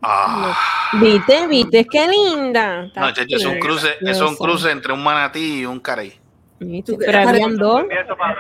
[0.03, 0.57] Ah,
[1.01, 1.47] ¿Viste?
[1.49, 1.85] ¿Viste?
[1.85, 2.83] ¡Qué linda!
[2.95, 6.19] No, chacho, es un cruce, es un cruce entre un manatí y un caray.
[6.59, 7.83] Pero habían dos.
[7.83, 8.37] Envía eso para,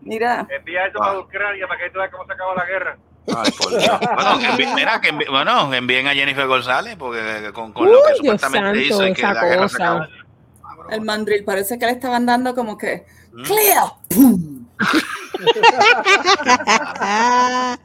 [0.00, 2.96] Mira, envía eso para Ucrania para que tú veas cómo se acabó la guerra.
[3.36, 3.98] Ay, por Dios.
[4.00, 7.98] Bueno, envi- mira, que envi- bueno, envíen a Jennifer González porque con, con lo que
[7.98, 10.06] Uy, Dios supuestamente hizo y que esa la guerra se acabó.
[10.90, 13.42] El mandril parece que le estaban dando como que Mm.
[13.42, 13.84] clear.
[14.08, 14.66] ¡Pum!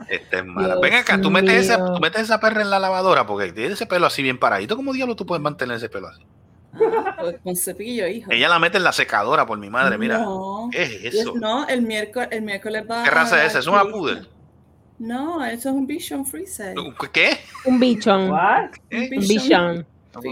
[0.10, 0.68] Este es mala.
[0.70, 1.94] Dios Ven acá, tú metes, mío.
[1.96, 4.76] tú metes esa perra en la lavadora porque tiene ese pelo así bien paradito.
[4.76, 6.26] ¿Cómo diablo tú puedes mantener ese pelo así?
[6.76, 8.32] Ah, pues con cepillo, hijo.
[8.32, 10.18] Ella la mete en la secadora, por mi madre, mira.
[10.20, 10.70] No.
[10.72, 11.34] ¿Qué es eso?
[11.36, 13.60] es- no, el miércoles, el miércoles va ¿Qué raza a es esa?
[13.60, 14.28] ¿Es una poodle?
[15.00, 16.76] No, eso es un Bichon Freezer.
[17.12, 17.40] ¿Qué?
[17.66, 18.30] Un bichón.
[18.32, 18.70] What?
[18.90, 19.10] ¿Qué?
[19.16, 19.88] Un bichón.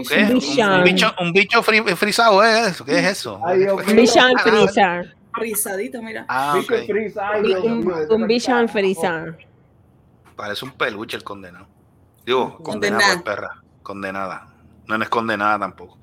[0.08, 0.24] ¿Qué?
[0.24, 2.68] Un bicho, un bicho fri- frisado, ¿eh?
[2.68, 2.84] eso?
[2.84, 3.38] ¿Qué es eso?
[3.38, 5.16] Un bichón freezer.
[5.34, 6.24] Rizadito, mira.
[6.28, 6.86] Ah, Bicho ok.
[6.86, 7.64] freeze, ay, Dios
[8.10, 9.38] Un, bichón freezer.
[10.36, 11.66] Parece un peluche el condenado.
[12.26, 13.14] Digo, condenada Condenada.
[13.14, 13.62] por perra.
[13.82, 14.48] Condenada.
[14.86, 15.98] No, no es condenada tampoco.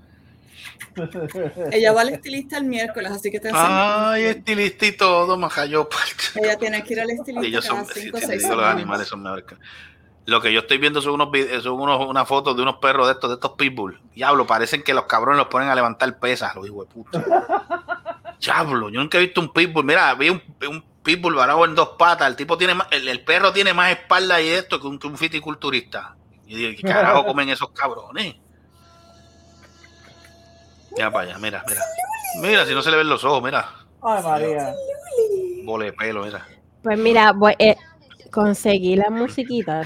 [1.71, 3.51] Ella va al estilista el miércoles, así que te.
[3.53, 5.87] Ay, estilista y todo, majayo.
[6.35, 8.55] Ella tiene que ir al estilista Ellos son, cada si cinco o te seis digo,
[8.55, 9.45] los animales son mejores.
[10.25, 11.29] Lo que yo estoy viendo son unos
[11.63, 13.99] son unos, unas fotos de unos perros de estos, de estos pitbull.
[14.13, 17.25] Diablo, parecen que los cabrones los ponen a levantar pesas, los hijos de puta.
[18.39, 19.83] Diablo, yo nunca he visto un pitbull.
[19.85, 22.27] Mira, vi un, un pitbull varado en dos patas.
[22.27, 25.07] El tipo tiene más, el, el perro tiene más espalda y esto que un, que
[25.07, 26.15] un fiticulturista.
[26.45, 28.35] Y digo, ¿qué carajo comen esos cabrones?
[30.97, 31.81] Ya para allá, mira, mira.
[32.41, 33.67] Mira, si no se le ven los ojos, mira.
[34.01, 34.73] Ay, María.
[35.63, 36.45] Bole de pelo, mira.
[36.83, 37.75] Pues mira, voy, eh,
[38.31, 39.81] conseguí la musiquita.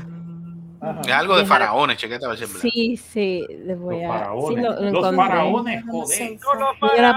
[1.05, 2.45] Es algo de faraones, chequeta a ver si.
[2.45, 4.07] Sí, sí, les voy Los a.
[4.19, 4.47] faraones.
[4.47, 6.39] sí, lo- lo los faraones, joder.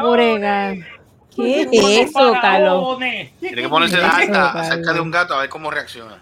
[0.01, 0.75] Purega.
[1.35, 1.69] ¿Qué es
[2.09, 2.99] eso, Carlos?
[3.41, 6.19] Tiene que ponerse Eso, alta cerca de un gato a ver cómo reacciona.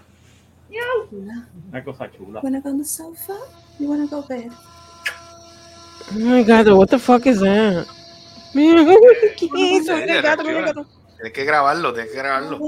[1.70, 2.40] Una cosa chula.
[2.42, 3.34] Wanna go on the sofa?
[3.78, 4.50] You wanna go bed?
[6.11, 7.86] Oh my god, what the fuck is that?
[8.55, 8.84] Mira,
[9.36, 9.96] ¿qué es eso?
[9.96, 10.86] Mira el gato, mira el gato.
[11.16, 12.59] Tienes que grabarlo, tienes que grabarlo.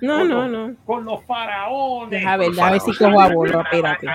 [0.00, 0.74] No, no, no.
[0.86, 2.10] Con los faraones.
[2.10, 4.06] Deja ver, deja ver si cojo a bola, espérate.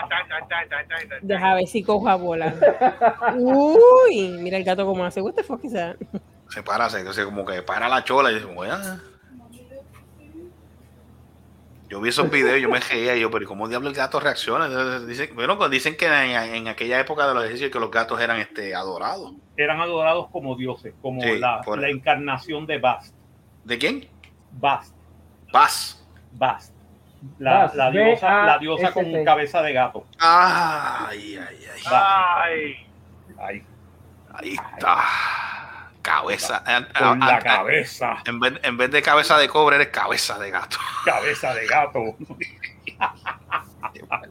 [1.21, 2.55] Deja ver si cojo a bola.
[3.37, 5.21] Uy, mira el gato como hace.
[5.21, 5.97] What the fuck is that?
[6.49, 8.75] Se para, se, se como que para la chola y dice, bueno.
[11.89, 13.95] Yo vi esos videos y yo me reía y yo, pero ¿y ¿cómo diablo el
[13.95, 14.99] gato reacciona?
[14.99, 18.21] Dicen, bueno, pues dicen que en, en aquella época de los ejercicios que los gatos
[18.21, 19.33] eran este adorados.
[19.57, 23.15] Eran adorados como dioses, como Sí, la, encarnación de Bast.
[23.63, 24.07] ¿De quién?
[24.51, 24.95] Bast.
[25.51, 26.73] Bast.
[27.39, 30.05] La, Bast, la diosa, la diosa con cabeza de gato.
[30.19, 31.81] Ay, ay, ay.
[31.83, 32.05] Bast.
[32.43, 32.89] Ay,
[33.39, 33.63] Ahí,
[34.33, 34.97] Ahí está.
[36.09, 36.63] Cabeza.
[36.97, 38.17] con la cabeza.
[38.25, 40.77] En vez, en vez de cabeza de cobre, eres cabeza de gato.
[41.05, 42.03] Cabeza de gato.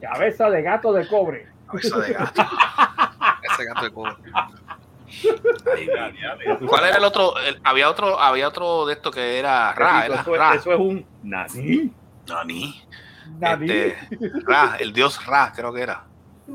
[0.01, 1.47] Cabeza de gato de cobre.
[1.67, 2.45] Cabeza de gato.
[3.43, 4.13] Ese gato de cobre.
[6.67, 7.37] ¿Cuál era el otro?
[7.39, 10.55] El- había otro, había otro de esto que era Ra, Repito, era eso, es- Ra.
[10.55, 11.91] eso es un nani.
[12.27, 12.85] Nani.
[13.39, 13.87] Nadie.
[13.87, 16.03] Este, Ra, el dios Ra, creo que era.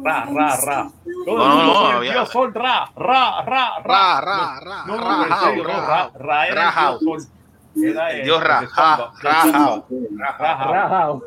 [0.02, 0.90] Ra, ra, ra.
[1.24, 4.20] Todo No, el no, mundo no, con el sol, ra, ra, ra, Ra, ra.
[4.20, 6.98] Ra, Ra, No, no, Ra, no, en serio, Ra, no, ra, ra era Ra, el
[6.98, 7.28] dios sol.
[7.76, 9.12] Era El dios Ra, Ra.
[9.20, 9.44] Ra.
[9.44, 11.22] Rajao.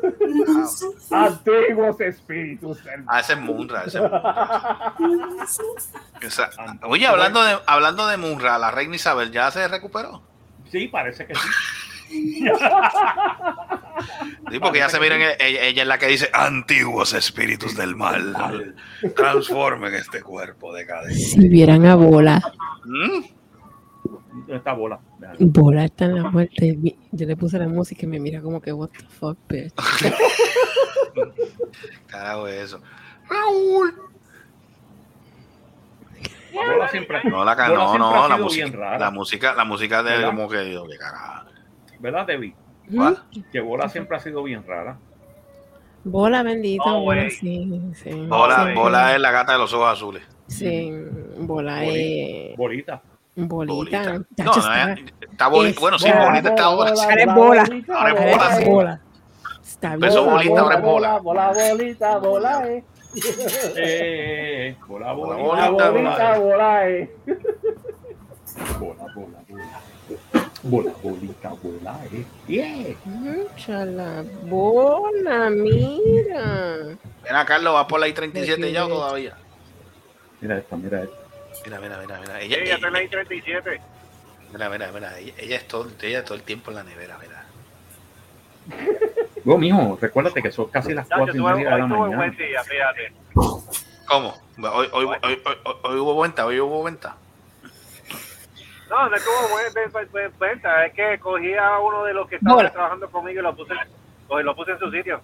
[1.10, 4.94] Antiguos espíritus Ah, ese es Munra, ese es Munra.
[6.20, 6.50] Esa-
[6.82, 10.20] Oye, hablando de, hablando de Munra, la reina Isabel ya se recuperó.
[10.70, 11.48] Sí, parece que sí.
[14.50, 18.74] Sí, porque ya se miren, ella, ella es la que dice antiguos espíritus del mal.
[19.14, 21.14] Transformen este cuerpo decadente.
[21.14, 22.40] Si vieran a bola.
[22.84, 23.24] ¿Mm?
[24.32, 25.00] ¿Dónde está bola?
[25.40, 26.78] Bola está en la muerte.
[27.12, 29.74] Yo le puse la música y me mira como que, what the fuck, bitch.
[32.06, 32.80] Carajo es eso.
[33.28, 33.94] Raúl.
[36.52, 40.48] Bola siempre, No, la no, siempre no, la música, la música, la música de como
[40.48, 41.48] que digo, qué carajo.
[41.98, 42.54] ¿Verdad, Debbie?
[42.94, 43.22] ¿Cuál?
[43.52, 44.96] Que bola siempre ha sido bien rara.
[46.04, 48.10] Bola bendita, No, bola, sí, sí.
[48.28, 50.22] Bola, Sí, bola es la gata de los ojos azules.
[50.46, 50.90] Sí,
[51.38, 52.56] bola Boli- es.
[52.56, 53.02] Bolita.
[53.36, 53.74] Bolita.
[53.74, 54.12] Bolita.
[54.38, 56.96] No, no, está- es- está boli- es bueno, sí, bola, bonita está ahora.
[56.96, 57.02] sí.
[57.04, 57.62] Ahora es bola.
[57.94, 58.64] Ahora es bola, sí.
[58.64, 59.00] bola.
[59.62, 60.00] Está bien.
[60.24, 61.18] Bolita, ahora es bola.
[61.18, 62.84] Bola, bolita, bola, eh.
[63.76, 67.16] Eh, bola, bola, Bola, Bola, bolita, bolita, bola, eh.
[68.80, 70.47] bola, bola, bola.
[70.62, 72.24] Bola, bolita, bola, eh.
[72.48, 73.46] Yeah.
[73.56, 76.96] Chala, bola, mira.
[77.22, 79.36] Mira, Carlos, ¿va por la I-37 ya o todavía?
[80.40, 81.16] Mira esto, mira esto.
[81.64, 82.40] Mira, mira, mira, mira.
[82.40, 83.80] sí, Ella, ya está en la ella, I-37.
[84.52, 85.18] mira, mira, mira.
[85.18, 87.44] Ella, ella es todo, ella todo el tiempo en la nevera, mira.
[89.44, 92.16] No, mijo, recuérdate que son casi las cuatro y media de la hoy tuve un
[92.16, 92.36] buen mañana.
[92.36, 93.12] día, fíjate.
[94.06, 94.34] ¿Cómo?
[94.58, 97.16] Hoy, hoy, hoy, hoy, hoy- hoy hubo venta, hoy hubo venta.
[98.90, 102.14] No, no es como buen- buen- buen- buen venta, es que cogí a uno de
[102.14, 102.70] los que estaban Bola.
[102.72, 103.74] trabajando conmigo y lo puse,
[104.28, 105.20] lo puse en su sitio.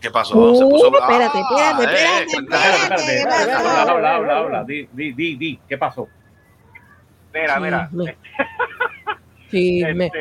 [0.00, 0.36] ¿Qué pasó?
[0.38, 4.38] Uh, Se puso espérate, espérate, Ah, espérate, eh, Espérate, espérate, ¿Qué espérate, habla, habla, habla,
[4.38, 4.64] habla.
[4.64, 5.60] Di, di, di, di.
[5.68, 6.08] ¿Qué pasó?
[7.34, 7.88] Mira, mira.
[9.50, 10.10] Chisme.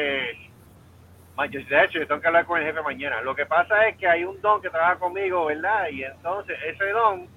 [1.40, 3.22] Este, de hecho, yo tengo que hablar con el jefe mañana.
[3.22, 5.88] Lo que pasa es que hay un don que trabaja conmigo, ¿verdad?
[5.92, 7.28] Y entonces ese don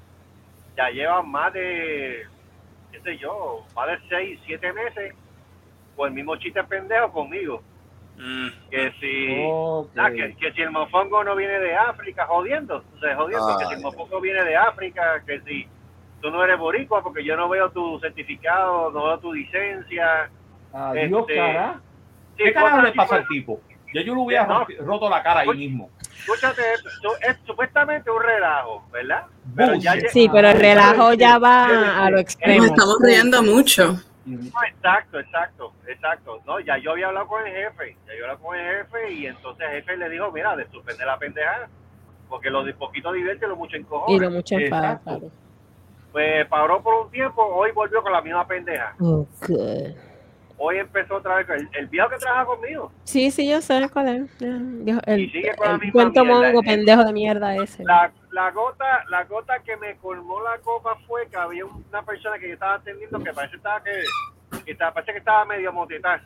[0.75, 2.27] ya lleva más de,
[2.93, 5.15] qué sé yo, más de 6, 7 meses
[6.01, 7.63] con el mismo chiste pendejo conmigo.
[8.17, 13.01] Mm, Que si, ah, que, que si el mofongo no viene de África, jodiendo, o
[13.01, 13.83] sea, jodiendo, que si el Ay.
[13.83, 15.67] mofongo viene de África, que si
[16.23, 20.31] tú no eres boricua porque yo no veo tu certificado, no veo tu licencia.
[20.73, 21.81] Adiós, Este, cara.
[22.37, 23.21] Sí, ¿Qué carajo le pasa pues.
[23.23, 23.61] al tipo?
[23.93, 24.67] Ya yo le hubiera No.
[24.81, 25.91] roto la cara ahí mismo.
[26.01, 26.63] Escúchate,
[27.29, 29.25] es supuestamente un relajo, ¿verdad?
[29.57, 32.65] Pero ya Sí, pero el relajo ya va a lo Nos extremo.
[32.67, 33.97] estamos riendo mucho.
[34.27, 36.41] No, exacto, exacto, exacto.
[36.47, 39.27] No, ya yo había hablado con el jefe, ya yo hablado con el jefe y
[39.27, 41.69] entonces el jefe le dijo, mira, de suspender la pendejada.
[42.29, 44.25] Porque lo de poquito divierte, lo mucho Y encojona.
[44.25, 45.31] lo mucho enfada, claro.
[46.13, 48.95] Pues paró por un tiempo, hoy volvió con la misma pendeja.
[49.01, 49.49] Ok.
[50.63, 52.93] Hoy empezó otra vez con el, el viejo que trabaja conmigo.
[53.05, 54.43] Sí, sí, yo sé cuál es.
[54.43, 54.85] El,
[55.19, 56.67] Y sigue con la el misma cuento mierda, mongo eh.
[56.67, 57.83] pendejo de mierda ese.
[57.83, 62.39] La, la gota la gota que me colmó la copa fue que había una persona
[62.39, 64.03] que yo estaba atendiendo que parece estaba que,
[64.67, 66.21] que estaba, parece que estaba medio motetá.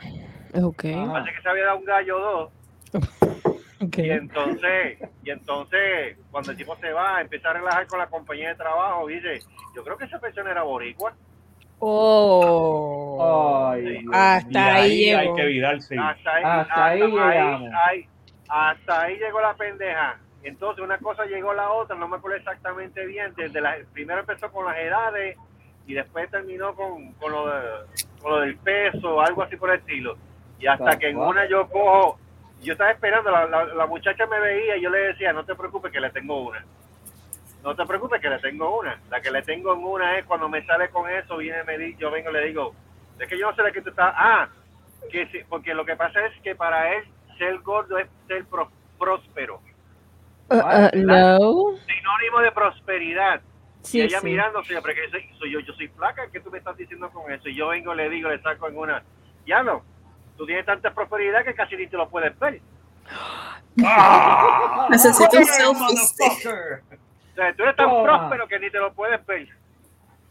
[0.61, 0.83] Ok.
[0.83, 2.53] Parece que se había dado un gallo o dos.
[3.83, 3.99] ok.
[3.99, 8.49] Y entonces, y entonces, cuando el tipo se va, empieza a relajar con la compañía
[8.49, 9.39] de trabajo, dice,
[9.77, 11.15] yo creo que esa persona era boricua.
[11.87, 13.71] Oh.
[13.73, 15.37] Ay, Dios Y Hasta ahí hay llegó.
[15.37, 15.97] que virarse.
[15.99, 17.71] Hasta ahí, Hasta ahí llegamos.
[17.89, 18.09] ahí-
[18.49, 20.19] hasta ahí llegó la pendeja.
[20.43, 23.33] Entonces una cosa llegó a la otra, no me acuerdo exactamente bien.
[23.37, 25.37] Desde la, primero empezó con las edades
[25.87, 27.87] y después terminó con, con, lo, de-
[28.21, 30.17] con lo del peso, algo así por el estilo.
[30.59, 32.19] Y hasta que en una yo cojo,
[32.63, 35.55] yo estaba esperando, la, la, la muchacha me veía y yo le decía, no te
[35.55, 36.65] preocupes que le tengo una.
[37.65, 39.01] No te preocupes que le tengo una.
[39.11, 41.97] La que le tengo en una es cuando me sale con eso, viene me di,
[41.97, 42.75] yo vengo y le digo,
[43.19, 44.13] es que yo no sé de qué tú estás.
[44.17, 44.49] Ah,
[45.11, 47.05] que sí, porque lo que pasa es que para él
[47.39, 49.61] ser gordo es ser pro- próspero.
[50.51, 51.39] Uh, uh, no.
[51.87, 53.41] Sinónimo de prosperidad.
[53.81, 54.27] Sí, y ella sí.
[54.27, 57.33] mirándose, pero que soy, soy yo, yo soy flaca, ¿qué tú me estás diciendo con
[57.33, 57.49] eso?
[57.49, 59.03] Y yo vengo, le digo, le saco en una,
[59.47, 59.83] ya no,
[60.37, 62.61] tú tienes tanta prosperidad que casi ni te lo puedes ver.
[64.91, 66.51] Necesito un selfie.
[67.35, 68.03] O sea, tú eres tan Toma.
[68.05, 69.49] próspero que ni te lo puedes ver.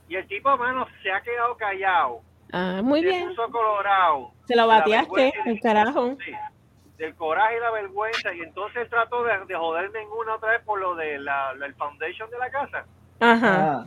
[0.08, 2.22] Y el tipo, mano, se ha quedado callado.
[2.52, 3.28] Ah, muy se bien.
[3.30, 4.32] puso colorado.
[4.48, 6.16] Se lo La bateaste, el carajo.
[6.26, 6.32] Sí,
[6.98, 8.34] del coraje y la vergüenza.
[8.34, 11.66] Y entonces trató de, de joderme en una otra vez por lo de la, la-
[11.66, 12.86] el foundation de la casa.
[13.20, 13.72] Ajá.
[13.82, 13.86] Ah,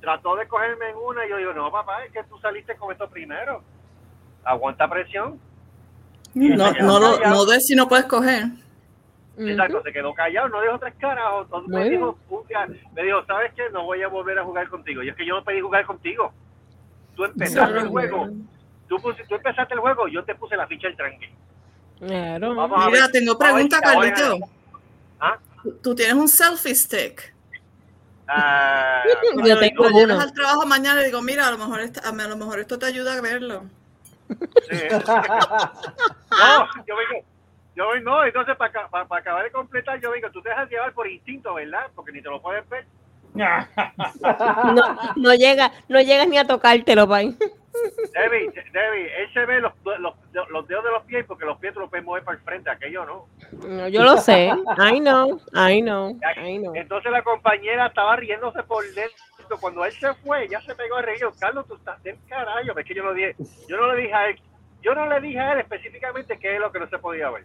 [0.00, 2.92] Trató de cogerme en una y yo digo, no, papá, es que tú saliste con
[2.92, 3.62] esto primero.
[4.44, 5.40] Aguanta presión.
[6.34, 8.44] No, no, lo- no de si no puedes coger.
[9.38, 11.44] Exacto, se quedó callado, no dijo tres carajos.
[11.46, 12.18] Entonces me dijo,
[12.94, 13.68] me dijo, ¿sabes qué?
[13.70, 15.02] No voy a volver a jugar contigo.
[15.02, 16.32] Y es que yo no pedí jugar contigo.
[17.14, 18.28] Tú empezaste el juego.
[18.88, 21.30] Tú, tú empezaste el juego, yo te puse la ficha del tranque.
[21.98, 22.54] Claro.
[22.54, 23.10] Vamos a Mira, ver.
[23.12, 24.38] tengo pregunta, Carlito.
[25.20, 25.38] ¿Ah?
[25.82, 27.34] Tú- tienes un selfie stick.
[28.28, 30.20] Ah, Yo Cuando tengo llevas uno.
[30.20, 32.86] al trabajo mañana y digo, mira, a lo mejor esta- a lo mejor esto te
[32.86, 33.64] ayuda a verlo.
[34.28, 34.76] sí.
[36.30, 37.24] No, yo vengo.
[37.76, 40.68] Yo vengo, no, entonces para, para, para acabar de completar, yo vengo, tú te dejas
[40.70, 41.86] llevar por instinto, ¿verdad?
[41.94, 42.86] Porque ni te lo puedes ver.
[43.34, 43.44] No,
[45.16, 47.36] no llega, no llegas ni a tocártelo, pay.
[48.14, 50.14] Debbie, Debbie, él se ve los, los,
[50.48, 52.70] los dedos de los pies porque los pies tú los puedes mover para el frente,
[52.70, 53.26] aquello no.
[53.68, 54.46] No, yo lo sé.
[54.78, 56.74] I know, I know, I know.
[56.74, 59.58] Entonces la compañera estaba riéndose por dentro.
[59.60, 61.20] Cuando él se fue, ya se pegó a reír.
[61.38, 62.78] Carlos, tú estás del carajo.
[62.78, 63.36] Es que yo no, dije,
[63.68, 64.40] yo no le dije a él,
[64.82, 67.44] yo no le dije a él específicamente qué es lo que no se podía ver.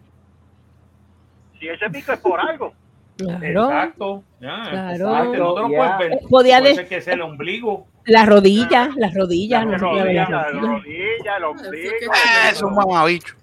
[1.62, 2.72] Si ese pico es por algo.
[3.16, 3.44] Claro.
[3.44, 4.24] Exacto.
[4.40, 4.90] Claro.
[4.90, 6.18] exacto, No puedes ver.
[6.28, 7.86] Podía Puede de- ser que sea el ombligo.
[8.04, 10.82] Las rodillas, las rodillas, Las no ver las rodillas, La rodillas.
[10.82, 12.12] rodilla, el ombligo.
[12.50, 13.34] Es un mamabicho.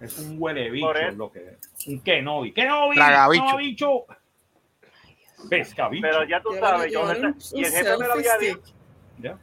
[0.00, 1.86] Es un huele bicho lo que es.
[1.86, 2.50] Un Kenobi.
[2.52, 2.96] Kenobi.
[2.96, 4.04] Tragabicho.
[5.48, 6.02] Pescabicho.
[6.02, 7.04] Pero ya tú sabes, yo,
[7.54, 8.60] y el jefe me lo había dicho.
[9.18, 9.38] Ya.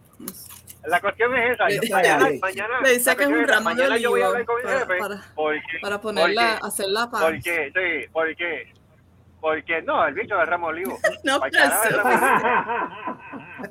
[0.88, 1.70] La cuestión es esa.
[1.70, 4.30] Yo, mañana, mañana, Le dice la que es un ramo de mañana yo voy a
[4.30, 4.98] olivo hablar con mi para- jefe.
[5.00, 7.22] para- porque, Para ponerla, porque- hacer la paz.
[7.24, 8.74] Porque, sí, porque,
[9.42, 10.98] porque no, el bicho de Ramos Olivo.
[11.24, 12.10] No, pero el Ramo-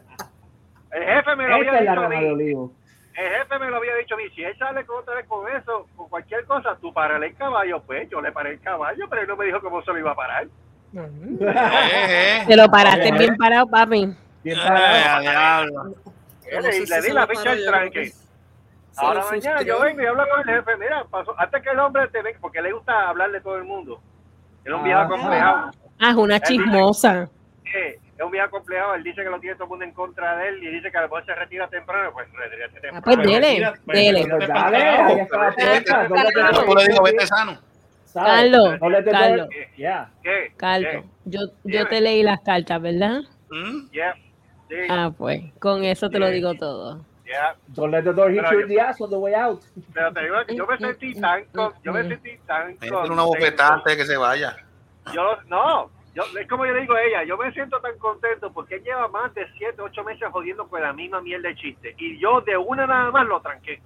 [0.92, 2.26] jefe me lo había dicho a rama de mí.
[2.32, 2.72] olivo.
[3.16, 4.24] El jefe me lo había dicho a mí.
[4.34, 7.80] Si él sale con otra vez con eso, con cualquier cosa, tú parale el caballo.
[7.82, 10.10] Pues yo le paré el caballo, pero él no me dijo cómo se lo iba
[10.12, 10.46] a parar.
[10.94, 12.44] Eh, eh.
[12.46, 14.14] Te lo paraste bien parado, papi.
[14.44, 15.94] Bien Eh, parado.
[16.50, 16.68] Diablo.
[16.70, 18.12] Le, le di la ficha del tranque.
[18.96, 20.76] Ahora mañana yo vengo y hablo con el jefe.
[20.78, 23.64] Mira, pasó, antes que el hombre te venga, porque le gusta hablarle a todo el
[23.64, 24.00] mundo.
[24.64, 25.08] Es un viejo Ah.
[25.08, 25.70] complejado.
[26.00, 27.28] Ah, es una chismosa.
[27.74, 28.94] Eh, es un viejo complejado.
[28.94, 30.98] Él dice que lo tiene todo el mundo en contra de él y dice que
[31.00, 32.10] mejor se retira temprano.
[32.12, 32.98] Pues retírate temprano.
[32.98, 34.26] Ah, pues dele, dele.
[34.28, 35.12] Pues dale, carajo.
[35.12, 36.08] ahí está la puerta.
[36.08, 36.64] ¿Dónde te Carlos.
[36.66, 37.58] Yo le digo, vete sano.
[38.14, 39.48] Carlos, No le te Carlos.
[40.56, 43.22] Carlos, yo, yo te leí las cartas, ¿verdad?
[43.50, 43.90] ¿Mm?
[43.90, 44.14] Yeah.
[44.68, 44.76] Sí.
[44.88, 46.36] Ah, pues, con eso te lo Bien.
[46.36, 47.04] digo todo.
[47.26, 47.54] Yeah.
[47.68, 49.60] Don't let the door hit you yo- in the ass on the way out.
[49.94, 53.22] Pero te digo que yo me sentí tan con, yo me sentí tan Métele una
[53.22, 53.72] bofetada contento.
[53.72, 54.56] antes de que se vaya.
[55.12, 58.52] Yo no, yo, es como yo le digo a ella, yo me siento tan contento
[58.52, 61.94] porque él lleva más de 7, 8 meses jodiendo con la misma mierda de chiste
[61.98, 63.80] y yo de una nada más lo tranqué.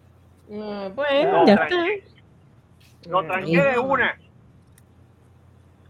[0.53, 1.67] Ah, Bueno, Lo ya está.
[1.69, 2.05] tranqué.
[3.09, 4.17] Lo tranqué de una.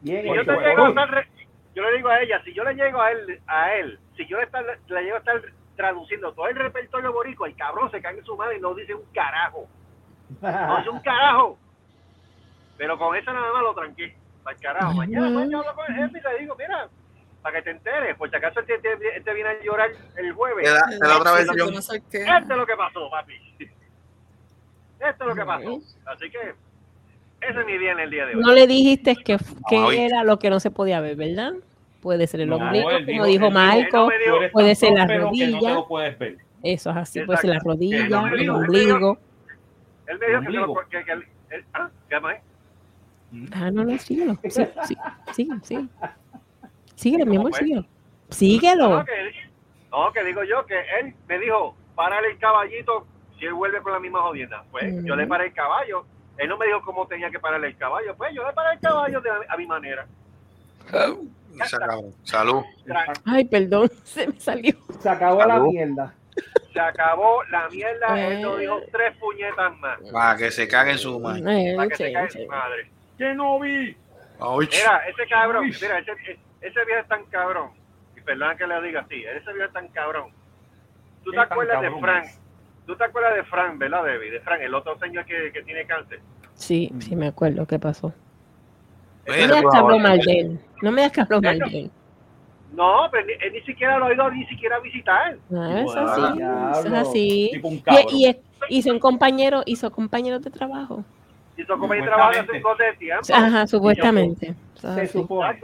[0.03, 1.29] Bien Si yo, te llego a estar re-
[1.75, 4.37] yo le digo a ella, si yo le llego a él, a él si yo
[4.37, 5.41] le, estar- le llego a estar
[5.77, 8.93] traduciendo todo el repertorio boricua, el cabrón se cae en su madre y no dice
[8.95, 9.67] un carajo.
[10.43, 11.59] No dice un carajo.
[12.77, 14.15] Pero con eso nada más lo tranqué.
[14.43, 14.93] Para el carajo.
[14.95, 16.89] Mañana, mañana hablo con el jefe y le digo, mira,
[17.43, 18.17] para que te enteres.
[18.17, 20.65] Por si acaso él te, te- él te viene a llorar el jueves.
[20.89, 21.63] Te da- otra sé qué.
[22.23, 23.35] Esto es lo que pasó, papi.
[25.01, 25.81] Esto es lo que pasó.
[26.07, 26.39] Así que
[27.41, 28.43] ese es mi día en el día de hoy.
[28.43, 29.39] No le dijiste que,
[29.69, 31.53] que era lo que no se podía ver, ¿verdad?
[32.01, 34.09] Puede ser el No, ombligo, como dijo- Marco.
[34.27, 35.85] no Puede ser la no rodilla.
[36.19, 36.39] ver.
[36.63, 38.15] Eso es así, puede ser la rodilla, El el
[38.51, 39.19] ombligo.
[40.07, 41.91] Él me dijo que, ah.
[43.53, 44.39] Ah, no, no, síguelo.
[44.49, 44.97] Sí, sí,
[45.33, 45.87] sigue, sigue.
[46.95, 47.61] Síguelo, mi amor, fue?
[47.61, 47.81] síguelo.
[47.83, 47.87] No,
[48.31, 49.05] Síguelo.
[49.05, 49.13] que,
[49.91, 53.07] no, que digo yo que él me dijo, párale el caballito
[53.39, 54.65] si él vuelve con la misma jodienda.
[54.71, 56.05] Pues yo le paré el caballo.
[56.37, 58.15] Él no me dijo cómo tenía que pararle el caballo.
[58.17, 60.07] Pues yo le paré el caballo de, a mi manera.
[61.67, 62.13] Se acabó.
[62.23, 62.63] Salud.
[63.25, 64.75] Ay, perdón, se me salió.
[65.01, 66.15] Se acabó la mierda.
[66.73, 68.29] Se acabó la mierda.
[68.29, 68.61] Él nos Eh.
[68.63, 69.99] dijo tres puñetas más.
[70.13, 71.43] Para que se cague en su madre.
[71.51, 72.29] Ay, Para que se che.
[72.45, 72.91] su madre.
[73.17, 73.97] Que no vi.
[74.41, 75.77] Ay, Mira, ese cabrón, Uy.
[75.83, 76.13] mira, ese,
[76.61, 77.71] ese viejo es tan cabrón.
[78.17, 80.31] Y perdón que le diga así, ese viejo es tan cabrón.
[81.25, 82.27] ¿Tú ¿Qué te acuerdas de Frank?
[82.87, 84.31] ¿Tú te acuerdas de Frank, verdad, Debbie?
[84.31, 86.21] De Frank, el otro señor que, que tiene cáncer.
[86.55, 88.15] Sí, sí me acuerdo qué pasó.
[89.29, 90.61] No me tú que mal de él.
[90.83, 91.91] No me digas que hablo mal de él.
[92.73, 95.37] No, pero ni- él ni siquiera lo ha ido a ni siquiera visitar.
[95.55, 96.23] Ah, eso sí,
[96.73, 97.51] eso es así.
[97.53, 98.37] Tipo un Y, y,
[98.79, 101.05] y son compañeros, y son compañeros de trabajo.
[101.57, 102.85] Hizo como el trabajo hace un Supuestamente.
[102.85, 103.27] de tiempo.
[103.35, 104.55] Ajá, supuestamente.
[104.77, 105.61] Eso es Se supone.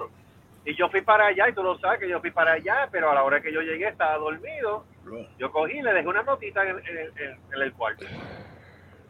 [0.66, 3.10] Y yo fui para allá, y tú lo sabes que yo fui para allá, pero
[3.10, 4.84] a la hora que yo llegué estaba dormido.
[5.38, 8.06] Yo cogí y le dejé una notita en, en- en- en el cuarto.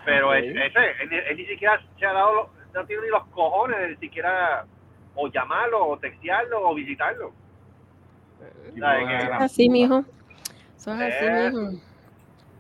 [0.04, 3.78] Pero él, ese, él, él ni siquiera se ha dado, no tiene ni los cojones
[3.78, 4.64] de ni siquiera
[5.14, 7.32] o llamarlo, o textearlo, o visitarlo.
[8.76, 8.82] Es
[9.38, 10.04] así, mijo.
[10.76, 11.50] Eso es así, Eh.
[11.52, 11.70] mijo.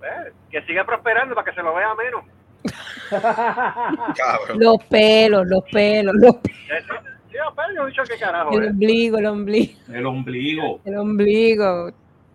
[0.02, 2.24] Eh, que siga prosperando para que se lo vea menos.
[4.56, 6.58] Los pelos, los pelos, los pelos.
[6.70, 6.94] Eso-
[7.34, 8.56] Sí, pero yo he dicho que carajo.
[8.56, 8.68] El eh.
[8.70, 10.80] ombligo, el ombligo, El ombligo.
[10.84, 11.88] el ombligo.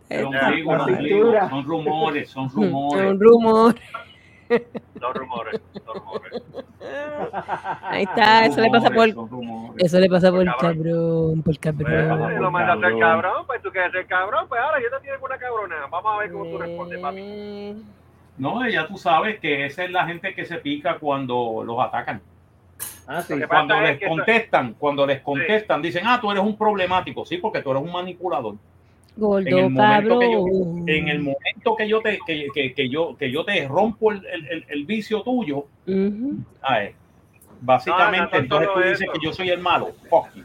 [0.10, 1.50] El Eh, ombligo, el ombligo.
[1.50, 3.06] Son rumores, son Es rumores.
[3.12, 3.76] un rumor.
[4.95, 6.43] Dos rumores, dos rumores.
[7.84, 9.08] Ahí está, eso le pasa por,
[9.78, 10.56] eso le pasa por Cabrón.
[10.60, 12.34] cabrón, por Pues, cabrón.
[12.34, 13.45] si lo mandas a ser Cabrón.
[13.47, 15.76] pues tú quieres ser cabrón, pues ahora yo te tienes una cabrona.
[15.89, 17.84] Vamos a ver cómo tú respondes, papi.
[18.38, 22.22] No, ya tú sabes que esa es la gente que se pica cuando los atacan.
[23.08, 23.34] Ah, sí.
[23.47, 27.26] Cuando les contestan, cuando les contestan, dicen, ah, tú eres un problemático.
[27.26, 28.56] Sí, porque tú eres un manipulador.
[29.20, 30.45] Gordo En el momento que yo,
[30.88, 34.26] en el momento que yo te, que, que- que yo, que yo te rompo el,
[34.26, 36.38] el- el- vicio tuyo, Ujú.
[36.63, 36.95] ah, eh,
[37.61, 39.11] básicamente, No, no, entonces tú dices eso.
[39.13, 39.91] que yo soy el malo.
[40.09, 40.43] Fuck you.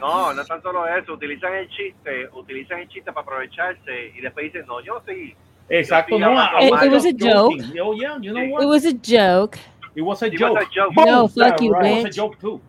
[0.00, 1.14] No, no es tan solo eso.
[1.14, 5.34] Utilizan el chiste, utilizan el chiste para aprovecharse y después dicen, no, yo sí.
[5.68, 7.62] Exacto, sí no, It- was it was a joke.
[7.82, 8.62] Oh, yeah, you know what?
[8.62, 9.58] It was a joke.
[9.94, 10.60] It was a It was joke.
[10.60, 10.94] a joke.
[11.06, 11.86] No, fuck you, right.
[11.86, 12.14] It was a bitch.
[12.14, 12.60] joke too.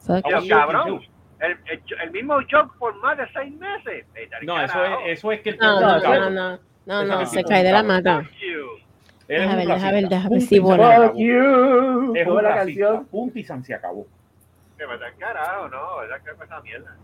[0.00, 0.48] Fuck Yo, you.
[0.48, 1.00] cabrón.
[1.42, 4.06] El, el, el mismo joke por más de seis meses.
[4.42, 7.42] No, eso es, eso es que el No, no, un no, no, no, no, se
[7.44, 8.22] cae un de la mata.
[9.26, 12.14] Deja un ver, deja ver, deja ver si you.
[12.14, 13.06] Es ¿Cómo un la canción?
[13.06, 14.06] Punto y san se acabó.
[14.78, 16.96] Que vete al carajo, no, ¿verdad que es esa mierda?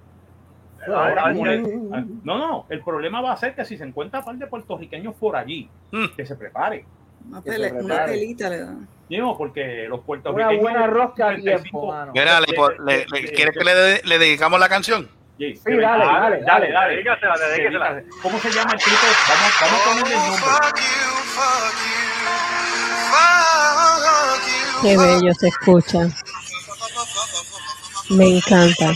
[0.86, 4.46] Ahora, no, no, el problema va a ser que si se encuentra un par de
[4.46, 6.06] puertorriqueños por allí, Mm.
[6.16, 6.84] que se prepare.
[7.28, 8.88] Una, pele- una pelita le dan.
[9.08, 10.60] Digo, porque los Una puertorriqueños.
[10.60, 12.12] buena rosca a 35, tiempo, mano.
[12.14, 15.08] Mira, le, ¿quieres que le, de- le dedicamos la canción?
[15.38, 17.04] Sí, Sí, dale, dale, dale, dale.
[18.22, 18.96] ¿Cómo se llama el tipo?
[19.28, 20.48] Vamos, vamos a ponerle el nombre.
[24.82, 25.98] Qué bello se escucha.
[28.10, 28.92] Me encanta.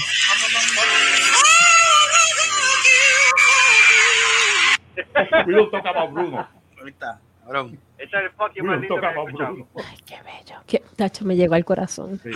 [5.46, 6.46] We don't talk about Bruno.
[6.78, 7.78] Ahorita, cabrón.
[7.98, 9.56] Ese es el fucking más lindo que he escuchado.
[9.76, 10.60] Ay, qué bello.
[10.66, 12.20] Qué, tacho, me llegó al corazón.
[12.22, 12.30] Sí.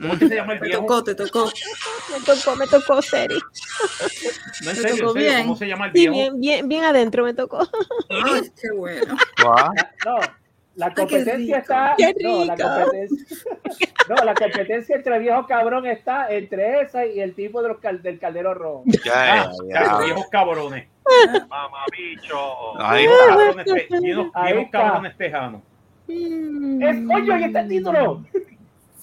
[0.00, 0.80] ¿Cómo es que se llama el Te viejo?
[0.82, 1.50] tocó, te tocó.
[2.10, 3.38] Me tocó, me tocó, Seri.
[4.62, 5.42] No, en te serio, en tocó serio, bien.
[5.42, 6.14] ¿Cómo se llama el Sí, viejo?
[6.14, 7.60] bien, bien, bien adentro me tocó.
[8.08, 9.14] Ay, qué bueno.
[9.40, 9.72] Guau.
[10.04, 10.18] No,
[10.76, 11.58] la qué competencia rico.
[11.58, 11.94] está.
[11.96, 13.26] Qué No, la competencia.
[14.08, 18.02] No, la competencia entre viejo cabrón está entre esa y el tipo de los cal-
[18.02, 18.82] del caldero rojo.
[19.04, 20.88] Ya, Ah, ya, viejos cabrones.
[21.48, 22.80] Mamabicho.
[22.80, 23.98] Ahí Viejos está.
[24.00, 24.78] viejos, Ahí viejos está.
[24.80, 25.62] cabrones tejanos.
[26.08, 28.24] Es, coño, ahí está el título.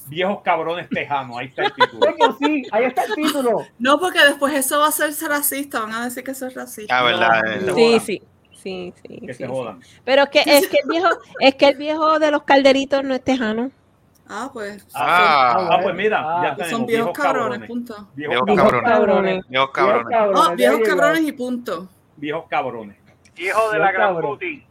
[0.07, 1.37] Viejos cabrones tejanos.
[1.37, 1.99] Ahí está el título.
[2.17, 3.65] Coño, sí, ahí está el título.
[3.79, 5.79] No, porque después eso va a ser racista.
[5.81, 6.97] Van a decir que eso es racista.
[6.99, 7.41] Ah, verdad.
[7.75, 8.21] Sí, sí.
[8.61, 9.51] Sí, sí, Que sí, se sí.
[9.51, 9.79] jodan.
[10.03, 11.07] Pero es que, es que el viejo,
[11.39, 13.71] es que el viejo de los calderitos no es tejano.
[14.29, 14.85] Ah, pues.
[14.93, 17.67] Ah, Ah, pues mira, Ah, ya son viejos viejos cabrones, cabrones.
[17.69, 18.07] punto.
[18.15, 18.91] Viejos Viejos cabrones.
[18.91, 19.45] cabrones.
[19.71, 20.15] Cabrones.
[20.41, 20.89] Ah, viejos llegó.
[20.97, 21.87] cabrones y punto.
[22.17, 22.97] Viejos cabrones.
[23.37, 24.31] Hijo de la gran Cabrón.
[24.33, 24.63] Putin.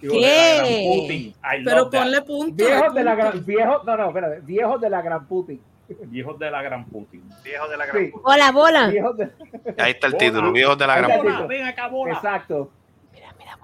[0.00, 1.00] ¿Qué?
[1.02, 1.34] Putin.
[1.64, 2.54] Pero ponle punto.
[2.64, 3.44] Viejos de la gran.
[3.44, 4.40] Viejos, no, no, espérate.
[4.40, 5.60] Viejos de la gran Putin.
[6.06, 7.22] Viejos de la gran Putin.
[7.42, 8.10] Viejo de la gran Sí.
[8.10, 8.22] puta.
[8.30, 8.86] Bola, bola.
[8.88, 9.30] Viejos de-
[9.78, 10.24] Ahí está el Bola.
[10.24, 11.48] título, viejos de la gran título.
[11.48, 12.12] Ven acá, bola.
[12.14, 12.70] Exacto.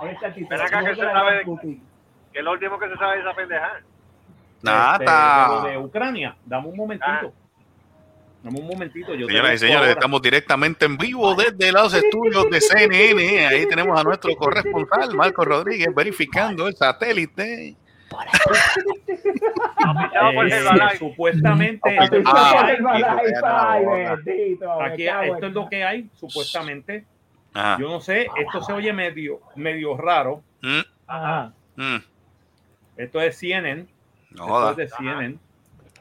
[0.03, 1.45] Ven acá que se sabe-.
[2.33, 3.81] Que es lo último que se sabe de esa pendeja.
[4.63, 7.09] Nada, Este, de Ucrania, dame un momentito.
[7.09, 7.31] Ah.
[8.43, 9.15] Dame un momentito.
[9.15, 9.93] Yo Señoras y señores, ahora.
[9.93, 13.47] estamos directamente en vivo desde los estudios de CNN.
[13.47, 17.77] Ahí tenemos a nuestro corresponsal, Marco Rodríguez, verificando el satélite.
[20.43, 21.81] Eh, supuestamente,
[22.27, 22.77] Ah,
[23.45, 24.17] ah,
[24.85, 27.05] Aquí, esto es lo que hay, supuestamente.
[27.55, 27.79] Ajá.
[27.81, 30.43] Yo no sé, esto se oye medio, medio raro.
[30.63, 31.53] Mm, Ajá.
[31.77, 31.97] mm.
[32.97, 33.87] Esto es CNN.
[34.31, 34.71] No Esto joda.
[34.73, 35.39] es de CNN.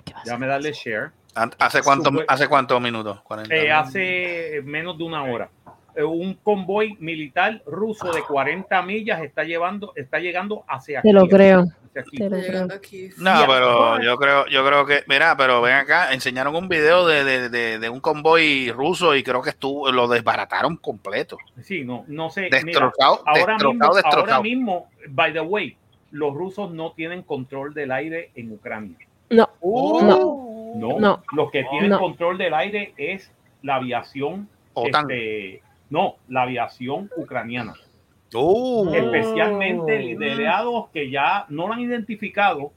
[0.05, 1.11] ¿Qué vas a Déjame darle share.
[1.59, 3.21] ¿Hace cuántos hace cuántos minutos?
[3.21, 3.55] 40.
[3.55, 5.49] Eh, hace menos de una hora.
[5.95, 11.21] Eh, Un convoy militar ruso de 40 millas está llevando, está llegando hacia Te lo
[11.27, 11.59] Kiev, creo.
[11.61, 12.29] hacia Kiev.
[12.29, 12.67] Te lo creo.
[12.75, 13.09] Aquí.
[13.17, 17.23] No, pero yo creo, yo creo que, mira, pero ven acá, enseñaron un video de,
[17.23, 21.37] de, de, de un convoy ruso y creo que estuvo, lo desbarataron completo.
[21.61, 22.49] Sí, no, no sé.
[22.63, 22.91] mira,
[23.25, 24.43] ahora, destrozado, mismo, ahora destrozado.
[24.43, 25.75] mismo, by the way,
[26.11, 28.97] los rusos no tienen control del aire en Ucrania.
[29.31, 30.39] No, Uh, no,
[30.75, 31.23] No, No.
[31.33, 31.99] los que tienen No.
[31.99, 33.31] control del aire es
[33.63, 35.09] la aviación, OTAN.
[35.09, 37.73] este, no, la aviación ucraniana,
[38.31, 42.71] Uh, especialmente liderados que ya no lo han identificado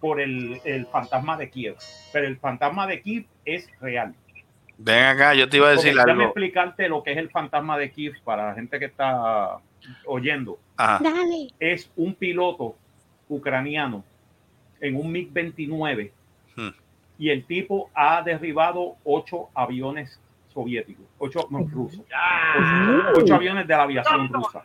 [0.00, 1.76] por el, el fantasma de Kiev,
[2.12, 4.14] pero el fantasma de Kiev es real.
[4.78, 6.24] ven acá, yo te iba a decir déjame algo.
[6.26, 9.58] explicarte lo que es el fantasma de Kiev para la gente que está
[10.06, 10.58] oyendo.
[10.76, 11.00] Ajá.
[11.02, 11.48] dale.
[11.58, 12.76] Es un piloto
[13.28, 14.04] ucraniano
[14.80, 16.12] en un MiG-29
[16.54, 16.68] Hmm.
[17.18, 20.20] y el tipo ha derribado ocho aviones
[20.52, 22.04] soviéticos, ocho no, rusos,
[23.16, 24.64] ocho aviones de la aviación rusa.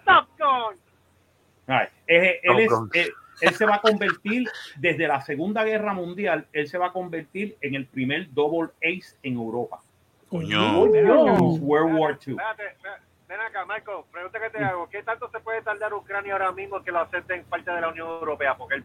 [1.68, 2.90] Ay, él, él es- Top Gun.
[2.94, 6.92] él- él se va a convertir desde la Segunda Guerra Mundial, él se va a
[6.92, 9.80] convertir en el primer double ace en Europa.
[10.30, 10.84] Coño.
[10.84, 12.36] World War II.
[13.28, 14.88] Ven acá, Marco, pregunta que te hago.
[14.90, 18.08] ¿Qué tanto se puede tardar Ucrania ahora mismo que lo acepten parte de la Unión
[18.08, 18.56] Europea?
[18.56, 18.84] Porque eh,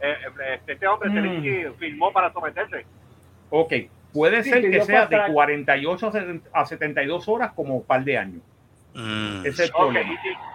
[0.00, 1.14] eh, este hombre Mm.
[1.14, 2.86] Zelensky firmó para someterse.
[3.50, 3.72] Ok,
[4.12, 7.76] puede Sí, ser que que sea para- de 48 a 70 a 72 horas como
[7.76, 8.42] un par de años.
[8.94, 9.40] Mm.
[9.46, 10.10] Ese es el problema.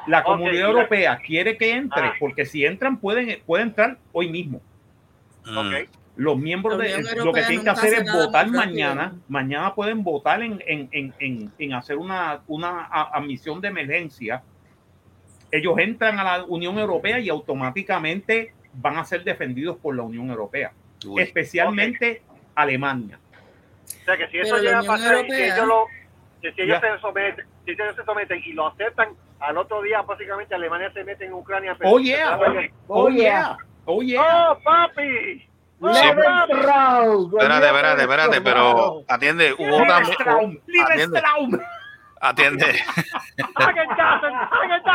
[0.07, 2.13] La comunidad europea quiere que entre, Ah.
[2.19, 4.61] porque si entran, pueden, pueden entrar hoy mismo.
[5.45, 5.57] Mm.
[5.57, 5.73] ok.
[6.17, 9.13] Los miembros de lo que Europea tienen que hacer hace es votar mañana.
[9.27, 14.41] Mañana pueden votar en, en, en, en, en hacer una, una admisión de emergencia.
[15.51, 20.29] Ellos entran a la Unión Europea y automáticamente van a ser defendidos por la Unión
[20.31, 20.71] Europea,
[21.05, 21.21] Uy.
[21.21, 22.21] especialmente
[22.55, 23.19] Alemania.
[24.01, 25.85] O sea que si eso Pero llega a pasar y si Europea- ellos, lo,
[26.41, 29.09] que si ellos se someten, si ellos se someten y lo aceptan,
[29.39, 31.75] al otro día básicamente Alemania se mete en Ucrania.
[31.77, 32.37] pero- Oh yeah,
[32.87, 34.49] oh yeah, oh yeah.
[34.51, 35.47] ¡Oh, papi!
[35.79, 36.01] ¡Oh, Sí.
[36.25, 36.53] papi!
[37.37, 39.99] Espérate, espérate, espérate, pero atiende, hubo otra.
[40.65, 41.59] Liebestraum,
[42.19, 42.65] Atiende, atiende.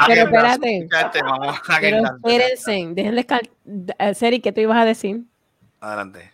[0.09, 0.89] Pero espérate.
[0.93, 1.11] A
[1.81, 3.51] Pero espérense, déjenle cal-
[3.99, 5.21] eh, Seri, ¿qué tú ibas a decir?
[5.81, 6.32] Adelante.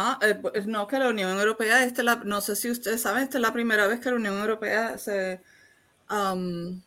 [0.00, 3.02] Ah, eh, pues, no, que la Unión Europea, esta es la, no sé si ustedes
[3.02, 5.40] saben, esta es la primera vez que la Unión Europea se
[6.08, 6.80] um,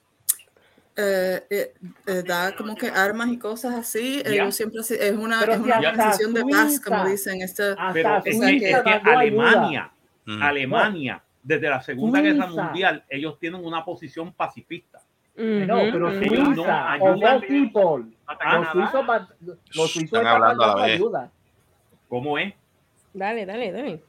[0.96, 1.74] eh, eh,
[2.08, 4.22] eh, da como que armas y cosas así.
[4.26, 7.42] Ellos siempre así- es una, es una transición de paz, Suiza- como dicen.
[7.42, 9.20] Este, Pero es Suiza que, Suiza es que ayuda.
[9.20, 9.92] Alemania,
[10.24, 10.42] Mm.
[10.44, 12.64] Alemania, desde la Segunda Guerra Suiza.
[12.64, 15.00] Mundial, ellos tienen una posición pacifista.
[15.36, 16.50] No, pero ellos ujú.
[16.52, 17.42] no Suiza, ayudan.
[17.42, 18.16] people,
[18.52, 19.06] los suizos,
[19.42, 20.96] los suizos Están están hablando a la mandando vez.
[20.96, 21.32] ayuda.
[22.08, 22.54] ¿Cómo es?
[23.14, 24.04] Dale, dale, dale.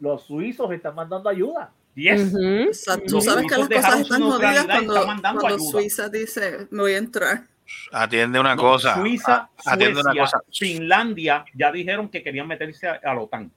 [0.00, 1.72] Los suizos están mandando ayuda.
[1.94, 2.34] Yes.
[2.34, 2.70] Ujú.
[2.70, 5.70] o sea, tú sabes que las cosas están jodidas cuando, están mandando cuando ayuda.
[5.70, 7.44] Suiza dice, me voy a entrar.
[7.92, 8.94] Atiende una No, cosa.
[8.96, 10.40] Suiza, a- atiende una Suecia, cosa.
[10.52, 13.50] Finlandia ya dijeron que querían meterse a, a la OTAN.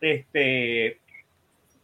[0.00, 1.00] Este,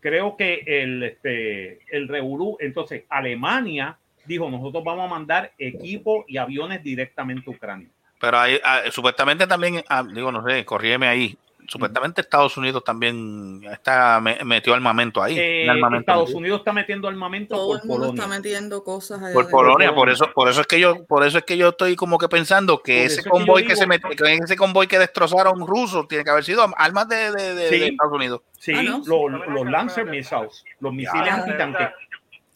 [0.01, 6.37] creo que el, este, el revolú, entonces Alemania dijo, nosotros vamos a mandar equipo y
[6.37, 7.89] aviones directamente a Ucrania.
[8.21, 11.37] Pero hay, ah, supuestamente también, ah, digo, no sé, corrígeme ahí.
[11.69, 15.39] Supuestamente Estados Unidos también está me- metió armamento ahí.
[15.39, 16.35] Eh, armamento Estados ahí.
[16.37, 18.39] Unidos está metiendo armamento Todo por el mundo está Polonia.
[18.39, 19.51] metiendo cosas allá por.
[19.51, 22.19] Polonia, por eso, por eso es que yo, por eso es que yo estoy como
[22.19, 25.67] que pensando que Por ese que convoy que, se metió, que ese convoy que destrozaron
[25.67, 27.79] rusos tiene que haber sido armas de, de- de- Sí.
[27.81, 28.41] de Estados Unidos.
[28.59, 29.03] Sí, Ah, no.
[29.07, 31.89] los, los Lancer missiles, los misiles antitanques,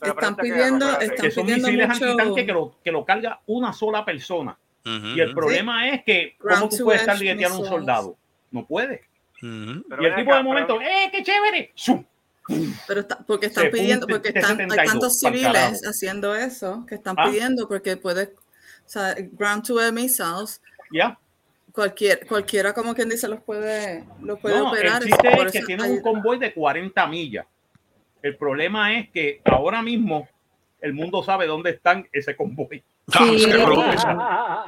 [0.00, 3.72] Están pidiendo- están que son pidiendo misiles mucho- antitanques que lo, que lo carga una
[3.72, 4.56] sola persona.
[4.82, 8.16] Y el problema es que, ¿cómo Ground tú puedes lideteando a un soldado?
[8.50, 9.02] No puede.
[9.42, 9.46] y
[10.04, 11.72] el tipo de momento, pero- ¡eh, qué chévere!
[11.74, 12.04] ¡Zum!
[12.86, 16.96] Pero está, porque están Se pidiendo, porque están, hay T-72 tantos civiles haciendo eso que
[16.96, 17.26] están Ah.
[17.30, 20.60] pidiendo porque puede, o sea, ground to missiles,
[20.92, 21.18] Ya.
[21.72, 25.00] Cualquier, cualquiera, como quien dice, los puede, los puede No, operar.
[25.02, 27.46] el chiste es que tienen un convoy de 40 millas.
[28.22, 30.28] El problema es que ahora mismo
[30.82, 32.82] el mundo sabe dónde están ese convoy.
[33.12, 33.82] Sí, Qué bruto.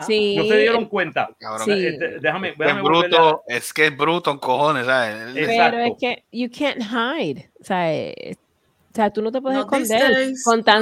[0.06, 0.36] sí.
[0.36, 1.30] No se dieron cuenta.
[1.38, 1.64] Cabrón.
[1.64, 1.86] Sí.
[1.86, 5.14] Este, déjame, Es déjame volverle bruto, es que es bruto cojones, ¿sabes?
[5.28, 5.78] Es- Pero Exacto.
[5.78, 7.50] es que you can't hide.
[7.60, 10.74] O sea, eh, o sea tú no te puedes Not these esconder days, con days,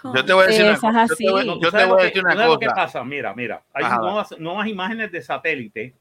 [0.00, 0.14] con-.
[0.16, 1.06] Yo te voy a decir una es cosa.
[1.08, 1.46] Yo te voy, así.
[1.46, 2.76] No, tú yo te sabes voy lo a decir una sabes lo que cosa.
[2.76, 5.94] pasa, mira, mira, hay nuevas, nuevas imágenes de satélite.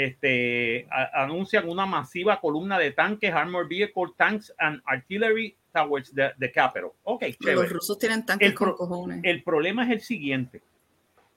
[0.00, 6.30] Este, a- anuncian una masiva columna de tanques, armored vehicle tanks and artillery towards the,
[6.38, 6.90] the capital.
[7.02, 7.68] Ok, Los chévere.
[7.68, 9.20] rusos tienen tanques El con cojones.
[9.24, 10.62] El problema es el siguiente.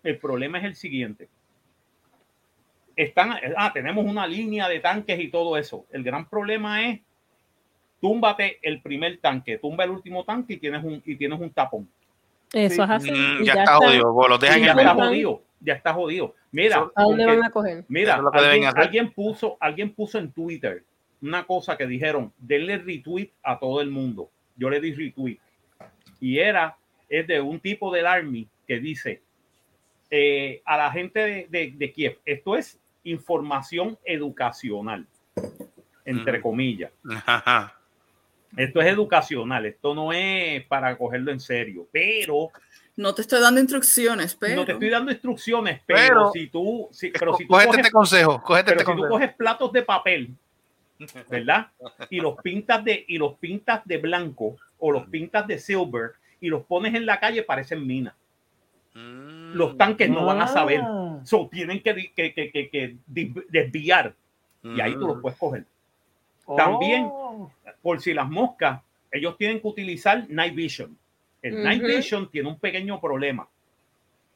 [0.03, 1.27] El problema es el siguiente.
[2.95, 5.87] Están, ah, tenemos una línea de tanques y todo eso.
[5.91, 6.99] El gran problema es
[7.99, 11.89] túmbate el primer tanque, tumba el último tanque y tienes un, y tienes un tapón.
[12.53, 13.11] Eso es así.
[13.11, 15.93] Mm, ya, está jodido, vos los dejan Y en ya el está jodido, ya está
[15.93, 16.35] jodido.
[16.51, 17.85] Mira, ¿A dónde van a coger?
[17.87, 18.81] Mira, Eso es lo que deben alguien, hacer.
[18.81, 20.83] alguien puso, alguien puso en Twitter
[21.21, 24.29] una cosa que dijeron, denle retweet a todo el mundo.
[24.57, 25.37] Yo le di retweet.
[26.19, 26.75] Y era,
[27.07, 29.21] es de un tipo del Army que dice
[30.09, 35.07] eh, a la gente de, de- de Kiev, esto es información educacional,
[36.05, 36.41] entre Mm.
[36.41, 36.91] comillas.
[37.25, 37.77] Ajá.
[38.57, 42.49] Esto es educacional, esto no es para cogerlo en serio, pero
[42.97, 44.55] No te estoy dando instrucciones, pero.
[44.57, 47.79] no te estoy dando instrucciones, pero, Pero- si tú, si, pero si tú Cógete coges
[47.85, 50.29] este consejo, cógete Pero este si tú coges platos de papel,
[51.29, 51.67] ¿verdad?
[52.09, 56.49] Y los pintas de y los pintas de blanco o los pintas de silver y
[56.49, 58.13] los pones en la calle parecen minas.
[58.93, 59.53] Mm.
[59.53, 60.81] Los tanques no van a saber.
[60.83, 61.19] Ah.
[61.23, 64.13] So, tienen que, que, que, que- desviar
[64.63, 65.65] y ahí tú los puedes coger.
[66.57, 67.49] También, Oh.
[67.81, 70.97] Por si las moscas, ellos tienen que utilizar night vision.
[71.41, 73.47] El night vision tiene un pequeño problema,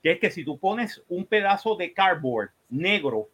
[0.02, 3.30] que es que si tú pones un pedazo de cardboard negro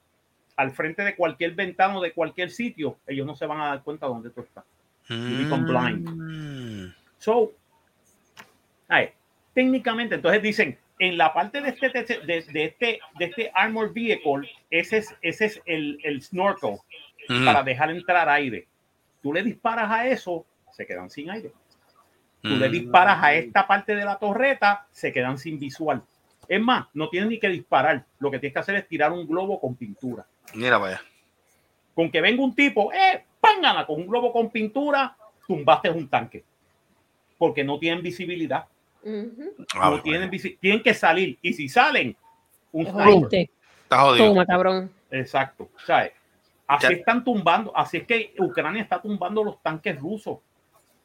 [0.57, 3.83] al frente de cualquier ventana o de cualquier sitio, ellos no se van a dar
[3.83, 4.65] cuenta dónde tú estás.
[5.09, 5.43] Mm.
[5.43, 5.65] become
[7.17, 7.53] So,
[8.87, 9.09] ay,
[9.53, 13.93] técnicamente, entonces dicen, en la parte de este, de, de- de este, de este armor
[13.93, 16.77] vehicle, ese es, ese es el, el snorkel
[17.29, 17.45] Mm.
[17.45, 18.67] para dejar entrar aire.
[19.21, 21.51] Tú le disparas a eso, se quedan sin aire.
[22.41, 22.71] Tú le Mm.
[22.71, 26.01] disparas a esta parte de la torreta, se quedan sin visual.
[26.47, 28.03] Es más, no tienes ni que disparar.
[28.19, 30.25] Lo que tienes que hacer es tirar un globo con pintura.
[30.55, 31.01] Mira, vaya.
[31.93, 33.23] Con que venga un tipo, ¡eh!
[33.39, 33.85] ¡Pángana!
[33.85, 35.15] Con un globo con pintura,
[35.47, 36.43] tumbaste un tanque.
[37.37, 38.65] Porque no tienen visibilidad.
[39.75, 41.37] Ah, no tienen, visi- tienen que salir.
[41.41, 42.15] Y si salen,
[42.71, 42.85] un.
[42.87, 44.27] Está jodido.
[44.27, 44.91] Toma, cabrón.
[45.09, 45.69] Exacto.
[45.85, 46.11] ¿sabes?
[46.75, 46.93] Así Ya.
[46.93, 47.75] están tumbando.
[47.75, 50.39] Así es que Ucrania está tumbando los tanques rusos.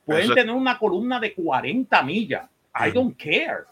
[0.04, 2.48] Pueden Eso- tener una columna de 40 millas.
[2.78, 3.64] I don't care.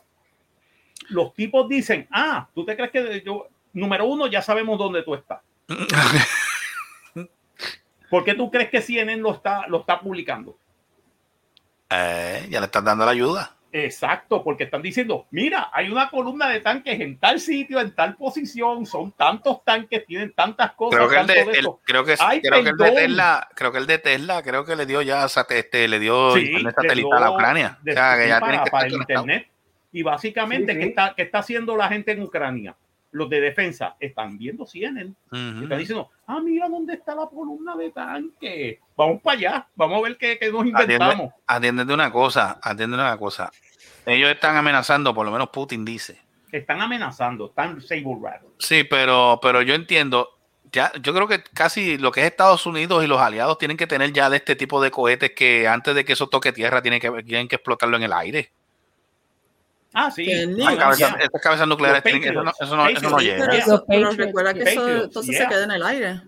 [1.10, 5.14] Los tipos dicen, ah, ¿tú te crees que yo, número uno, ya sabemos dónde tú
[5.14, 5.40] estás?
[8.10, 10.56] ¿Por qué tú crees que CNN lo está, lo está publicando?
[11.90, 13.53] Eh, ya le están dando la ayuda.
[13.76, 18.14] Exacto, porque están diciendo, mira, hay una columna de tanques en tal sitio, en tal
[18.14, 20.96] posición, son tantos tanques, tienen tantas cosas.
[21.00, 21.80] Creo que el de, tanto el- esto".
[21.84, 22.90] creo que, Ay, creo que el de.
[22.92, 26.42] Tesla, creo que el de Tesla, creo que le dio ya este, le dio Sí,
[26.42, 27.78] internet le satelital a dio Ucrania.
[27.82, 29.48] de- o sea, que sí, ya para, que para estar el internet.
[29.90, 32.76] Y básicamente, Sí, ¿qué, está, qué está haciendo la gente en Ucrania?
[33.14, 35.14] Los de defensa están viendo CNN.
[35.30, 35.62] Ujú.
[35.62, 38.80] Están diciendo, ah, mira dónde está la columna de tanque.
[38.96, 41.32] Vamos para allá, vamos a ver qué, qué nos inventamos.
[41.46, 43.52] atiende de una cosa, atiende de una cosa.
[44.04, 46.20] Ellos están amenazando, por lo menos Putin dice.
[46.50, 48.48] Están amenazando, están sable rattle.
[48.58, 50.30] Sí, pero, pero yo entiendo.
[50.72, 53.86] Ya, yo creo que casi lo que es Estados Unidos y los aliados tienen que
[53.86, 57.00] tener ya de este tipo de cohetes que antes de que eso toque tierra tienen
[57.00, 58.50] que, tienen que explotarlo en el aire.
[59.94, 60.26] Ah, sí.
[60.26, 61.18] Las cabezas, yeah.
[61.24, 63.48] estas cabezas nucleares, Los tienen que- eso no, eso no, eso no llega.
[63.88, 65.42] Pero, recuerda que eso Patriots, entonces yeah.
[65.44, 66.20] se queda en el aire.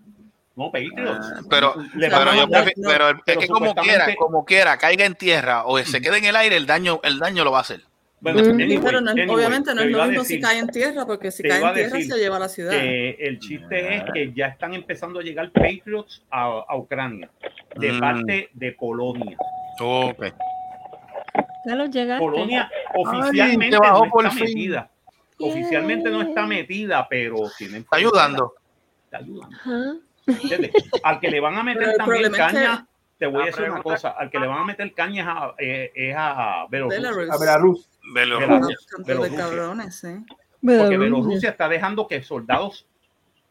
[0.55, 1.27] No, Patriots.
[1.37, 2.49] Ah, Pero, pero, yo
[2.83, 6.37] pero es que como quiera, como quiera, caiga en tierra o se quede en el
[6.37, 7.83] aire, el daño, el daño lo va a hacer.
[8.19, 8.51] Bueno, Mm.
[8.55, 11.31] anyway, pero no es- anyway, obviamente no es lo mismo si cae en tierra, porque
[11.31, 12.73] si cae en tierra se lleva a la ciudad.
[12.75, 17.29] el chiste es que ya están empezando a llegar Patriots a, a Ucrania
[17.77, 18.01] de Mm.
[18.01, 19.37] parte de Polonia.
[19.81, 20.25] Ok.
[21.67, 22.25] Ya los llegaste.
[22.25, 24.45] Polonia Ay, oficialmente te bajó no por está fin.
[24.47, 24.91] metida.
[25.39, 28.55] Oficialmente no está metida, pero tienen Está ayudando.
[29.05, 29.57] Está ayudando.
[31.03, 32.87] Al que le van a meter Pero también es que- caña,
[33.19, 35.55] te voy a decir una cosa, al que le van a meter caña es a,
[35.59, 36.67] eh, es a.
[36.69, 37.31] Belarus.
[37.31, 37.89] A Belarus.
[38.15, 38.69] Belarus.
[38.99, 39.37] De Bielorrusia.
[39.39, 40.09] cabrones, sí.
[40.63, 42.87] Porque Bielorrusia está dejando que soldados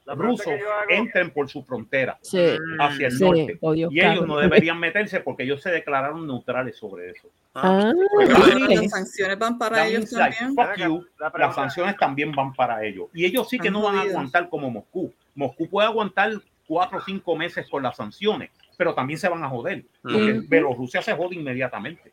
[0.06, 0.54] rusos
[0.90, 2.58] entren por su frontera Sí.
[2.80, 3.60] hacia el Sí, norte.
[3.90, 4.28] Y ellos cabrón.
[4.28, 7.28] no deberían meterse porque ellos se declararon neutrales sobre eso.
[7.56, 8.70] Ah, Pero ok.
[8.70, 10.56] las sanciones van para That ellos like, también.
[10.68, 13.08] fuck you, La pregunta- las sanciones también van para ellos.
[13.14, 15.12] Y ellos sí que no van a aguantar como Moscú.
[15.34, 16.34] Moscú puede aguantar
[16.68, 19.86] cuatro o cinco meses con las sanciones, pero también se van a joder.
[20.02, 20.48] Porque Ujú.
[20.48, 22.12] Bielorrusia se jode inmediatamente.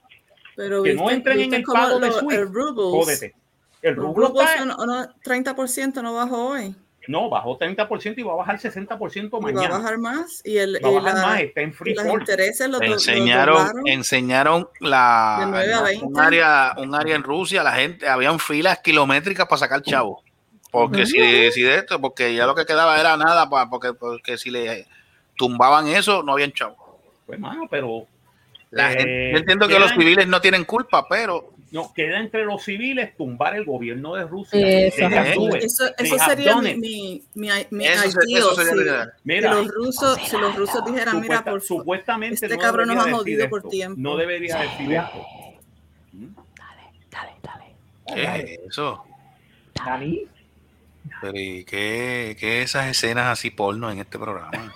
[0.54, 3.34] Pero que no entren en el pago de Swift, el Jódete.
[3.80, 6.74] El rublo está- son- no, 30% no bajó hoy.
[7.08, 9.78] No, bajó 30% y va a bajar 60% Y va a mañana.
[9.78, 10.40] bajar más.
[10.44, 12.20] Y, el, Va a y bajar la- más, está en free y los fall.
[12.20, 18.78] intereses los, enseñaron, enseñaron la, un área, un área en Rusia, la gente, habían filas
[18.80, 20.22] kilométricas para sacar chavo.
[20.70, 24.38] Porque si, si de esto, porque ya lo que quedaba era nada, pa- porque, porque
[24.38, 24.86] si le
[25.36, 26.76] tumbaban eso, no habían chavo.
[27.26, 28.06] Pues, mano, pero
[28.70, 32.44] La Eh, gente, yo entiendo que los civiles no tienen culpa, pero no, queda entre
[32.44, 34.68] los civiles tumbar el gobierno de Rusia.
[34.68, 35.06] Eso.
[35.06, 39.12] Eso, They eso sería mi, mi, mi, mi eso, se- ideal, eso sería ideal.
[39.24, 43.06] Mira, si los rusos, si los rusos dijeran, mira, por supuestamente este no cabrón nos
[43.06, 43.68] ha jodido por esto.
[43.70, 44.00] tiempo.
[44.00, 45.26] No debería decir esto.
[47.10, 47.64] Dale, dale.
[48.06, 49.04] ¿qué es eso?
[51.20, 54.50] Pero ¿y qué, qué esas escenas así porno en este programa?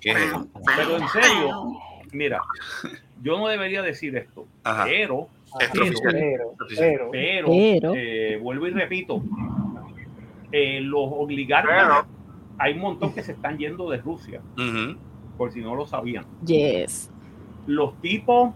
[0.00, 0.48] ¿Qué es eso?
[0.76, 1.72] Pero en serio,
[2.12, 2.40] mira,
[3.22, 4.84] yo no debería decir esto, Ajá.
[4.84, 5.28] pero.
[5.72, 5.72] Pero,
[6.12, 7.10] pero, pero,
[7.50, 7.92] Pero.
[7.96, 9.20] eh, vuelvo y repito,
[10.52, 12.06] eh, los oligarcas, Pero-
[12.58, 14.40] hay un montón que se están yendo de Rusia,
[15.36, 16.24] por si no lo sabían.
[16.46, 17.10] Yes.
[17.66, 18.52] Los tipos,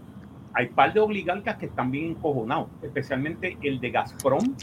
[0.53, 4.55] hay par de oligarcas que están bien encojonados, especialmente el de Gazprom,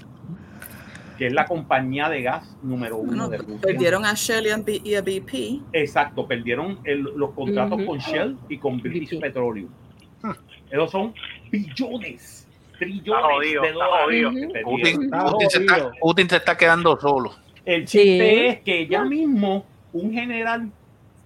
[1.18, 3.60] que es la compañía de gas número uno Bueno, de Rusia.
[3.60, 5.60] perdieron a Shell y a B- y a BP.
[5.72, 9.20] Exacto, perdieron el- los contratos con Shell y con British BP.
[9.20, 9.68] Petroleum.
[10.70, 11.14] Esos son
[11.50, 12.48] billones,
[12.78, 14.62] trillones jodido, de dólares.
[14.64, 15.92] Putin, se está, jodido.
[16.00, 17.34] Putin se está quedando solo.
[17.64, 17.98] El Sí.
[17.98, 20.70] chiste es que ya mismo un general,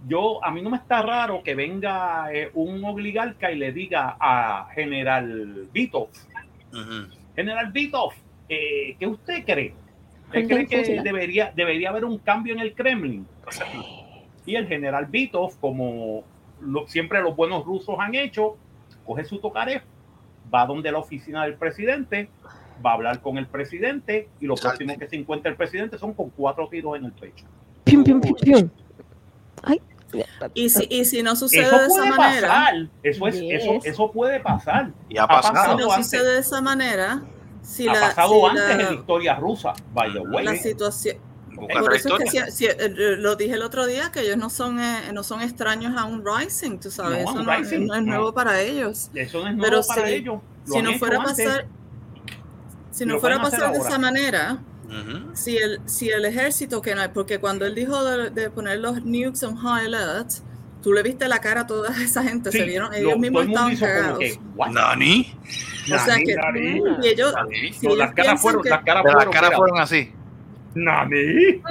[0.09, 4.17] yo a mí no me está raro que venga eh, un oligarca y le diga
[4.21, 6.09] a General Vitov.
[7.35, 8.13] General Vitov,
[8.49, 9.75] eh, ¿qué usted cree?
[10.27, 13.27] ¿Usted cree que debería, debería haber un cambio en el Kremlin?
[14.45, 16.25] Y el general Vitov, como
[16.61, 18.57] lo- siempre los buenos rusos han hecho,
[19.07, 19.83] coge su tocaré,
[20.55, 22.29] va donde la oficina del presidente,
[22.85, 24.85] va a hablar con el presidente y lo Salte.
[24.85, 27.45] próximo que se encuentra el presidente son con cuatro tiros en el pecho.
[27.85, 28.71] Pium, pium, pium, pium.
[29.63, 29.81] Ay.
[30.55, 33.63] Y si, y si no sucede Eso de esa puede manera, pasar, eso, es, Yes.
[33.65, 34.91] eso, eso puede pasar.
[35.09, 35.49] Y ha Ha pasado.
[35.49, 36.07] si pasado no antes.
[36.07, 37.23] sucede de esa manera,
[37.63, 40.45] si ha la, pasado si antes la- en la historia rusa, by the way.
[40.45, 41.17] la situación,
[41.57, 44.51] por eso es que si- si- eh, lo dije el otro día que ellos no
[44.51, 47.95] son eh, no son extraños a un rising, tú sabes, No, eso no, rising, no
[47.95, 48.07] es no.
[48.13, 49.11] nuevo para ellos.
[49.15, 50.41] Eso no es Pero nuevo para si- ellos.
[50.67, 51.67] Lo Si no fuera a pasar,
[52.91, 55.35] si Lo no fuera a pasar de esa manera, Ujú.
[55.37, 58.79] si el, si el ejército que no hay, porque cuando él dijo de, de poner
[58.81, 60.31] los nukes on high alert,
[60.83, 63.19] tú le viste la cara a toda esa gente, Sí, se vieron, lo- ellos todo
[63.21, 64.19] mismos estaban cagados.
[64.19, 64.39] que.
[64.73, 65.35] ¿Nani?
[65.95, 66.83] O sea que nani.
[67.03, 67.73] y ellos, Nani.
[67.73, 70.13] si No, ellos las caras fueron, que- las caras fueron, fueron así.
[70.77, 71.63] Nani,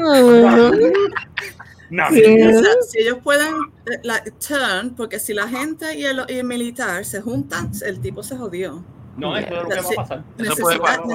[1.91, 2.15] Nani.
[2.15, 3.53] Sí, o sea, si ellos pueden
[3.85, 7.99] eh, la, turn, porque si la gente y el, y el militar se juntan, el
[7.99, 8.83] tipo se jodió.
[9.17, 10.23] No, eso es lo que va a pasar.
[10.39, 11.05] Eso puede pasar.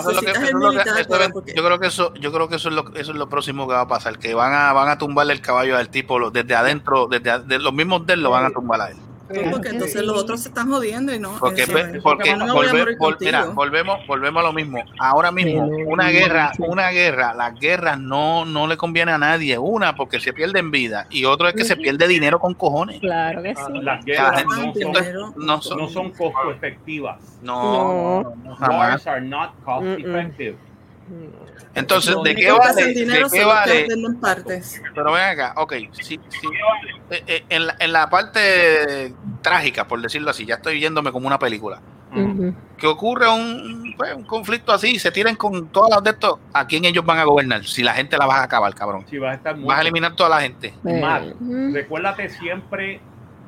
[1.54, 3.74] Yo creo que eso, yo creo que eso es lo, eso es lo próximo que
[3.74, 7.08] va a pasar, que van a, van a tumbarle el caballo al tipo desde adentro,
[7.08, 8.96] desde a- de los mismos de él lo van a tumbar a él.
[9.50, 11.36] Porque entonces los otros se están jodiendo y no.
[11.38, 13.30] Porque, es- porque no volve- vol- contigo.
[13.30, 14.82] mira, volvemos, volvemos a lo mismo.
[14.98, 19.58] Ahora mismo, una guerra, una guerra, las guerras no, no le conviene a nadie.
[19.58, 23.00] Una, porque se pierde en vida, y otro es que se pierde dinero con cojones.
[23.00, 23.62] Claro que sí.
[23.74, 27.18] Las La guerras gente- no son, no son, no son costo efectivas.
[27.42, 28.90] no, no, no, jamás.
[28.90, 30.00] Wars are not cost Mm-mm.
[30.00, 30.56] effective.
[31.74, 32.86] Entonces, ¿de qué vale?
[32.94, 33.86] ¿De qué vale?
[34.94, 36.20] Pero ven acá, ok, si, si-
[37.10, 41.26] eh, eh, en, la, en la parte trágica, por decirlo así, ya estoy yéndome como
[41.26, 41.80] una película,
[42.14, 42.54] Ujú.
[42.76, 46.66] que ocurre un, pues, un conflicto así, se tiran con todas las de estos, ¿a
[46.66, 47.64] quién ellos van a gobernar?
[47.64, 49.04] Si la gente la vas a acabar, cabrón.
[49.08, 50.74] Si vas a estar Vas a eliminar toda la gente.
[50.82, 51.32] Mad.
[51.40, 51.72] Ujú.
[51.72, 53.00] Recuérdate siempre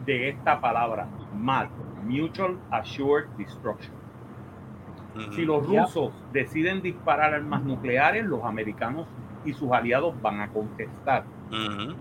[0.06, 1.68] de esta palabra, MAD,
[2.04, 4.01] Mutual Assured Destruction.
[5.34, 9.06] Si los rusos deciden disparar armas nucleares, los americanos
[9.44, 11.24] y sus aliados van a contestar.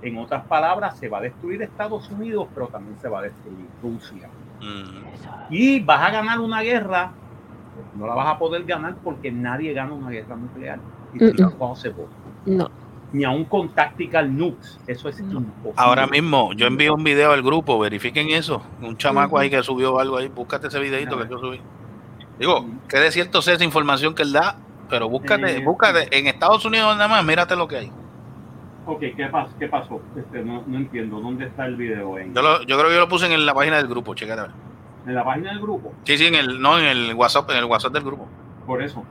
[0.01, 3.65] En otras palabras, se va a destruir Estados Unidos, pero también se va a destruir
[3.83, 4.29] Rusia.
[5.49, 7.11] Y vas a ganar una guerra,
[7.95, 10.79] no la vas a poder ganar porque nadie gana una guerra nuclear.
[11.13, 11.51] It's Mm-mm.
[11.51, 12.05] impossible.
[12.45, 12.69] No.
[13.11, 14.79] Ni aún con tactical nukes.
[14.88, 15.73] Eso es imposible.
[15.75, 18.61] Ahora mismo, yo envío un video al grupo, verifiquen eso.
[18.81, 21.59] Un chamaco ahí que subió algo ahí, búscate ese videito que yo subí.
[22.41, 24.55] Digo, que de cierto sea esa información que él da,
[24.89, 27.91] pero búscate, Eh, búscate en Estados Unidos nada más, mírate lo que hay.
[28.88, 30.01] Ok, ¿qué, pas- qué pasó?
[30.18, 31.19] Este, no, no entiendo.
[31.22, 32.18] ¿Dónde está el video?
[32.18, 34.39] ¿En, Yo, lo- yo creo que yo lo puse en la página del grupo, chécate.
[34.41, 34.51] a ver.
[35.05, 35.93] en la página del grupo?
[36.03, 38.27] Sí, sí, en el, no, en el WhatsApp, en el WhatsApp del grupo.
[38.65, 39.03] Por eso.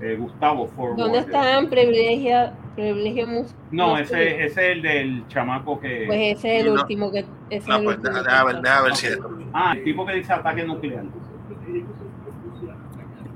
[0.00, 0.70] Eh, Gustavo.
[0.96, 6.04] ¿Dónde están privilegia, privilegio mus- No, ese, ese es el del chamaco que...
[6.06, 6.82] Pues ese es el No.
[6.82, 7.18] último que.
[7.18, 8.68] ese es No, el pues último deja, que deja ver, está.
[8.70, 9.18] deja ver si es.
[9.54, 11.04] Ah, el tipo que dice ataque nuclear.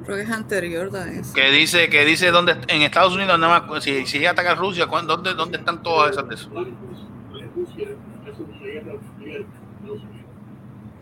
[0.05, 1.33] Creo que es anterior a eso.
[1.35, 4.87] Que dice, que dice dónde en Estados Unidos nada más, si, si ataca a Rusia,
[4.87, 6.51] ¿cuán- ¿dónde, dónde están todas esas de eso?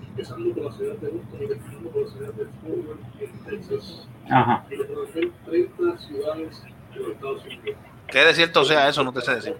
[0.08, 3.58] Empezando por la ciudad de Boston y terminando por la ciudad de Fort Worth, en
[3.60, 4.64] Texas, Ajá.
[4.70, 6.62] y reconocer 30 ciudades
[6.94, 7.76] de los Estados Unidos.
[8.08, 9.54] Que de cierto sea eso, no te sé decir.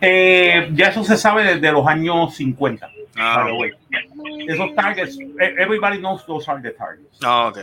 [0.00, 2.88] Eh, ya eso se sabe desde los años 50.
[3.16, 3.72] Ah, by the way.
[4.48, 7.20] Esos targets, eh, everybody knows those are the targets.
[7.20, 7.58] No, ok.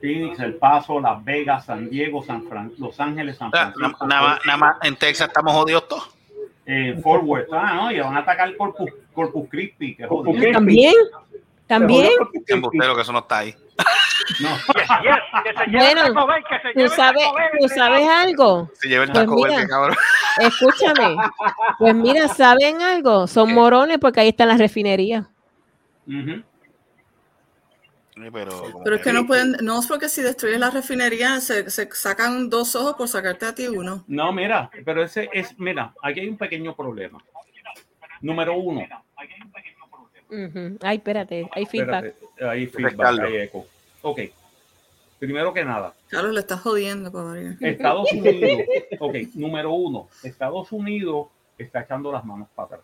[0.00, 4.14] Phoenix, El Paso, Las Vegas, San Diego, San Fran Los Ángeles, San sea, Francisco, na-
[4.20, 6.08] Nada más, nada más en Texas estamos jodidos todos.
[6.66, 7.48] eh, Fort Worth.
[7.52, 9.96] Ah, no, y van a atacar Corpus, Corpus Christi.
[9.96, 10.36] Que Corpus.
[10.36, 10.52] Christi.
[10.52, 10.94] También.
[11.66, 12.12] También.
[12.46, 13.54] Embustero que eso no está ahí.
[14.40, 14.48] No.
[14.74, 17.68] Que se lleve Bueno, el Taco Bell, que se ¿Tú el sabes, Taco Bell, tú
[17.68, 18.70] sabes algo?
[18.74, 19.60] Si lleva el Pues taco mira.
[19.60, 19.96] qué cabrón.
[20.40, 21.16] Escúchame.
[21.78, 23.26] Pues mira, ¿saben algo?
[23.26, 25.26] Son morones porque ahí están las refinerías.
[26.06, 26.42] Ujú.
[28.14, 31.40] Sí, Pero, Pero es que que- no pueden, no es porque si destruyes la refinería
[31.40, 34.04] se, se sacan dos ojos por sacarte a ti uno.
[34.08, 37.22] No, mira, pero ese es, mira, aquí hay un pequeño problema.
[38.20, 38.80] Número uno,
[40.82, 42.04] Ay, espérate, hay feedback.
[42.04, 43.26] espérate, hay feedback, Carlos.
[43.26, 43.66] hay eco.
[44.02, 44.20] Ok,
[45.18, 47.56] primero que nada, Claro, le estás jodiendo, padre.
[47.60, 48.62] Estados Unidos,
[48.98, 52.80] ok, número uno, Estados Unidos está echando las manos para atrás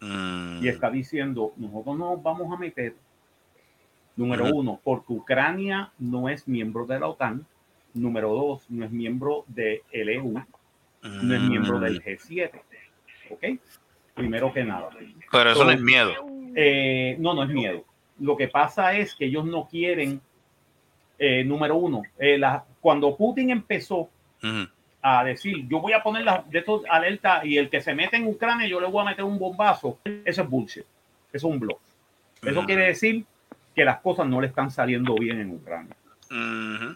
[0.00, 2.94] Mm, y está diciendo, nosotros no nos vamos a meter.
[4.16, 7.46] Número uno, porque Ucrania no es miembro de la OTAN.
[7.92, 10.42] Número dos, no es miembro del EU,
[11.02, 11.82] no es miembro mm.
[11.82, 12.50] del G7.
[13.30, 13.60] ¿Ok?
[14.14, 14.88] Primero que nada.
[15.30, 16.12] Pero eso no es miedo.
[16.58, 17.84] Eh, no, no es miedo.
[18.18, 20.20] Lo que pasa es que ellos no quieren,
[21.18, 24.08] eh, número uno, eh, la- cuando Putin empezó
[25.02, 28.16] a decir, yo voy a poner las de estos alerta y el que se mete
[28.16, 30.88] en Ucrania, yo le voy a meter un bombazo, eso es bullshit, eso
[31.32, 31.78] es un blog.
[32.42, 32.66] Eso Ujú.
[32.66, 33.24] quiere decir
[33.74, 35.94] que las cosas no le están saliendo bien en Ucrania.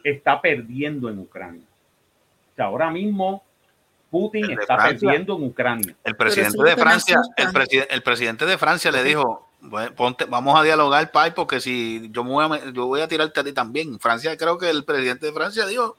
[0.02, 1.66] Está perdiendo en Ucrania.
[2.52, 3.42] O sea, ahora mismo
[4.10, 5.06] Putin está Francia.
[5.08, 5.96] perdiendo en Ucrania.
[6.02, 10.58] El presidente de Francia, el, preside- el presidente de Francia le dijo, "Bueno, ponte, vamos
[10.58, 13.52] a dialogar, Pai, porque si yo, me voy a, yo voy a tirarte a ti
[13.52, 13.98] también.
[14.00, 15.96] Francia, creo que el presidente de Francia dijo,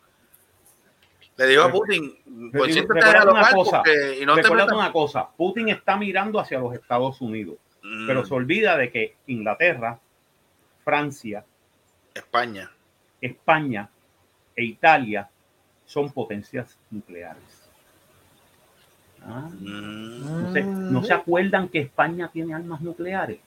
[1.37, 4.83] le dijo a Putin, pues siempre te dialogar cosa, porque, y no te Recuérdate metas-
[4.85, 9.15] una cosa, Putin está mirando hacia los Estados Unidos, Mm, pero se olvida de que
[9.27, 9.99] Inglaterra,
[10.83, 11.43] Francia,
[12.13, 12.71] España.
[13.21, 13.89] España
[14.55, 15.29] e Italia
[15.85, 17.69] son potencias nucleares.
[19.23, 23.39] Ah, Mm, no, se, ¿no se acuerdan que España tiene armas nucleares?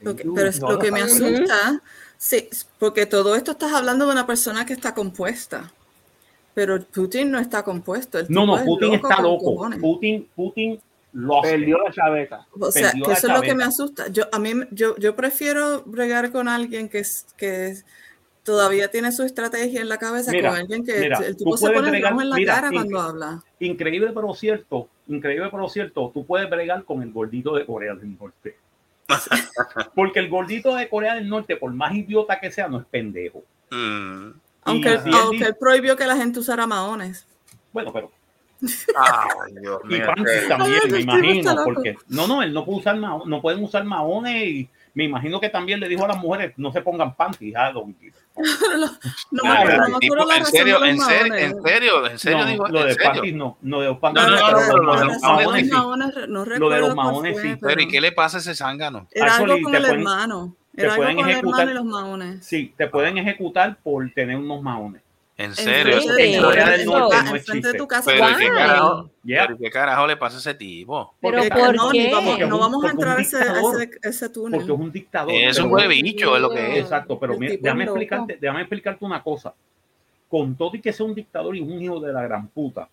[0.00, 1.82] Lo pero es No, lo no que me asusta,
[2.16, 2.48] sí,
[2.78, 5.72] porque todo esto estás hablando de una persona que está compuesta.
[6.54, 8.18] Pero Putin no está compuesto.
[8.18, 9.44] el No, no, Putin loco está loco.
[9.44, 9.80] cojones.
[9.80, 10.80] Putin, Putin
[11.12, 11.50] lost it.
[11.52, 12.46] Perdió la chaveta.
[12.58, 14.08] O sea, que eso es lo que me asusta.
[14.08, 17.74] Yo, a mí, yo, yo prefiero bregar con alguien que, es- que
[18.42, 21.66] todavía tiene su estrategia en la cabeza Mira, con alguien que mira, el tipo se
[21.70, 23.42] pone el bregar- rojo en la mira, cara cuando habla.
[23.60, 28.18] Increíble pero cierto, increíble pero cierto, tú puedes bregar con el gordito de Corea del
[28.18, 28.56] Norte.
[29.94, 33.42] Porque el gordito de Corea del Norte, por más idiota que sea, no es pendejo.
[33.70, 34.30] mm.
[34.64, 37.26] Aunque, él aunque dice- él prohibió que la gente usara maones.
[37.72, 38.10] Bueno, pero
[38.60, 40.06] Ay, Dios Y mío.
[40.48, 44.42] También, me imagino, porque no, no, él no puede usar ma- no pueden usar maones
[44.48, 44.68] y
[44.98, 47.54] me imagino que también le dijo a las mujeres no se pongan panties.
[47.56, 47.86] ah, fuck.
[49.30, 49.42] no
[49.90, 52.92] no Tipo, en serio, en serio, en serio, en serio, No, digo, lo en de
[52.94, 53.10] serio.
[53.12, 57.56] panties no, no de los panties No, no, los maones- Lo de los maones sí.
[57.60, 59.06] pero ¿y qué le pasa a ese zángano?
[59.12, 60.56] Era algo con el hermano.
[60.74, 62.44] te Era algo pueden con el ejecutar- hermano y los maones.
[62.44, 65.02] Sí, te pueden ejecutar por tener unos maones.
[65.38, 66.00] En En serio.
[66.02, 67.32] frente en de- Corea en del tu Norte no
[67.62, 68.10] de casa.
[68.10, 69.46] Pero ¿y qué carajo, Yeah.
[69.46, 71.14] pero ¿y qué carajo le pasa a ese tipo?
[71.20, 72.10] Pero Porque- ¿por no, qué?
[72.12, 73.36] vamos, no a entrar a ese,
[74.30, 74.58] túnel.
[74.60, 75.32] Porque es un dictador.
[75.32, 76.78] Es un bicho, es lo que es.
[76.80, 79.54] Exacto, pero tipo déjame explicarte, déjame explicarte una cosa.
[80.28, 82.88] Con todo y que sea un dictador y un hijo de la gran puta,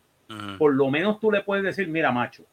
[0.59, 2.43] por lo menos tú le puedes decir, mira, macho,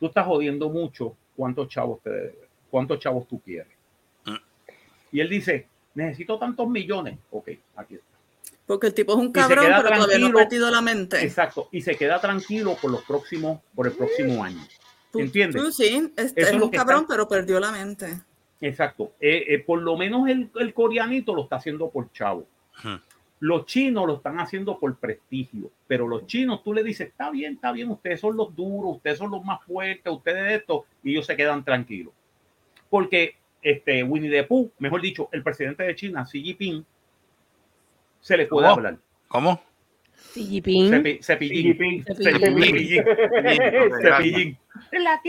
[0.00, 2.34] tú estás jodiendo mucho, ¿cuántos chavos te
[2.70, 3.68] cuántos chavos tú quieres?
[4.24, 4.34] Mm.
[5.12, 7.18] Y él dice, necesito tantos millones.
[7.30, 8.13] Ok, aquí está.
[8.66, 11.22] Porque el tipo es un cabrón, pero todavía no ha partido la mente.
[11.22, 11.68] Exacto.
[11.70, 14.60] Y se queda tranquilo por los próximos, por el próximo año.
[15.14, 15.62] ¿Entiendes?
[15.62, 18.20] Tú sí, es, Eso es un cabrón, está- pero perdió la mente.
[18.60, 19.12] Exacto.
[19.20, 22.46] Eh, eh, por lo menos el, el coreanito lo está haciendo por chavo.
[23.40, 27.54] Los chinos lo están haciendo por prestigio, pero los chinos tú le dices, está bien,
[27.54, 31.26] está bien, ustedes son los duros, ustedes son los más fuertes, ustedes esto, y ellos
[31.26, 32.14] se quedan tranquilos.
[32.88, 36.86] Porque este Winnie the Pooh, mejor dicho, el presidente de China, Xi Jinping,
[38.24, 38.76] se le puede ¿Cómo?
[38.76, 38.96] hablar.
[39.28, 39.60] ¿Cómo?
[40.34, 41.22] Cepi- Cepillín.
[41.22, 42.04] Cepillín.
[42.04, 42.58] Cepillín.
[42.58, 43.04] Cepillín.
[44.02, 44.58] Cepillín.
[44.90, 45.20] En la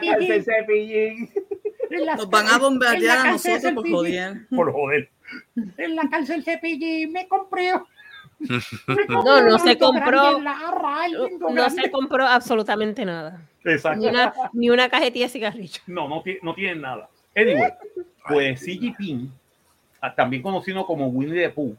[0.00, 1.30] cárcel Cepillín.
[2.16, 4.46] Nos van a bombardear a nosotros por joder.
[4.50, 5.08] Por joder.
[5.78, 7.72] En la cárcel Cepillín me compré.
[9.08, 10.40] No, no se compró.
[10.40, 13.46] No, se compró absolutamente nada.
[13.64, 14.00] Exacto.
[14.00, 15.82] Ni una, ni una cajetilla de cigarrillos.
[15.86, 17.10] No, no, no tienen nada.
[17.36, 17.70] Anyway,
[18.26, 19.30] pues Xi Jinping,
[20.00, 21.76] ah, también conocido como Winnie the Pooh,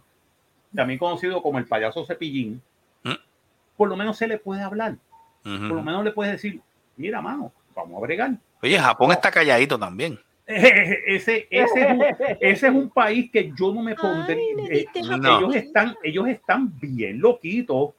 [0.73, 2.61] también conocido como el payaso cepillín,
[3.03, 3.13] ¿Mm?
[3.77, 4.95] por lo menos se le puede hablar.
[5.43, 6.61] Por lo menos le puedes decir,
[6.97, 8.31] mira, mano, vamos a bregar.
[8.61, 10.19] Oye, Japón está calladito también.
[10.47, 12.03] Ese, ese, es un,
[12.41, 14.37] ese es un país que yo no me pondré.
[14.69, 14.85] Eh.
[15.17, 15.37] No.
[15.39, 17.91] ellos, están, ellos están bien loquitos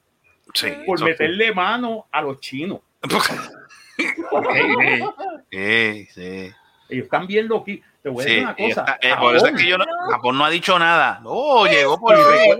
[0.52, 0.68] Sí.
[0.84, 2.80] por meterle mano a los chinos.
[5.50, 6.50] Sí, sí.
[6.88, 7.86] Ellos están bien loquitos.
[8.02, 8.68] Te voy a decir Sí, una cosa.
[8.92, 11.20] está- eh, por eso es Japón- que yo no, Japón no ha dicho nada.
[11.22, 12.52] No, llegó por fin.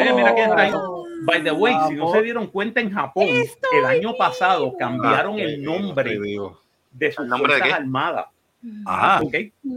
[0.00, 0.72] Eh, mira quién está ahí.
[1.24, 5.62] By the way, si no se dieron cuenta en Japón, el año pasado cambiaron el
[5.62, 6.18] nombre
[6.92, 7.82] de sus ¿El nombre de fuerzas qué?
[7.84, 8.26] armadas.
[8.86, 9.20] Ajá.
[9.22, 9.32] ¿ok?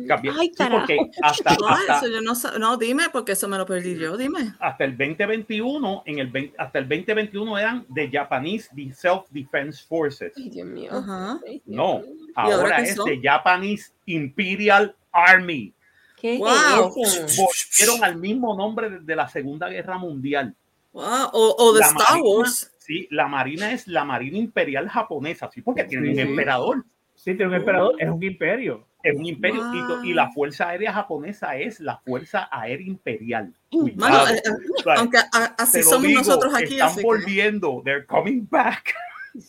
[0.07, 0.77] Cambi- Ay, sí, carajo.
[0.79, 2.47] porque hasta, No, hasta, eso yo no sé.
[2.59, 4.53] No, dime, porque eso me lo perdí yo, dime.
[4.59, 10.33] hasta el 2021, en el 20 hasta el 2021 eran de Japanese Self Defense Forces.
[10.37, 10.91] Ay, Dios mío.
[10.93, 11.39] Ajá.
[11.47, 12.01] Ay, No,
[12.35, 15.73] ahora ahora es de Japanese Imperial Army.
[16.17, 16.93] ¿Qué Wow.
[16.93, 20.55] Volvieron al mismo nombre desde la Segunda Guerra Mundial.
[20.93, 21.03] Wow.
[21.33, 22.71] O, o de La Star Marina- Wars.
[22.77, 26.21] Sí, la Marina es la Marina Imperial japonesa, sí, porque tiene un Sí.
[26.21, 26.85] emperador.
[27.25, 28.85] Sí, tiene un emperador, es un imperio.
[29.01, 30.15] Es un imperio y to- y, Wow.
[30.15, 33.51] la Fuerza Aérea Japonesa es la Fuerza Aérea Imperial.
[33.95, 36.73] Mano, eh, eh, aunque a- así somos digo, nosotros aquí.
[36.73, 37.81] Están así que- volviendo.
[37.83, 38.93] They're coming back.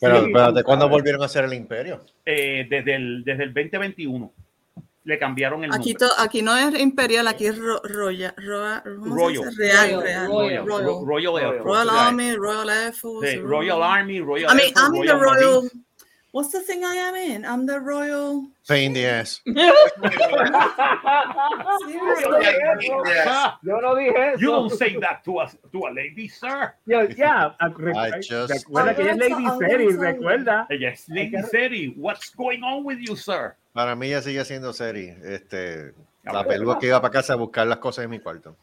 [0.00, 0.30] Pero, Sí.
[0.32, 2.00] pero ¿de cuándo volvieron a ser el imperio?
[2.24, 4.32] Eh, desde, el, desde el 2021
[5.04, 6.08] le cambiaron el Aquí, nombre.
[6.08, 9.56] to- aquí no es imperial, aquí es ro, roya- roa- ¿cómo se Royal.
[9.56, 10.26] Real, Royal, real.
[10.26, 10.66] Royal.
[10.66, 10.84] Royal.
[10.86, 11.84] Ro- Royal Air Force.
[11.84, 11.88] Royal.
[11.90, 13.36] Army, Royal Air Force.
[13.38, 15.70] Royal Army, Royal I mean, Air Force, I'm the Royal.
[16.36, 17.46] What's the thing I am in?
[17.46, 18.44] I'm the Royal.
[18.68, 19.40] Pain in the ass.
[23.62, 24.40] Yo no dije eso.
[24.40, 26.74] You don't say that to a, to a lady, sir.
[26.84, 30.66] Yo, ac- I just- recuerda que ella es Lady Seri, recuerda.
[30.68, 31.94] Ella es Lady Seri.
[31.96, 33.54] What's going on with you, sir?
[33.72, 35.14] Para mí ya sigue siendo Seri.
[35.24, 38.54] Este, la peluca que iba para casa a buscar las cosas en mi cuarto.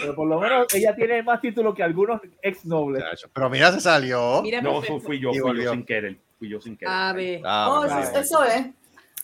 [0.00, 3.04] Pero por lo menos ella tiene más títulos que algunos ex nobles.
[3.32, 4.42] Pero mira, se salió.
[4.42, 6.16] Mira, No, eso fui yo, fui yo sin querer.
[6.38, 6.92] Fui yo sin querer.
[6.92, 7.40] A ver.
[7.44, 8.66] Ah, Oh, eso, eso es.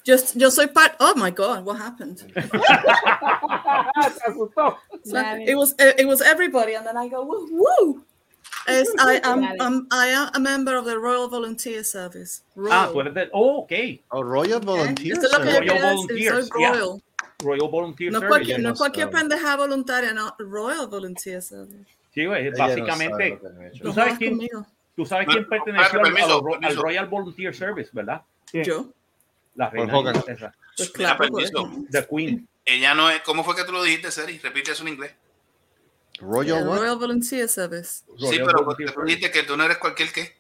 [0.05, 0.95] Yo, yo soy part.
[0.99, 2.19] Oh my God, what happened?
[2.21, 2.31] Se
[4.27, 4.77] asustó.
[5.05, 8.03] So it was it was everybody, and then I go woo woo.
[8.67, 12.43] As I am I'm, I am a member of the Royal Volunteer Service.
[12.71, 12.93] Ah, Royal.
[12.93, 13.31] tú eres del.
[13.33, 13.73] Oh, ok.
[14.11, 15.19] Oh, Royal Volunteer.
[15.19, 16.73] Que yo Royal Volunteers, soy yeah.
[16.73, 17.03] Royal.
[17.43, 18.29] Royal Volunteer No, Service.
[18.29, 19.19] cualquier, no cualquier sabe.
[19.19, 20.35] pendeja voluntaria, no.
[20.39, 21.87] Royal Volunteer Service.
[22.15, 23.41] Sí, güey, Ella no sabe básicamente.
[23.83, 24.67] ¿Tú sabes quién, conmigo.
[25.01, 26.77] Tú sabes quién Pero, perteneció al- permiso, al, al.
[26.77, 28.21] Royal Volunteer Service, ¿verdad?
[28.53, 28.91] Yo.
[29.55, 30.51] La reina de.
[30.77, 31.27] Pues claro.
[31.91, 32.47] The Queen.
[32.67, 33.23] Ella no es.
[33.23, 34.39] ¿Cómo fue que tú lo dijiste, Seri?
[34.39, 35.15] Repite eso en inglés.
[36.19, 36.77] Royal Yeah?
[36.77, 38.05] Royal Volunteer Service.
[38.19, 40.37] Sí, Royal pero Volunteer tú dijiste que tú no eres cualquier qué.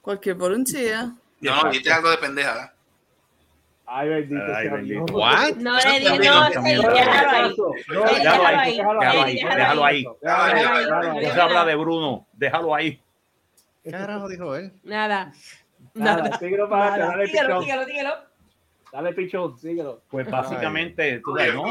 [0.00, 1.08] Cualquier volunteer.
[1.40, 2.72] No, no, dijiste algo de pendeja.
[3.84, 5.04] Ay, bendito Ay, bendito.
[5.12, 5.56] What?
[5.56, 7.56] No le digo, no, sí, déjalo ahí.
[7.88, 8.46] No, Déjalo
[9.24, 13.02] ahí, déjalo ahí, No se habla de Bruno, déjalo ahí.
[13.86, 14.72] ¿Qué carajo dijo él?
[14.82, 15.32] Nada.
[15.94, 16.38] Nada, Nada.
[16.38, 17.06] síguelo para Nada.
[17.12, 17.64] dale Dígalo, pichón.
[17.64, 18.14] dígalo, dígalo.
[18.92, 20.02] Dale pichón, síguelo.
[20.10, 21.64] Pues básicamente, tú sabes, ¿no?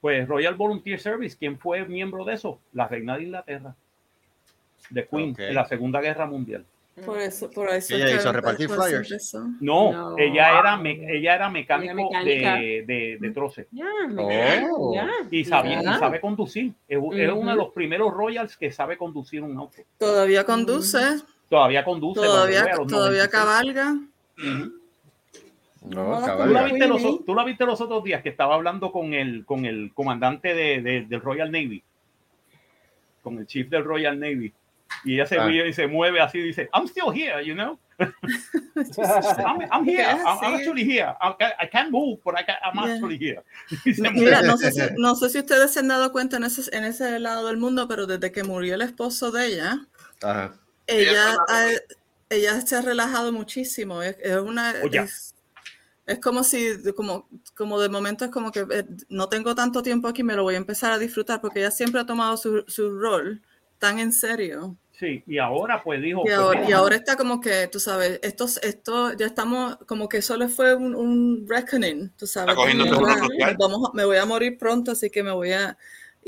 [0.00, 2.58] Pues Royal Volunteer Service, ¿quién fue miembro de eso?
[2.72, 3.74] La reina de Inglaterra.
[4.94, 5.38] The Queen, Ok.
[5.40, 6.64] en la Segunda Guerra Mundial.
[7.04, 7.94] Por eso, por eso.
[7.94, 9.34] Ella hizo repartir flyers.
[9.60, 10.18] No, No.
[10.18, 14.92] ella era me- ella era mecánico de, de, de troce me- Oh.
[14.94, 15.06] ya.
[15.30, 15.98] y sabía, y Ya.
[15.98, 16.72] sabe conducir.
[16.88, 19.76] Es, es uno de los primeros Royals que sabe conducir un auto.
[19.98, 20.98] Todavía conduce,
[21.48, 22.20] Todavía conduce.
[22.20, 23.28] todavía, todavía 96.
[23.28, 23.94] cabalga.
[24.36, 24.70] No,
[25.80, 26.64] No, ¿Tú la, cabalga.
[26.64, 29.92] viste los, tú la viste los otros días que estaba hablando con el, con el
[29.94, 31.82] comandante de, de- del Royal Navy,
[33.22, 34.52] con el chief del Royal Navy.
[35.04, 35.46] Y ella se Ah.
[35.46, 37.78] ríe y se mueve así, dice, I'm still here, you know.
[37.98, 40.04] I'm, I'm here.
[40.04, 41.14] I'm, actually here.
[41.20, 42.94] I, I- can't move, but I can- I'm Yeah.
[42.94, 43.42] actually here.
[44.14, 46.84] Mira, no sé, si, no sé si ustedes se han dado cuenta en ese, en
[46.84, 49.86] ese lado del mundo, pero desde que murió el esposo de ella,
[50.22, 50.54] Ajá.
[50.88, 51.66] Ella Ella ha,
[52.30, 54.02] ella se ha relajado muchísimo.
[54.02, 54.74] Es, es una.
[54.82, 54.98] Oye.
[55.00, 55.34] Es,
[56.06, 56.66] es como si,
[56.96, 60.42] como, como de momento es como que eh, no tengo tanto tiempo aquí, me lo
[60.42, 63.42] voy a empezar a disfrutar porque ella siempre ha tomado su, su rol
[63.78, 64.76] tan en serio.
[64.98, 66.22] Sí, y ahora pues dijo.
[66.22, 70.08] Y pues, ahora, y ahora está como que, tú sabes, esto, esto ya estamos, como
[70.08, 72.54] que solo fue un, un reckoning, tú sabes.
[72.56, 73.56] Social.
[73.58, 75.76] vamos, a- me voy a morir pronto, así que me voy a...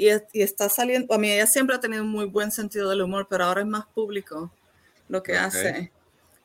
[0.06, 3.02] Y, y está saliendo, a mí ella siempre ha tenido un muy buen sentido del
[3.02, 4.51] humor, pero ahora es más público
[5.09, 5.39] lo que Ok.
[5.39, 5.93] hace.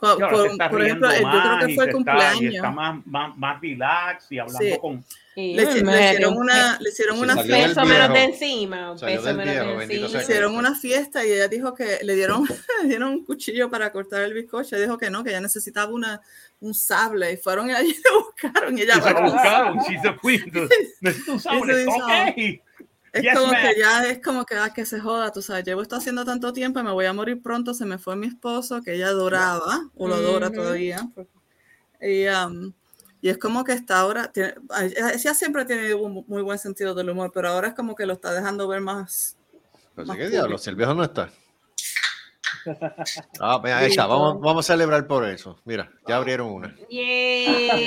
[0.02, 2.41] Ahora se Por, está por ejemplo, riendo yo creo más que fue el está- cumpleaños.
[2.41, 4.77] y está más, más, más relax y hablando Sí.
[4.80, 5.06] con.
[5.38, 7.82] Le, le hicieron un una, le hicieron una fiesta.
[7.82, 10.10] peso menos de encima, un peso menos viejo, de encima.
[10.10, 12.44] sea Hicieron una fiesta y ella dijo que le dieron,
[12.84, 14.76] le dieron un cuchillo para cortar el bizcocho.
[14.76, 16.22] Ella dijo que no, que ella necesitaba una,
[16.60, 17.32] un sable.
[17.34, 18.77] Y fueron y allí lo buscaron.
[18.77, 20.69] Y ella Y se lo "Bueno, buscaron, she's a queen.
[21.02, 21.86] Necesito un sable.
[21.88, 22.61] Ok.
[23.16, 23.62] Es Yes, como ma'am.
[23.62, 26.52] que ya es como que, ah, que se joda, tú sabes, llevo esto haciendo tanto
[26.52, 29.90] tiempo y me voy a morir pronto, se me fue mi esposo, que ella adoraba,
[29.96, 30.58] o lo adora Ujú.
[30.58, 31.08] todavía.
[32.02, 32.74] Y, um,
[33.22, 34.56] y es como que está ahora, tiene,
[34.98, 38.06] ella siempre ha tenido un muy buen sentido del humor, pero ahora es como que
[38.06, 39.38] lo está dejando ver más.
[39.96, 40.62] Más sí, ¿Qué diablos?
[40.62, 41.30] Si el viejo no está.
[43.40, 43.96] Ah, mira, Sí.
[43.96, 45.58] Vamos, vamos a celebrar por eso.
[45.64, 46.76] Mira, ya abrieron una.
[46.90, 47.86] Yay.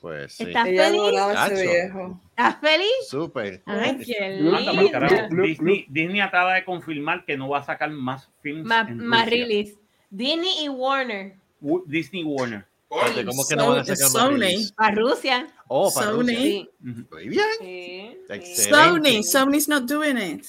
[0.00, 0.44] Pues sí.
[0.44, 1.00] ¿Estás Ella feliz?
[1.00, 1.70] adoraba a ese Chacho.
[1.70, 2.20] viejo.
[2.30, 2.88] ¿Estás feliz?
[3.08, 3.62] Súper.
[3.66, 5.14] Ay, qué Anda, pa'l carajo.
[5.14, 5.28] lindo.
[5.28, 8.64] Glup, Disney, Disney acaba de confirmar que no va a sacar más films.
[8.64, 9.44] Más, en más Rusia.
[9.46, 9.76] release.
[10.08, 11.34] Disney y Warner.
[11.60, 12.64] Wo- Disney Warner.
[12.90, 14.30] Espérate, ¿Cómo que no van a Sony- sacar más Sony.
[14.38, 14.72] release?
[14.74, 15.46] Para Rusia.
[15.68, 16.16] Oh, para Sony.
[16.22, 16.36] Rusia.
[16.38, 16.70] Sí.
[16.82, 17.06] Ujú.
[17.12, 17.44] Muy bien.
[17.60, 18.16] Sí.
[18.26, 18.32] sí.
[18.32, 19.10] Excelente.
[19.10, 20.44] Sony, Sony's not doing it.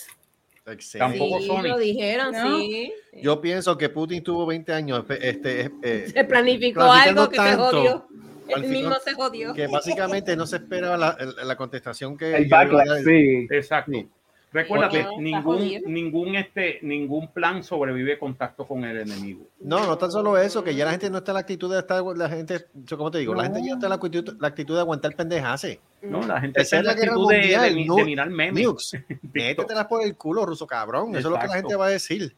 [0.66, 1.18] Excelente.
[1.20, 1.62] Tampoco Sí, Sony.
[1.64, 2.58] lo dijeron, ¿No?
[2.60, 2.94] sí.
[3.22, 5.04] Yo pienso que Putin tuvo 20 años.
[5.10, 8.08] Este, eh, Se planificó planificando algo que tanto, jodió.
[8.56, 9.54] Planificó- mismo se jodió.
[9.54, 13.48] que básicamente no se esperaba la, la contestación que El backlash, sí.
[13.50, 13.92] Exacto.
[13.92, 14.08] Sí.
[14.54, 19.48] Recuérdate, Porque- ningún, ningún, este, ningún plan sobrevive contacto con el enemigo.
[19.62, 21.80] No, no tan solo eso, que ya la gente no está en la actitud de
[21.80, 24.50] estar, la gente, yo como te digo, la gente ya está en la actitud, la
[24.50, 25.80] actitud de aguantar pendejase.
[26.02, 28.30] No, la gente está es en la actitud de, de, mundial, mi- no- de mirar
[28.30, 28.62] memes.
[28.62, 28.92] Nukes,
[29.34, 31.12] métetelas por el culo, ruso cabrón.
[31.16, 32.36] Eso es lo que la gente va a decir.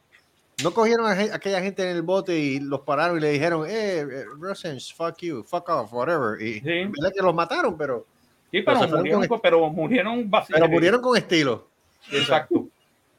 [0.62, 3.98] No cogieron a, aquella gente en el bote y los pararon y le dijeron, eh,
[4.00, 6.40] eh, Russians, fuck you, fuck off, whatever.
[6.40, 6.64] Y Sí.
[6.64, 8.06] verdad que los mataron, pero,
[8.52, 10.60] Sí, Pero pero murieron, con- pero murieron básicamente.
[10.68, 11.68] pero murieron con estilo,
[12.12, 12.68] Exacto.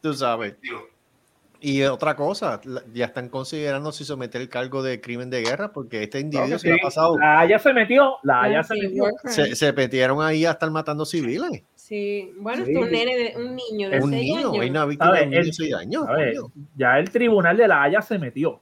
[0.02, 0.56] tú sabes.
[1.60, 2.62] Y otra cosa,
[2.94, 6.70] ya están considerando si someter el cargo de crimen de guerra, porque este individuo se
[6.70, 9.06] Sí, ha pasado, La Haya se metió, la Haya se metió.
[9.26, 11.64] se, se metieron ahí a estar matando civiles.
[11.88, 12.72] Sí, bueno, Sí.
[12.72, 14.70] es un nene, de, un niño de Un 6 niño, hay años.
[14.72, 16.03] una víctima de un niño El- de seis años.
[16.06, 16.40] ¿sabes?
[16.40, 16.52] coño.
[16.76, 18.60] Ya el tribunal de la Haya se metió.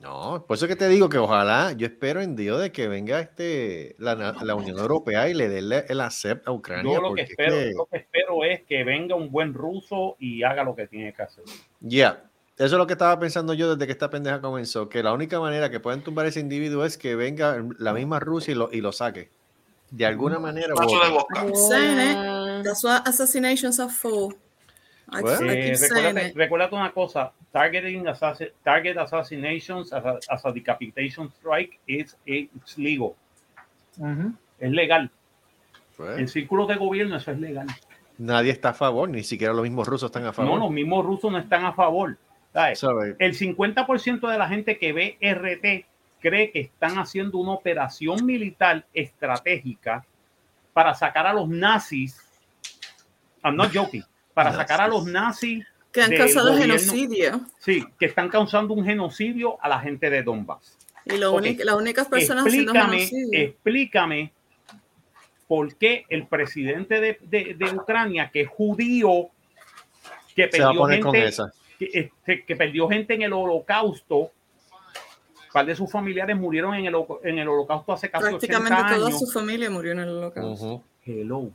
[0.00, 3.18] No, por eso que te digo que ojalá, yo espero en Dios de que venga
[3.20, 6.84] este la, la Unión Europea y le dé el, el acept a Ucrania.
[6.94, 10.74] Yo es que- lo que espero es que venga un buen ruso y haga lo
[10.76, 11.42] que tiene que hacer.
[11.80, 12.22] Ya,
[12.56, 15.40] eso es lo que estaba pensando yo desde que esta pendeja comenzó, que la única
[15.40, 18.80] manera que pueden tumbar ese individuo es que venga la misma Rusia y lo, y
[18.80, 19.28] lo saque.
[19.90, 20.74] De alguna manera.
[20.74, 21.10] Paso de otra.
[21.10, 21.40] boca.
[21.42, 22.16] I'm saying it.
[22.16, 22.62] Hola.
[22.62, 24.34] That's what assassinations are for.
[25.12, 25.50] I, Well.
[25.50, 31.80] Eh, recuérdate, recuérdate una cosa, targeting assassi- target assassinations as a, as a decapitation strike
[31.88, 33.16] is it's legal,
[33.98, 34.32] Ujú.
[34.60, 35.10] es legal.
[36.16, 37.66] En círculos de gobierno eso es legal.
[38.18, 40.52] nadie está a favor, ni siquiera los mismos rusos están a favor.
[40.52, 42.16] No, los mismos rusos no están a favor.
[42.52, 42.78] ¿sabes?
[42.78, 43.16] ¿sabes?
[43.18, 45.86] El 50% de la gente que ve RT
[46.20, 50.04] cree que están haciendo una operación militar estratégica
[50.72, 52.18] para sacar a los nazis.
[53.42, 54.04] I'm not joking.
[54.34, 56.74] Para sacar a los nazis Que han causado gobierno.
[56.74, 57.40] genocidio.
[57.58, 60.76] Sí, que están causando un genocidio a la gente de Donbass.
[61.06, 61.38] Y lo Ok.
[61.38, 63.40] único- las únicas personas haciendo Explícame, genocidio.
[63.40, 64.32] explícame
[65.48, 69.30] por qué el presidente de, de- de Ucrania, que es judío,
[70.36, 71.52] que Se va a perdió, poner con gente, esa.
[71.78, 74.30] que, este, que perdió gente en el holocausto,
[75.52, 76.94] par de sus familiares murieron en el,
[77.24, 79.18] en el holocausto hace casi 80 Prácticamente toda años.
[79.18, 80.66] su familia murió en el holocausto.
[80.66, 80.82] Ujú.
[81.04, 81.50] Hello.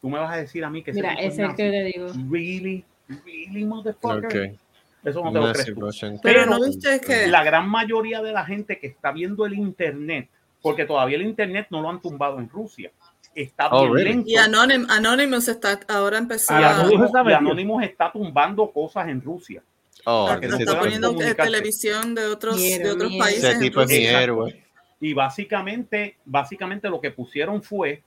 [0.00, 2.06] Tú me vas a decir a mí que Mira, ese es el que te digo.
[2.30, 2.84] Really,
[3.24, 4.24] really, motherfucker.
[4.52, 4.58] Ok.
[5.02, 8.44] Eso no te lo crees Pero, Pero no viste que La gran mayoría de la
[8.44, 10.28] gente que está viendo el internet,
[10.60, 12.90] porque todavía el internet no lo han tumbado en Rusia,
[13.34, 14.10] está Oh, bien really?
[14.10, 14.28] lento.
[14.30, 17.14] y Anonym- Anonymous está ahora empezó Y Ah, a, no, Anonymous.
[17.14, 19.62] Anonymous está tumbando cosas en Rusia.
[20.04, 23.44] Oh, está- ese, está poniendo eh, televisión de otros, Miedo, de otros países.
[23.44, 24.64] ese tipo es mi héroe.
[25.00, 28.02] Y básicamente, básicamente lo que pusieron fue,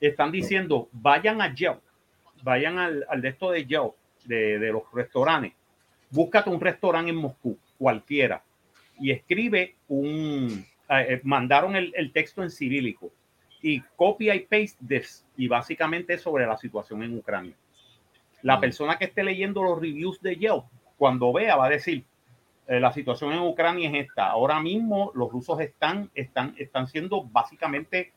[0.00, 1.80] están diciendo, vayan a Yelp,
[2.42, 3.92] vayan al, al de esto de Yelp,
[4.24, 5.52] de, de los restaurantes,
[6.10, 8.42] búscate un restaurante en Moscú, cualquiera,
[8.98, 13.10] y escribe un, eh, eh, mandaron el, el texto en cirílico,
[13.62, 17.54] y copia y paste this, y básicamente es sobre la situación en Ucrania.
[18.42, 18.60] La Mm.
[18.60, 20.64] persona que esté leyendo los reviews de Yelp
[20.96, 22.04] cuando vea va a decir,
[22.68, 24.28] eh, la situación en Ucrania es esta.
[24.28, 28.12] Ahora mismo los rusos están, están, están siendo básicamente,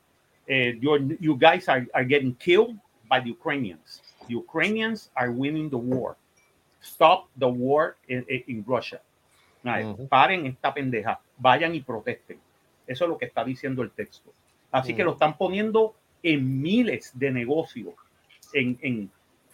[0.47, 2.75] eh, you guys are, are getting killed
[3.07, 4.01] by the Ukrainians.
[4.27, 6.15] The Ukrainians are winning the war.
[6.81, 9.01] Stop the war in, in- Russia.
[9.63, 12.39] Ay, Paren esta pendeja, vayan y protesten.
[12.87, 14.31] Eso es lo que está diciendo el texto.
[14.71, 15.09] Así que Ujú.
[15.09, 17.93] lo están poniendo en miles de negocios.
[18.53, 19.11] En, en-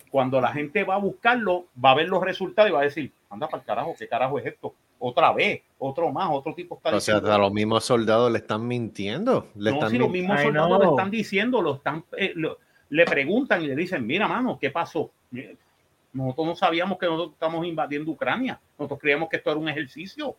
[0.10, 3.11] cuando la gente va a buscarlo, va a ver los resultados y va a decir,
[3.30, 4.73] anda para el carajo, ¿qué carajo es esto?
[4.99, 8.65] Otra vez, otro más, otro tipo está O sea, a los mismos soldados le están
[8.65, 9.49] mintiendo.
[9.56, 10.80] Le no, están si los mismos Ay, soldados no.
[10.80, 12.57] le están diciendo, lo están, eh, lo-
[12.90, 15.11] le preguntan y le dicen, mira, mano, ¿qué pasó?
[16.14, 18.60] Nosotros no sabíamos que nosotros estamos invadiendo Ucrania.
[18.80, 20.36] Nosotros creíamos que esto era un ejercicio.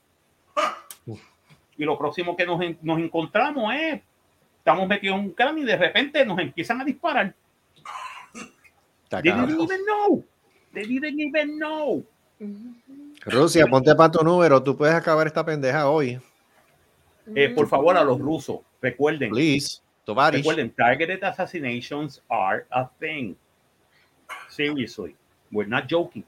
[1.79, 4.01] Y lo próximo que nos, nos encontramos es,
[4.57, 7.35] estamos metidos en Ucrania y de repente nos empiezan a disparar.
[9.07, 10.25] Está They didn't even know.
[10.75, 12.05] They didn't even know.
[13.25, 14.63] Rusia, ponte para tu número.
[14.63, 16.21] Tú puedes acabar esta pendeja hoy.
[17.35, 19.31] Eh, por favor, a los rusos, recuerden.
[19.31, 20.39] Please, Tovarish.
[20.39, 23.37] Recuerden, targeted assassinations are a thing.
[24.49, 25.17] Seriously,
[25.51, 26.25] we're not joking.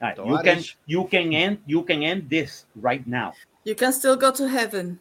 [0.00, 3.34] Right, you can you can end you can end this right now.
[3.64, 4.98] You can still go to heaven.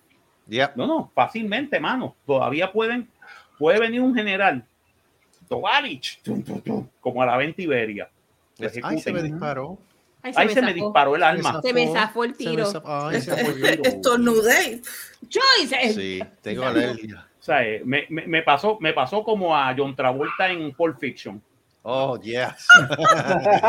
[0.48, 0.76] Yep.
[0.77, 2.15] No, no, fácilmente, mano.
[2.27, 3.07] Todavía pueden
[3.57, 4.64] puede venir un general
[5.51, 6.21] Tovarich,
[7.01, 8.09] como a la venta Iberia.
[8.57, 9.77] Lo Ay, se me disparó.
[10.23, 10.85] Ay, Ahí se me zafó.
[10.85, 11.61] disparó el alma.
[11.61, 12.65] Se me zafó el Se tiro.
[12.67, 12.87] zafó.
[13.07, 13.83] Ay, se olvidó.
[13.83, 14.81] Estornudé.
[15.29, 15.93] Joyce.
[15.93, 17.27] Sí, tengo alergia.
[17.39, 20.97] O sea, eh, me, me- me pasó, me pasó como a John Travolta en Pulp
[20.99, 21.41] Fiction.
[21.81, 22.67] Oh, yes.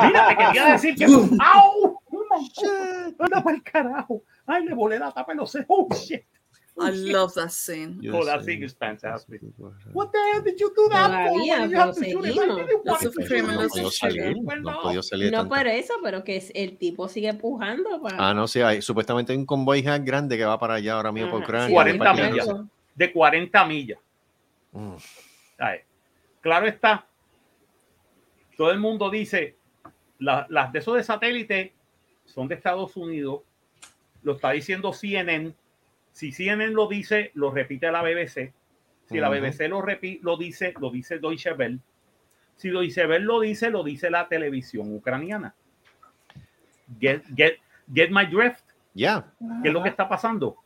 [0.06, 1.04] Mira, te quería decir que.
[1.40, 1.98] ¡Au!
[3.18, 4.22] ¡Anda para el carajo!
[4.46, 5.64] ¡Ay, le volé la tapa y no sé!
[5.68, 6.22] ¡Oh, shit!
[6.78, 7.98] I love that scene.
[8.00, 9.42] Yo Oh, that thing is fantastic.
[9.92, 11.38] What the hell did you do that for?
[11.38, 12.32] Todavía, Why you have pero to shoot it?
[12.32, 12.48] seguimos.
[12.48, 13.28] Why did you Lots want of to shoot it?
[13.28, 18.16] criminals No tanta- por eso, pero que es- el tipo sigue pujando para.
[18.30, 21.30] Ah, no, sí, hay, supuestamente hay un convoy grande que va para allá ahora mismo
[21.30, 21.66] por Ajá, Ucrania.
[21.68, 22.48] sí, 40 para que- millas.
[22.94, 23.98] De 40 millas.
[24.72, 24.94] Mm.
[26.40, 27.06] Claro está.
[28.56, 29.56] Todo el mundo dice,
[30.18, 31.74] la- las de esos de satélite
[32.24, 33.42] son de Estados Unidos.
[34.22, 35.54] Lo está diciendo CNN.
[36.12, 38.52] Si CNN lo dice, lo repite la BBC.
[39.08, 39.28] Si la.
[39.28, 39.84] BBC lo,
[40.22, 41.78] lo dice, lo dice Deutsche Welle.
[42.56, 45.54] Si Deutsche Welle lo dice, lo dice la televisión ucraniana.
[47.00, 47.58] Get, get,
[47.92, 48.64] get my drift.
[48.94, 49.24] Ya.
[49.62, 50.56] ¿Qué es lo que está pasando?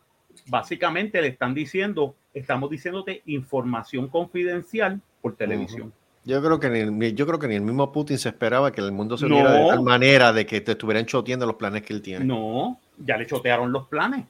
[0.49, 5.93] Básicamente le están diciendo, estamos diciéndote información confidencial por televisión.
[6.25, 8.91] Yo creo que ni, yo creo que ni el mismo Putin se esperaba que el
[8.91, 9.37] mundo se No.
[9.37, 12.25] uniera de tal manera de que te estuvieran choteando los planes que él tiene.
[12.25, 14.27] No, ya le chotearon los planes.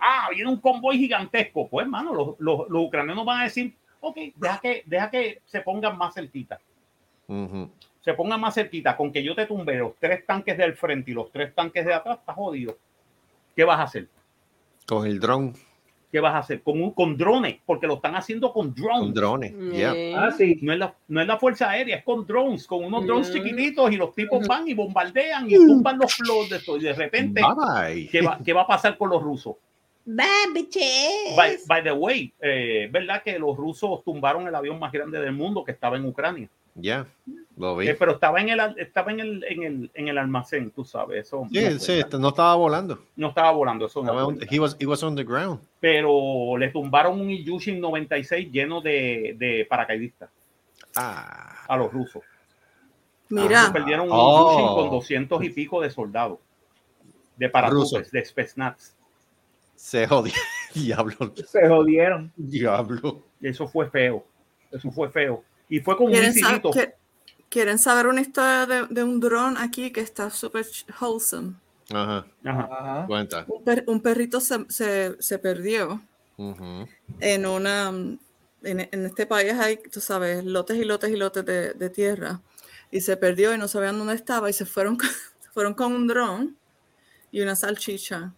[0.00, 1.68] Ah, viene un convoy gigantesco.
[1.68, 5.60] Pues, hermano, los, los- los ucranianos van a decir, ok, deja que, deja que se
[5.60, 6.60] pongan más cerquita.
[8.00, 8.96] Se pongan más cerquita.
[8.96, 11.94] Con que yo te tumbe los tres tanques del frente y los tres tanques de
[11.94, 12.76] atrás, estás jodido.
[13.56, 14.08] ¿Qué vas a hacer?
[14.86, 15.54] Con el dron,
[16.12, 16.62] ¿Qué vas a hacer?
[16.62, 19.00] Con, un, con drones, porque lo están haciendo con drones.
[19.00, 19.54] con drones.
[19.72, 19.94] Ya.
[19.94, 20.58] Eh, Ah, sí.
[20.60, 23.32] No es, la, no es la Fuerza Aérea, es con drones, con unos drones Mm.
[23.32, 26.76] chiquititos y los tipos van y bombardean y tumban los flows de esto.
[26.76, 28.08] Y de repente, Bye bye.
[28.08, 29.54] ¿qué va, qué va a pasar con los rusos?
[30.04, 31.34] Bye.
[31.36, 35.32] By, by the way, eh, ¿verdad que los rusos tumbaron el avión más grande del
[35.32, 36.48] mundo que estaba en Ucrania?
[36.74, 37.06] Ya.
[37.56, 37.88] Lo vi.
[37.88, 41.26] Eh, pero estaba en el estaba en el, en el, en el almacén, tú sabes,
[41.26, 42.98] eso Sí, no, sí, no estaba volando.
[43.16, 44.46] no estaba volando, eso no cuenta.
[44.50, 45.60] he, was, he was on the ground.
[45.80, 50.30] Pero le tumbaron un Ilyushin 96 lleno de, de paracaidistas
[50.96, 51.64] Ah.
[51.68, 52.22] a los rusos.
[53.28, 54.52] Mira, perdieron un Oh.
[54.52, 56.38] Ilyushin con 200 y pico de soldados
[57.36, 58.10] de Rusos.
[58.10, 58.96] de Spetsnaz.
[59.74, 60.32] Se jodió.
[60.74, 61.32] Diablo.
[61.46, 62.32] Se jodieron.
[62.36, 63.22] Diablo.
[63.40, 64.24] Eso fue feo.
[64.70, 65.44] Eso fue feo.
[65.72, 66.70] Y fue con un ¿quieren, sa- misilito.
[66.70, 66.94] que-
[67.48, 70.66] ¿quieren saber una historia de, de un dron aquí que está súper
[71.00, 71.54] wholesome?
[71.90, 72.26] Ajá.
[72.44, 73.04] Ajá.
[73.06, 73.44] Cuenta.
[73.48, 76.02] Un, per- un perrito se, se- se perdió
[76.36, 76.86] Ujú.
[77.20, 78.18] en una en,
[78.92, 82.40] en este país hay, tú sabes, lotes y lotes y lotes de, de tierra.
[82.90, 85.08] Y se perdió y no sabían dónde estaba y se fueron, con-
[85.40, 86.56] se fueron con un dron
[87.30, 88.32] y una salchicha.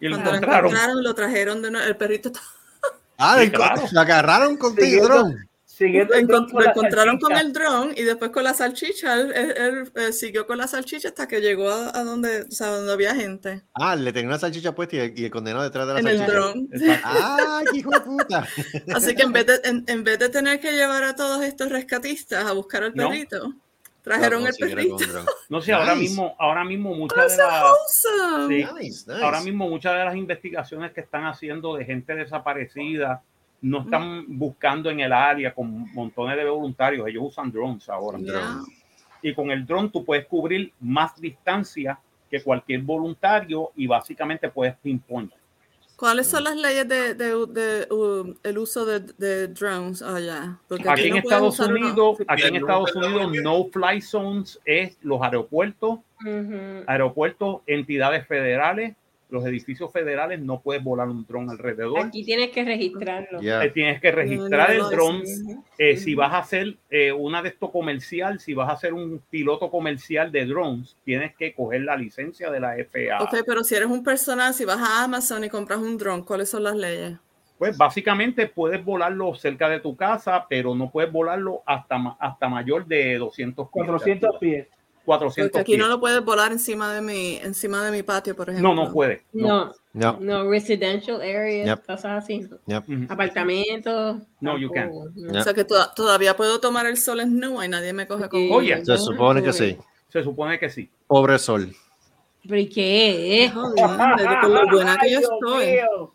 [0.00, 0.70] Y lo Cuando lo encontraron.
[0.70, 1.86] encontraron, lo trajeron de nuevo.
[1.86, 2.40] El perrito está-
[3.18, 3.82] Ah, Sí, el claro.
[3.90, 5.36] lo agarraron contigo, dron.
[5.80, 9.14] El dron encont- con encontraron con el dron y después con la salchicha.
[9.14, 12.50] Él, él- él, eh, siguió con la salchicha hasta que llegó a, a donde, o
[12.50, 13.62] sea, donde había gente.
[13.74, 16.06] Ah, le tenía una salchicha puesta y el, y el condenado detrás de la En
[16.08, 16.36] el salchicha.
[16.36, 16.68] dron.
[16.72, 17.08] Exacto.
[17.08, 18.46] Ah, qué hijo de puta.
[18.94, 21.68] Así que en vez, de, en, en vez de tener que llevar a todos estos
[21.68, 23.08] rescatistas a buscar al No.
[23.10, 23.54] perrito,
[24.08, 24.96] trajeron el perrito.
[25.48, 26.00] No sé, ahora Nice.
[26.08, 28.56] mismo, ahora mismo muchas de las wholesome.
[28.56, 29.24] sí, Nice, nice.
[29.24, 33.22] ahora mismo muchas de las investigaciones que están haciendo de gente desaparecida
[33.60, 38.18] no están buscando en el área con montones de voluntarios, ellos usan drones ahora.
[38.18, 38.60] Yeah.
[39.20, 41.98] y con el dron tú puedes cubrir más distancia
[42.30, 45.32] que cualquier voluntario y básicamente puedes pinpoint.
[45.98, 50.56] ¿Cuáles son las leyes de, de- de, uh, el uso de, de drones allá?
[50.68, 51.74] Porque Aquí en no Estados uno.
[51.74, 55.98] Unidos, aquí en Estados no, Unidos, no fly zones es los aeropuertos,
[56.86, 58.94] aeropuertos, entidades federales,
[59.30, 62.00] los edificios federales no puedes volar un dron alrededor.
[62.06, 63.40] Aquí tienes que registrarlo.
[63.42, 65.26] Eh, tienes que registrar el No, no, dron.
[65.26, 65.56] sí.
[65.78, 69.20] Eh, si vas a hacer eh, una de esto comercial, si vas a hacer un
[69.30, 73.22] piloto comercial de drones, tienes que coger la licencia de la FAA.
[73.22, 76.48] Ok, pero si eres un personal, si vas a Amazon y compras un drone, ¿cuáles
[76.48, 77.18] son las leyes?
[77.58, 82.86] Pues básicamente puedes volarlo cerca de tu casa, pero no puedes volarlo hasta, hasta mayor
[82.86, 83.72] de 200 pies.
[83.72, 84.38] de 400 altura.
[84.40, 84.66] pies.
[85.08, 85.78] 400 Porque aquí pies.
[85.82, 88.74] no lo puedes volar encima de mi, encima de mi patio, por ejemplo.
[88.74, 89.22] no, no puede.
[89.32, 89.72] No.
[89.94, 90.18] No, No.
[90.44, 91.86] no, residential areas, Yep.
[91.86, 92.46] cosas así.
[92.66, 92.84] Yep.
[93.10, 94.18] Apartamentos.
[94.40, 94.92] No, you can't.
[94.92, 95.38] tampoco.
[95.38, 98.28] O sea que to- todavía puedo tomar el sol en nu y nadie me coge
[98.28, 98.40] con...
[98.52, 98.84] Oye.
[98.84, 99.76] Se supone que sí.
[100.08, 100.90] Se supone que sí.
[101.06, 101.74] Pobre sol.
[102.46, 103.50] ¿Pero y qué?
[103.52, 105.66] Joder, con lo buena que yo estoy.
[105.66, 106.14] mío.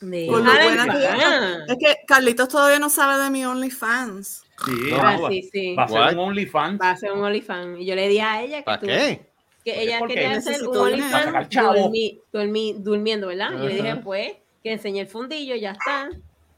[0.00, 1.58] Con lo Déjala en buena que yo paz.
[1.68, 4.42] Es que Carlitos todavía no sabe de mi OnlyFans.
[4.64, 4.96] Sí, No.
[5.00, 5.74] Ah, va, sí, sí.
[5.74, 6.80] va a ser un OnlyFans.
[6.80, 7.80] Va a ser un OnlyFans.
[7.80, 9.26] Y yo le di a ella que, ¿Para tú- qué?
[9.64, 11.10] que ella quería hacer necesito un dinero.
[11.10, 12.82] Para sacar OnlyFans chavo.
[12.82, 13.50] durmiendo, ¿verdad?
[13.52, 14.00] Y yo le dije, Ajá.
[14.02, 14.32] pues,
[14.62, 16.08] que enseñe el fundillo, ya está.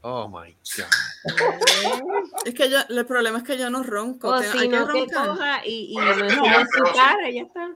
[0.01, 0.85] Oh my God.
[2.45, 4.29] Es que yo, el problema es que yo no ronco.
[4.29, 5.27] O te- si hay que no, que roncar.
[5.27, 7.69] coja y, y lo enseñe en su cara, ya está.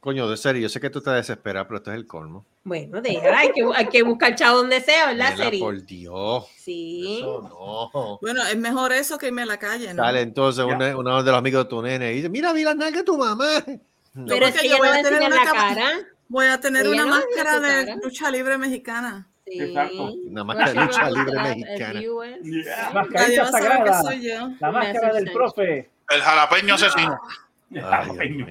[0.00, 2.44] Coño, de serio, yo sé que tú te desesperas, pero esto es el colmo.
[2.62, 5.58] Bueno, déjala, hay que, hay que buscar chavo donde sea, ¿verdad, Nena, Seri?
[5.60, 6.46] por Dios.
[6.56, 7.18] Sí.
[7.20, 8.18] Eso no.
[8.20, 10.02] Bueno, es mejor eso que irme a la calle, ¿no?
[10.04, 12.76] Sale entonces uno, uno de los amigos de tu nene y dice, mira, vi las
[12.76, 13.64] nalgas de tu mamá.
[14.12, 14.26] No.
[14.26, 15.90] Pero es que yo voy a tener una la cara.
[16.28, 17.96] Voy a tener una máscara de cara.
[18.02, 19.28] lucha libre mexicana.
[19.46, 19.60] Sí.
[19.60, 20.12] Exacto.
[20.26, 22.00] Una máscara de lucha libre la- mexicana.
[22.00, 23.46] Yeah.
[23.46, 24.02] Sagrada.
[24.02, 24.48] soy yo.
[24.60, 25.90] La máscara del profe.
[26.10, 27.18] El jalapeño asesino.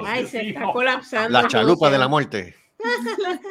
[0.06, 1.30] Ay, se está colapsando.
[1.30, 2.54] La chalupa de la negocio.
[2.84, 3.48] Muerte.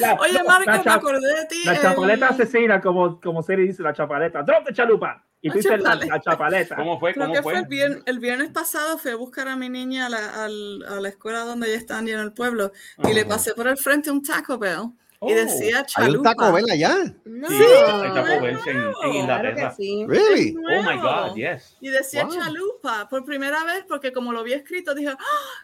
[0.00, 0.42] La- Oye, la
[0.84, 1.62] me acordé de ti.
[1.64, 4.42] La el- chapaleta asesina, como, como Siri dice, la chapaleta.
[4.42, 5.22] ¡Drop de chalupa!
[5.42, 6.14] Y tú La dices la, chapaleta.
[6.16, 6.76] la chapaleta.
[6.76, 7.12] ¿Cómo fue?
[7.12, 7.60] Creo ¿Cómo que fue fue?
[7.62, 11.08] el viernes, el viernes pasado, fui a buscar a mi niña a la, a la
[11.08, 12.72] escuela donde ella está en el pueblo
[13.04, 15.30] y le pasé por el frente un Taco Bell Oh.
[15.30, 15.86] y decía Hay un
[16.22, 16.30] chalupa.
[16.34, 16.94] Taco Bell allá.
[17.24, 17.48] No.
[17.48, 19.68] Sí, hay Taco Bell en, en Claro Inglaterra.
[19.70, 20.04] que sí.
[20.06, 20.54] Really?
[20.56, 21.76] Oh my God, yes.
[21.80, 22.34] Y decía Wow.
[22.34, 25.16] chalupa por primera vez porque como lo vi escrito dije, "Ah,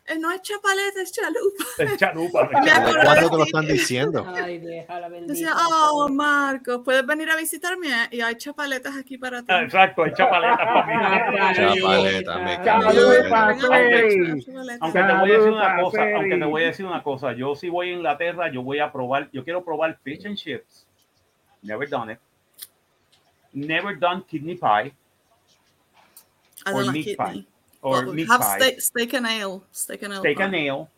[0.06, 1.64] eh, no es chapaleta, es chalupa.
[1.78, 2.48] Es chalupa.
[2.64, 4.26] Me acordé ¿Cuándo de te lo están diciendo?
[4.34, 5.32] Ay, déjala bendita.
[5.32, 9.46] Decía, oh, Marcos, puedes venir a visitarme y hay chapaletas aquí para ti.
[9.48, 11.54] Ah, Exacto, hay chapaletas para mí.
[11.56, 13.54] Chapaleta, me Chalupa.
[13.54, 14.46] Siri.
[14.80, 17.32] Aunque te voy a decir una Chalupa, cosa, aunque te voy a decir una cosa,
[17.32, 20.86] yo si voy a Inglaterra, yo voy a probar, yo quiero probar fish and chips.
[21.62, 22.18] Never done it.
[23.52, 24.92] Never done kidney pie
[26.64, 27.16] I or like meat kidney.
[27.16, 27.46] pie.
[27.82, 28.58] Or Well, meat have pie.
[28.58, 29.62] steak, steak and ale.
[29.72, 30.20] Steak and ale.
[30.20, 30.44] Steak pie.
[30.44, 30.88] and ale,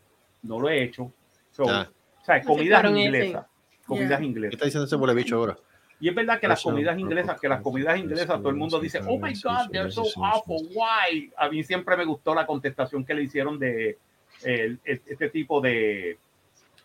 [0.42, 1.10] no lo he hecho.
[1.52, 1.88] So, Ah.
[2.20, 3.44] O sea, comidas inglesas.
[3.86, 4.18] Comidas Yeah.
[4.18, 4.54] ¿Qué inglesas.
[4.54, 5.58] está diciendo ese huele bicho ahora?
[6.00, 8.98] Y es verdad que las comidas inglesas, que las comidas inglesas, todo el mundo dice,
[9.06, 11.30] oh my God, they're so awful, why?
[11.36, 13.98] A mí siempre me gustó la contestación que le hicieron de
[14.42, 16.18] el- este tipo de,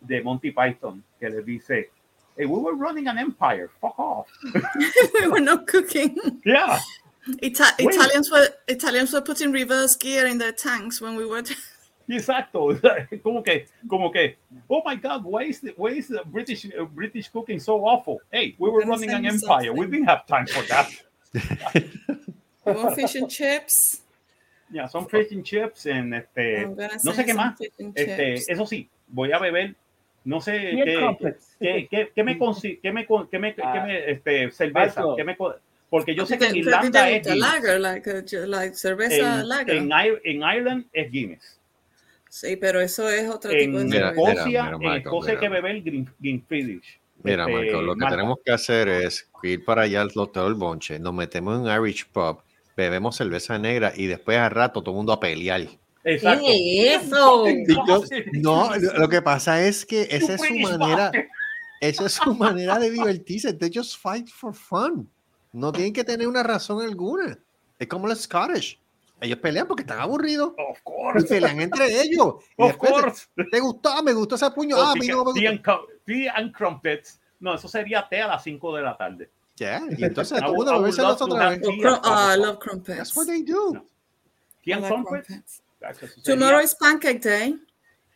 [0.05, 1.85] de Monty Python, que le dice,
[2.37, 4.27] hey, we were running an empire, fuck off.
[5.13, 6.17] we were not cooking.
[6.45, 6.79] Yeah.
[7.43, 7.95] Ita- Wait.
[7.95, 11.43] Italians were Italians were putting reverse gear in their tanks when we were.
[12.09, 12.73] Exacto,
[13.23, 14.35] como que, como que,
[14.67, 18.19] oh my God, why is the, why is the British uh, British cooking so awful?
[18.31, 19.71] Hey, we were running an empire.
[19.73, 20.89] We didn't have time for that.
[22.65, 24.01] Want fish and chips.
[24.71, 26.65] Yeah, some fish and chips and este,
[27.03, 27.55] no sé qué más.
[27.95, 29.75] Este, eso sí, voy a beber,
[30.29, 31.55] no sé qué, complex.
[31.59, 33.83] qué, qué, qué me consi- qué me, qué me, qué Ah.
[33.85, 35.35] me, este, cerveza, qué me,
[35.89, 39.75] porque yo sé que en Irlanda es lager, like, like cerveza En, lager.
[39.75, 41.59] en, Ir- en Ireland es Guinness.
[42.29, 44.09] sí, pero eso es otro tipo de cerveza.
[44.11, 46.99] Escocia, mira, en Escocia hay que beber Green, Greenfiddich.
[47.23, 50.53] Mira, Este, Marco, lo que tenemos que hacer es ir para allá al hotel El
[50.53, 52.43] Bonche, nos metemos en un Irish pub,
[52.77, 55.63] bebemos cerveza negra y después al rato todo el mundo a pelear.
[56.03, 56.45] Exacto.
[56.45, 57.47] ¿Qué es eso?
[57.49, 58.03] Y yo-
[58.41, 61.11] no, lo lo que pasa es que esa es su manera,
[61.81, 63.53] esa es su manera de divertirse.
[63.53, 65.09] They just fight for fun.
[65.51, 67.37] No tienen que tener una razón alguna.
[67.77, 68.79] Es como los Scottish.
[69.21, 71.27] Ellos pelean porque están aburridos Of y course.
[71.27, 72.35] pelean entre ellos.
[72.57, 73.27] Y Of después, course.
[73.51, 74.01] ¿Te gustó?
[74.03, 74.77] Me gustó ese puño.
[74.77, 75.87] O Ah, a tea- mí no me gustó.
[76.05, 77.19] tea and crumpets.
[77.41, 79.29] No, eso sería té a las 5 de la tarde.
[79.57, 81.21] Yeah, Y entonces I would beberse love los.
[81.21, 82.37] Oh, oh, I crumpets.
[82.37, 82.97] love crumpets.
[82.97, 83.73] That's what they do.
[83.73, 83.85] No.
[84.63, 85.61] Tea and crumpets.
[86.23, 87.55] Tomorrow is pancake day.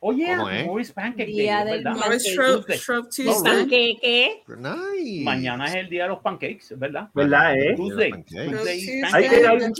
[0.06, 0.66] Oye, ¿Cómo es?
[0.66, 1.96] Morris Pancake Day, Día es del ¿verdad?
[1.98, 3.68] Morris Pancake Shrub, Tuesday.
[3.68, 4.44] ¿Qué, qué?
[4.58, 5.24] Nice.
[5.24, 7.08] Mañana es el día de los pancakes, ¿verdad?
[7.14, 7.74] ¿Verdad, eh?
[7.78, 8.12] Tuesday.
[8.12, 9.02] Tuesday.
[9.14, 9.74] Hay que ir a un-.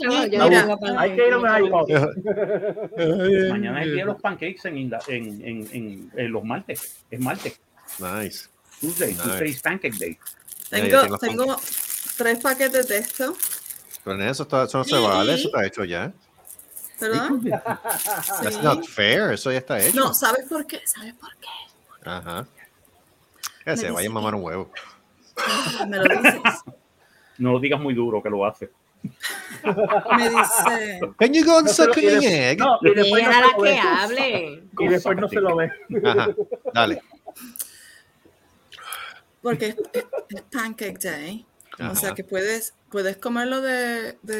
[3.50, 7.04] Mañana es el día de los pancakes en, Inda- en, en, en, en los martes.
[7.10, 7.60] Es martes.
[7.98, 8.48] Nice.
[8.80, 9.10] Tuesday.
[9.12, 9.22] Nice.
[9.22, 10.18] Tuesday is Pancake Day.
[10.70, 11.56] Tengo tengo
[12.16, 13.36] tres paquetes de esto,
[14.02, 16.12] Pero en eso, está- eso no se vale, eso está hecho ya.
[17.00, 17.28] ¿Verdad?
[18.42, 18.62] That's Sí.
[18.62, 19.96] not fair, eso ya está hecho.
[19.98, 20.80] No, ¿sabes por qué?
[20.86, 21.48] ¿Sabes por qué?
[22.08, 22.46] Ajá.
[23.64, 24.70] Que se Me vaya a mamar un huevo.
[25.88, 26.40] Me lo dices.
[27.38, 28.70] No lo digas muy duro que lo hace.
[30.16, 32.58] Me dice, Can you go and No suck y an egg?
[32.58, 34.62] no, y después no que hable.
[34.78, 35.70] Y después no se lo ve.
[36.04, 36.28] Ajá,
[36.72, 37.02] dale.
[39.42, 41.46] porque es, es- es Pancake Day,
[41.90, 44.36] o sea que puedes, puedes comerlo de, de,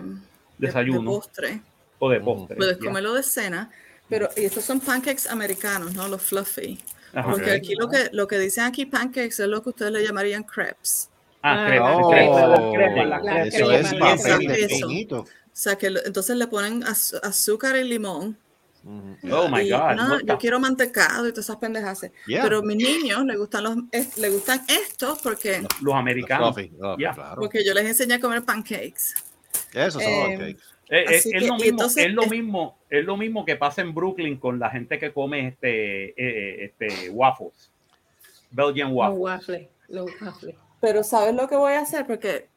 [0.00, 0.02] de-
[0.58, 1.00] Desayuno.
[1.00, 1.62] de postre,
[1.98, 2.56] O de postre.
[2.56, 3.70] puedes comerlo de cena,
[4.08, 6.08] pero y estos son pancakes americanos, ¿no?
[6.08, 6.78] Los fluffy.
[7.14, 7.30] Ajá.
[7.30, 10.42] Porque aquí lo que, lo que dicen aquí pancakes es lo que ustedes le llamarían
[10.42, 11.08] crepes.
[11.42, 12.26] Ah, crepe, Oh, crepe.
[12.46, 13.54] Las crepas, las La crepas.
[13.54, 15.20] eso es papel de finito.
[15.20, 18.36] O sea que lo- entonces le ponen az- azúcar y limón.
[19.32, 19.94] Oh my y, God.
[19.96, 22.02] no, yo the- quiero mantecado y todas esas pendejas.
[22.26, 22.42] Yeah.
[22.42, 26.54] Pero a mis niños les gustan los es- les gustan estos porque, Los americanos.
[26.54, 27.12] Fluffy, fluffy, Ya.
[27.14, 27.40] claro.
[27.40, 29.14] porque yo les enseñé a comer pancakes.
[29.72, 30.62] Esos son Eh, pancakes.
[30.88, 33.44] Eh, eh, es, que, lo y mismo, entonces, es lo es- mismo, es lo mismo
[33.44, 37.72] que pasa en Brooklyn con la gente que come este, eh, este waffles,
[38.50, 39.20] Belgian Los waffles.
[39.20, 39.68] waffles.
[39.88, 40.54] Los waffles.
[40.80, 42.06] Pero ¿sabes lo que voy a hacer?
[42.06, 42.48] Porque,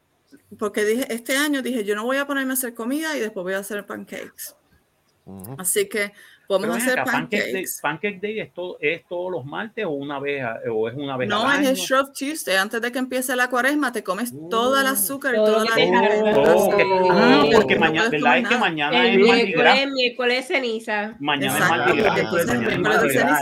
[0.60, 3.44] porque dije, este año dije, yo no voy a ponerme a hacer comida y después
[3.44, 4.56] voy a hacer pancakes.
[5.26, 5.56] Ujú.
[5.58, 6.12] Así que
[6.58, 7.66] Ven hacer acá, Pancake Day.
[7.82, 11.30] Pancake Day es, todo, es todos los martes o una vez o es una vez
[11.30, 11.70] No, al es año.
[11.70, 12.56] el Shrub Tuesday.
[12.58, 15.72] Antes de que empiece la cuaresma, te comes toda el azúcar y toda la.
[16.36, 17.08] Oh, Oh.
[17.12, 21.16] ah, Sí, porque no mañana, Es que mañana El es miércoles, miércoles ceniza.
[21.20, 21.78] Mañana es Exacto.
[21.86, 22.18] Mardi Gras.
[22.20, 23.42] Entonces, Mañana es Mardi Gras.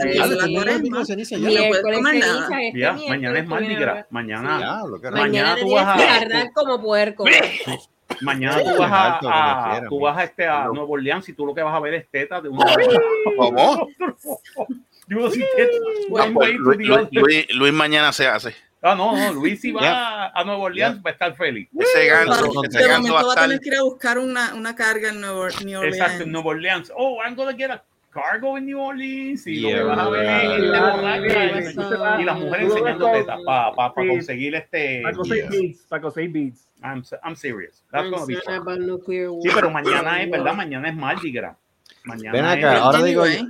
[2.87, 3.79] Ah, mañana es Mardi primero.
[3.93, 4.05] Gras.
[4.09, 6.03] Mañana, qué Mañana Mañana tú vas que
[6.35, 7.23] a- como puerco.
[8.21, 11.45] mañana tú vas a, alto, a- tú vas a, este, a Nuevo Orleans y tú
[11.45, 12.65] lo que vas a ver es tetas de una.
[13.37, 13.87] ¿Cómo?
[15.07, 15.69] Luis, the
[16.09, 17.09] Luis- other.
[17.11, 18.53] Luis- Luis mañana se hace.
[18.81, 20.25] Ah, no, no, Luis si va Ya.
[20.27, 21.67] a Nueva Orleans va a estar feliz.
[21.77, 23.43] Ese ganso, Bueno, ese De ganso va momento va a estar.
[23.47, 25.97] tener que ir a buscar una, una carga en Nueva New Orleans.
[25.97, 26.91] Exacto, en Nueva Orleans.
[26.95, 29.47] Oh, I'm gonna get a cargo in New Orleans.
[29.47, 32.21] Y lo Yeah, que vas a ver Yeah, yeah, y- yeah.
[32.21, 34.07] y las mujeres lo enseñando tetas para pa, pa Sí.
[34.09, 35.01] conseguir este.
[35.03, 35.61] Para conseguir Yeah.
[35.61, 36.66] beats, para conseguir beats.
[36.83, 37.83] I'm, I'm serious.
[37.91, 39.01] That's gonna be fun.
[39.41, 40.53] Sí, pero mañana es, ¿verdad?
[40.55, 41.57] Mañana es Mardi Gras.
[42.03, 43.47] Mañana Ven es- acá, ahora digo yo,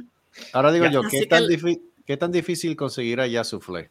[0.53, 3.89] ahora digo yo, ¿qué tan, el- ¿qué tan difícil conseguir allá soufflé?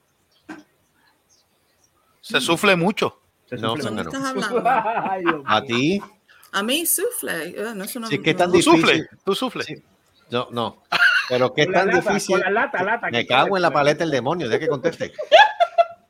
[2.20, 3.20] Se sufle mucho.
[3.48, 4.16] se No, sufre ¿de son qué mucho.
[4.16, 4.70] estás hablando?
[5.10, 6.02] Ay, Dios A ti,
[6.52, 7.48] A mí, soufflé.
[7.50, 8.80] Eh, no, eso no, Sí, ¿qué no- tan Tú difícil?
[8.80, 9.64] sufle, tú sufle.
[9.64, 9.74] Sí.
[10.30, 10.82] no, no.
[11.28, 12.34] Pero qué Con la tan lata, difícil.
[12.36, 15.12] con la lata, lata, Me cago en la paleta el demonio, de que conteste.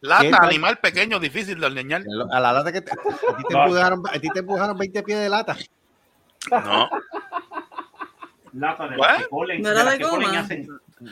[0.00, 2.02] ¿Qué Lata, animal pequeño, difícil de ordeñar.
[2.30, 3.62] A la lata que te, a ti te No.
[3.64, 5.56] empujaron, a ti te empujaron 20 pies de lata.
[6.50, 6.90] No.
[8.52, 10.40] Lata de las que colen- ¿No era las de que colen goma?
[10.40, 10.68] hacen-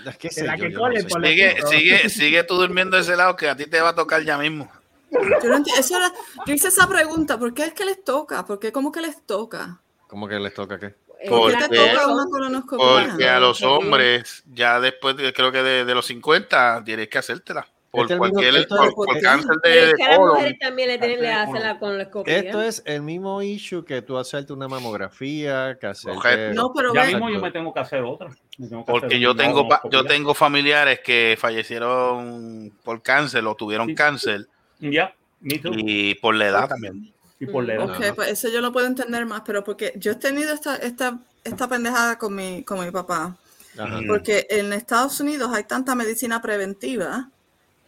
[0.06, 1.12] Es que De sé la yo, que yo colen no sé.
[1.12, 3.90] por la- Sigue, sigue, sigue tú durmiendo de ese lado que a ti te va
[3.90, 4.70] a tocar ya mismo.
[5.10, 5.72] Yo no entiendo.
[5.80, 6.12] Eso era-
[6.46, 7.38] yo hice esa pregunta.
[7.38, 8.44] ¿Por qué es que les toca?
[8.46, 8.72] ¿Por qué?
[8.72, 9.78] ¿Cómo que les toca?
[10.08, 10.94] ¿Cómo que les toca qué?
[11.28, 12.76] ¿Por qué te Porque-?
[12.76, 17.18] Porque a los hombres, ya después de, creo que de, de los 50, tienes que
[17.18, 17.66] hacértela.
[17.94, 20.34] Por Este mismo- cualquier esto por, cáncer de, Pero de es que a las colon.
[20.34, 22.36] mujeres también le, tienen, le Cáncer de hacen la colonoscopia.
[22.38, 26.54] Esto es el mismo issue que tú hacerte una mamografía, que hacerte...
[26.54, 28.30] No, pero Ya mismo yo me tengo que hacer otra.
[28.58, 33.44] Me tengo que Porque hacer yo tengo, pa- yo tengo familiares que fallecieron por cáncer
[33.46, 33.94] o tuvieron Sí.
[33.94, 34.46] cáncer
[34.80, 35.14] Ya,
[35.62, 35.72] too.
[35.76, 37.12] y por la edad también.
[37.40, 37.90] Y por la edad.
[37.90, 41.18] Ok, pues eso yo lo puedo entender más, pero porque yo he tenido esta, esta,
[41.42, 43.36] esta pendejada con mi, con mi papá.
[43.76, 44.00] Ajá.
[44.06, 47.28] Porque en Estados Unidos hay tanta medicina preventiva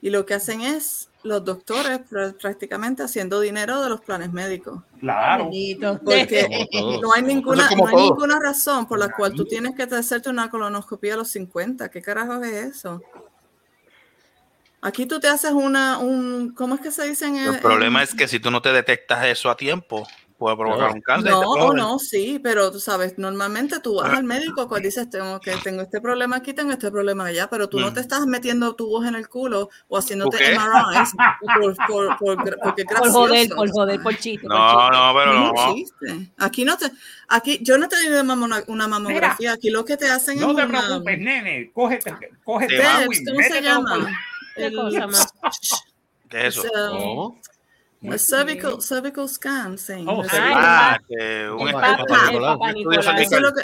[0.03, 4.81] y lo que hacen es los doctores pr- prácticamente haciendo dinero de los planes médicos.
[5.01, 5.51] Claro.
[6.05, 6.67] Porque
[7.03, 11.15] no hay ninguna, no hay razón por la cual tú tienes que hacerte una colonoscopia
[11.15, 11.91] a los 50.
[11.91, 13.03] ¿Qué carajo es eso?
[14.81, 18.15] Aquí tú te haces una, un, ¿cómo es que se dice en El problema es
[18.15, 20.07] que si tú no te detectas eso a tiempo,
[20.39, 21.31] puede provocar un cáncer.
[21.33, 21.41] No,
[21.71, 25.57] Te no, sí, pero tú sabes, normalmente tú vas al médico cuando dices, tengo que
[25.57, 27.95] tengo este problema aquí, tengo este problema allá, pero tú no Mm.
[27.95, 30.55] te estás metiendo tubos en el culo o haciéndote qué?
[30.55, 33.19] MRIs por, por, por gra- porque es Por gracioso.
[33.19, 34.47] joder, por joder, por chiste.
[34.47, 34.97] por No, chiste.
[34.99, 36.35] no, pero no.
[36.39, 36.91] Aquí no te,
[37.29, 40.57] aquí yo no he tenido una, una mamografía, aquí lo que te hacen No es
[40.57, 41.71] te una, preocupes, nene.
[41.73, 42.15] Cógete,
[42.45, 44.09] cógete Te va, agua y ¿cómo se llama?
[44.55, 45.33] ¿Qué El- cosa más?
[46.29, 47.37] ¿Qué es eso?
[47.97, 48.13] Es, ¿Cómo?
[48.13, 50.05] El cervical, cervical scan, sí.
[50.07, 50.23] Oh.
[50.33, 53.21] Ah, que un El estudio el Nicolás.
[53.21, 53.63] Eso, lo que,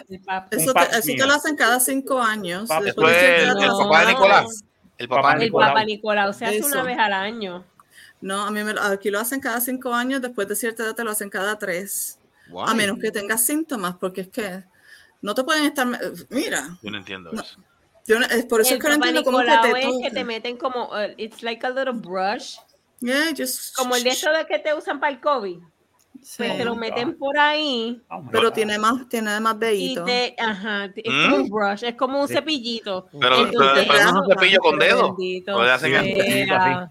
[0.50, 2.68] El lo hacen cada cinco años.
[2.68, 3.78] Pap- Después el años.
[3.78, 4.10] papá de No.
[4.10, 4.64] Nicolás.
[4.98, 5.68] El papá Papá de El Nicolás.
[5.70, 6.66] Papa Nicolau se hace Eso.
[6.68, 7.64] una vez al año.
[8.20, 11.02] No, a mí me, aquí lo hacen cada cinco años, después de cierta edad te
[11.04, 12.18] lo hacen cada tres.
[12.66, 14.62] A menos que tengas síntomas, porque es que
[15.22, 15.86] no te pueden estar.
[16.30, 17.42] Mira, Yo no entiendo No.
[17.42, 17.56] eso.
[18.06, 20.10] yo no- es por eso el es que no entiendo cómo que te es que
[20.10, 22.56] te meten como, uh, it's like a little brush,
[23.03, 25.59] Yeah, just- como el de esto de que te usan para el COVID.
[26.23, 26.35] Sí.
[26.37, 30.05] Pues te lo meten por ahí Oh Pero tiene más, tiene más dedito.
[30.05, 31.23] te, ajá, es ¿Mm?
[31.31, 33.09] como un brush, es como un cepillito.
[33.11, 35.16] Pero, pero, Entonces, pero no es un cepillo con dedo.
[35.57, 36.91] O le hacen Sí, así.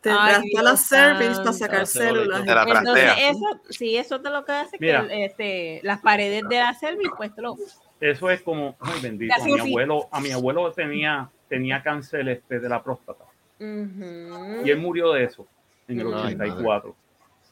[0.00, 2.44] Te Dios la cervix para sacar células.
[2.44, 3.30] Te la Entonces, trastea.
[3.30, 5.08] eso, sí, eso te lo que hace Mira.
[5.08, 7.56] que este, las paredes de la cervix, pues te lo.
[8.00, 12.60] Eso es como, ay bendito, a mi abuelo, a mi abuelo tenía, tenía cáncer este,
[12.60, 13.24] de la próstata
[13.60, 15.46] Y él murió de eso
[15.88, 16.94] en el Ay, 84.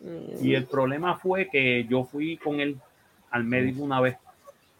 [0.01, 0.45] Mm.
[0.47, 2.77] Y el problema fue que yo fui con él
[3.31, 4.17] al médico una vez,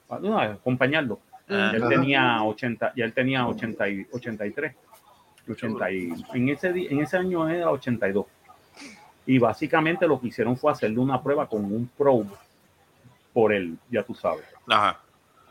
[0.09, 1.19] una vez, acompañarlo.
[1.49, 1.73] Ah.
[1.75, 4.75] Él tenía 80, y él tenía 80 y, 83.
[5.49, 8.27] 80 y, en, ese, en ese año era 82.
[9.27, 12.27] Y básicamente lo que hicieron fue hacerle una prueba con un probe
[13.33, 15.01] por el, ya tú sabes, Ajá.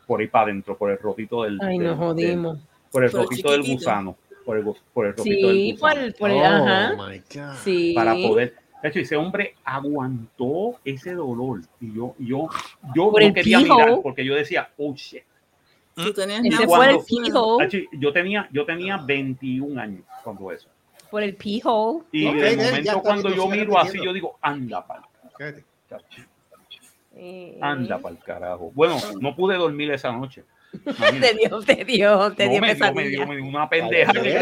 [0.08, 1.60] por ahí para adentro, por el rotito del.
[1.62, 2.58] Ay, del- nos jodimos.
[2.58, 4.16] del- por el Por el rotito del gusano.
[4.46, 6.06] Por el, por el rotito del Sí, por gusano.
[6.06, 6.96] el, por el, Oh, ajá.
[6.98, 7.56] my God.
[7.64, 7.94] Sí.
[7.96, 8.56] Para poder.
[8.84, 11.62] De hecho, ese hombre aguantó ese dolor.
[11.82, 12.48] Y yo, yo,
[12.96, 13.76] yo Por no el quería pijo.
[13.76, 15.24] mirar porque yo decía, oh shit.
[15.96, 17.58] Tú tenías Ese fue el pijo.
[17.94, 20.68] Yo tenía, yo tenía 21 años cuando eso.
[21.10, 22.06] Por el pijo.
[22.12, 25.02] Y Ok, de momento cuando yo miro así, yo digo, anda pal.
[27.16, 28.72] Eh, anda pal carajo.
[28.76, 30.44] Bueno, no pude dormir esa noche.
[31.20, 33.26] Te dio, te dio, te dio pesadilla.
[33.26, 34.12] me una pendeja.
[34.14, 34.34] Pero,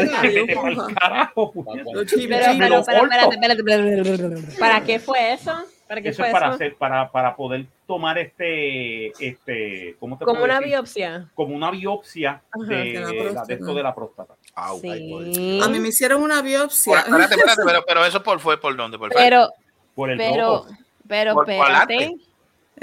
[2.28, 4.58] pero, pero, espérate.
[4.58, 5.52] ¿Para qué fue eso?
[5.86, 6.54] ¿Para qué Eso fue es para eso?
[6.54, 10.68] hacer, para, para poder tomar este, este, ¿cómo te Como una decir?
[10.68, 11.28] biopsia.
[11.34, 12.64] Como una biopsia Ajá.
[12.66, 13.52] de, De la la, de próstata.
[13.52, 14.34] esto de la próstata.
[14.54, 14.80] Au.
[14.80, 15.60] Sí.
[15.62, 16.98] A mí me hicieron una Por- biopsia.
[17.00, 18.98] espérate, espérate, pero, pero eso por, fue por dónde?
[18.98, 19.50] Por Pero,
[19.94, 20.64] Por el pero,
[21.06, 22.14] pero, espérate.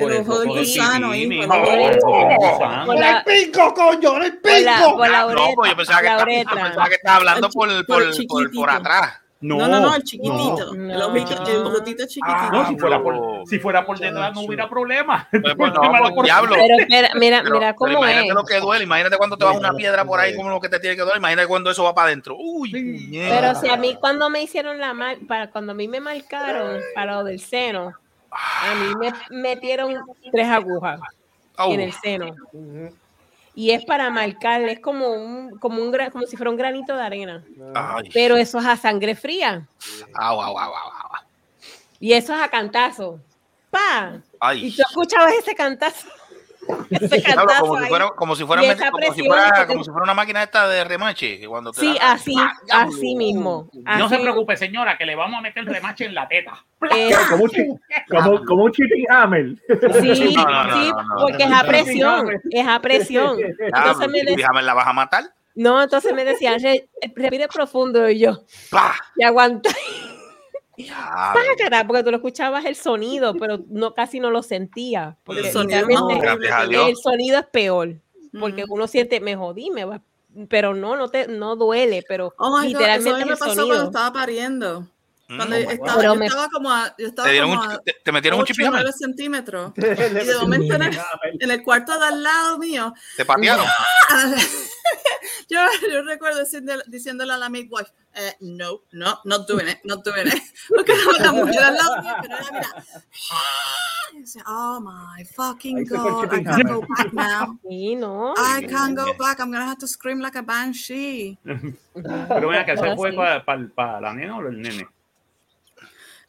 [0.02, 1.44] Por el ojo del gusano, hijo.
[1.44, 1.57] el por
[3.73, 4.18] coño!
[4.18, 6.07] ¡El la, por la Ah, no, yo pensaba que,
[6.41, 7.69] estaba, hablando por,
[8.69, 9.22] atrás.
[9.41, 10.76] No, No, no, no, el chiquitito.
[10.76, 10.94] No.
[10.94, 12.52] El, ojito, el rotito chiquitito.
[12.52, 15.28] No, si fuera por, si fuera por detrás no hubiera problema.
[15.32, 16.56] Pues, pues, no, pues, por- diablo.
[16.56, 18.34] Pero espera, mira, Pero- mira pero cómo imagínate es.
[18.36, 20.80] lo que duele, imagínate cuando te va una piedra por ahí, como lo que te
[20.80, 22.36] tiene que doler, imagínate cuando eso va para adentro.
[22.38, 23.10] Uy.
[23.11, 24.94] Pero si a mí cuando me hicieron la
[25.28, 27.94] para cuando a mí me marcaron para lo del seno,
[28.31, 29.95] a mí me metieron
[30.31, 30.99] tres agujas
[31.57, 32.35] en el seno.
[33.53, 37.03] Y es para marcar, es como un, como un como si fuera un granito de
[37.03, 37.43] arena.
[37.75, 39.67] Ay, Pero eso es a sangre fría.
[40.13, 41.21] au, au, au, au, au.
[41.99, 43.19] Y eso es a cantazo.
[43.69, 44.21] ¡Pa!
[44.55, 46.07] Y tú escuchabas ese cantazo.
[46.67, 48.61] Como, si fuera, como, si fuera,
[48.91, 51.39] como, si fuera, como si fuera una máquina esta de remache.
[51.39, 53.69] que Cuando te Sí, da- así, ¡Ah, así mismo.
[53.73, 54.23] No se así.
[54.23, 56.63] preocupe, señora, que le vamos a meter remache en la teta.
[56.95, 57.51] Eh, Como un,
[58.09, 59.55] como, como un chipping hammer.
[60.01, 63.38] Sí, No, no, no, sí, no, no, porque es a presión, es a presión.
[63.38, 65.23] Diablo, Entonces me ¿y decía, déjame la vas a matar?
[65.55, 68.39] no, entonces me decían, "Re- respire profundo y yo,
[68.69, 68.95] ¡Pah!
[69.17, 69.69] y aguanta,
[71.87, 75.79] Porque tú lo escuchabas el sonido, pero no casi no lo sentía, porque El sonido
[76.09, 77.95] es el sonido peor,
[78.39, 80.01] porque uno siente, me jodí, me va,
[80.49, 83.33] pero no, no te, no duele, pero Oh my God, eso a literalmente mí me
[83.33, 83.85] el pasó cuando sonido.
[83.85, 84.87] estaba pariendo.
[85.27, 85.59] Cuando Mm.
[85.61, 87.95] yo estaba, Pero yo me- estaba como a, yo estaba ¿Te, como un, a te,
[88.03, 89.71] te metieron un 8 chip y 9 centímetros.
[89.77, 90.97] Y de momento en el,
[91.39, 93.65] en el cuarto de al lado mío, Te patearon.
[95.49, 95.59] yo,
[95.89, 100.27] yo recuerdo diciéndole, diciéndole a la midwife, eh, no, no, not doing it, not doing
[100.27, 100.41] it.
[100.69, 102.51] Porque la mujer al lado mío, pero era,
[104.13, 107.57] mira, oh my fucking fue God, I can't go back now.
[107.67, 108.33] Sí, no.
[108.38, 109.39] I can't go back.
[109.39, 111.38] I'm gonna have to scream like a banshee.
[111.43, 114.88] Pero mira, que se fue para, para, para la nena o el nene.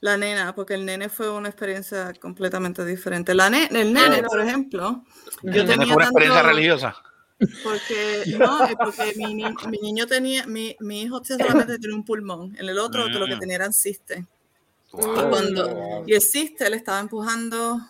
[0.00, 3.34] La nena, porque el nene fue una experiencia completamente diferente.
[3.34, 5.04] La ne- el nene, por ejemplo,
[5.42, 6.96] yo ¿Tienes tenía una experiencia tanto- religiosa?
[7.62, 12.04] Porque, no, es porque mi, ni- mi niño tenía, mi, mi hijo solamente tenía un
[12.04, 13.40] pulmón, en el otro lo que Mm.
[13.40, 14.20] tenía eran cistes.
[14.20, 14.26] Y,
[14.96, 15.30] Wow.
[15.30, 17.80] cuando, y el ciste le estaba empujando,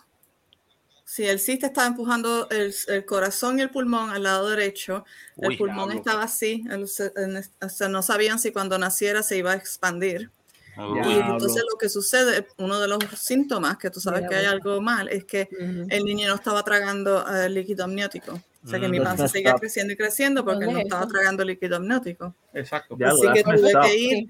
[1.05, 5.03] sí, el ciste estaba empujando el, el corazón y el pulmón al lado derecho.
[5.37, 5.99] El Uy, pulmón diablo.
[5.99, 10.31] estaba así, el- o sea, no sabían si cuando naciera se iba a expandir.
[10.77, 10.99] Uy.
[11.13, 14.81] Y entonces lo que sucede, uno de los síntomas que tú sabes que hay algo
[14.81, 15.85] mal, es que Ujú.
[15.89, 18.41] el niño no estaba tragando eh, líquido amniótico.
[18.63, 18.91] O sea que Mm.
[18.91, 22.33] mi panza seguía creciendo y creciendo porque ¿Dónde no es estaba tragando líquido amniótico.
[22.53, 22.95] Exacto.
[23.05, 23.85] Así que tuve que up.
[23.97, 24.27] ir,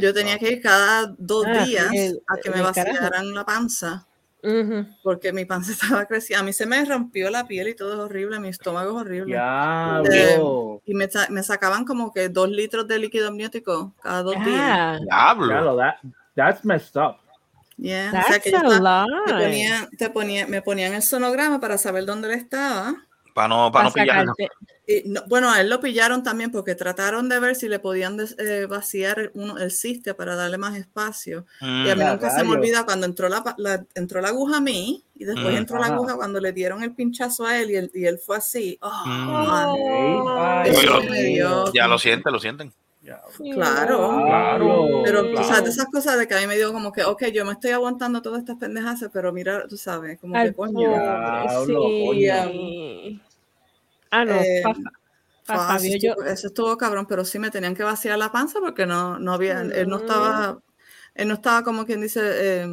[0.00, 4.04] Yo tenía que ir cada dos Ah, días el- a que me vaciaran la panza.
[4.42, 4.86] Ujú.
[5.04, 5.70] Porque mi panza
[6.02, 6.42] estaba creciendo.
[6.42, 8.40] A mí se me rompió la piel y todo es horrible.
[8.40, 9.34] Mi estómago es horrible.
[9.34, 10.82] Ya, Eh, bro.
[10.84, 15.00] y me, me sacaban como que dos litros de líquido amniótico cada dos Ah, días.
[15.02, 15.46] Diablo.
[15.46, 15.94] Diablo, that,
[16.34, 17.16] that's messed up.
[17.76, 19.26] Yeah, o That's sea que yo a estaba- lot.
[19.26, 22.96] te ponía, te ponía, me ponían el sonograma para saber dónde él estaba.
[23.38, 24.34] Para no, para no pillarlo.
[24.36, 24.48] sacarte-
[24.88, 28.16] Y no- bueno, a él lo pillaron también porque trataron de ver si le podían
[28.16, 31.44] des- eh, vaciar el, uno, el ciste para darle más espacio.
[31.60, 31.86] Mm.
[31.86, 34.56] Y a mí nunca se me olvida cuando entró la, pa- la- entró la aguja
[34.56, 35.58] a mí y después Mm.
[35.58, 35.94] entró la Ajá.
[35.94, 38.76] aguja cuando le dieron el pinchazo a él y él, y él fue así.
[38.82, 40.26] Oh, Mm.
[40.38, 40.72] Ay,
[41.10, 42.72] me dio- Ya lo sienten, lo sienten.
[43.04, 43.28] Claro.
[43.54, 45.02] Claro.
[45.04, 45.48] Pero claro.
[45.48, 47.52] sabes de esas cosas de que a mí me dio como que, ok, yo me
[47.52, 50.90] estoy aguantando todas estas pendejas, pero mira, tú sabes, como Al que coño.
[50.90, 53.20] pobre, coño.
[54.10, 54.62] Ah, no, Eh,
[55.50, 58.60] Ah, eso, yo, estuvo, eso estuvo cabrón, pero sí me tenían que vaciar la panza
[58.60, 60.00] porque no, no había, él no Mm.
[60.00, 60.58] estaba,
[61.14, 62.20] él no estaba como quien dice,
[62.62, 62.66] eh,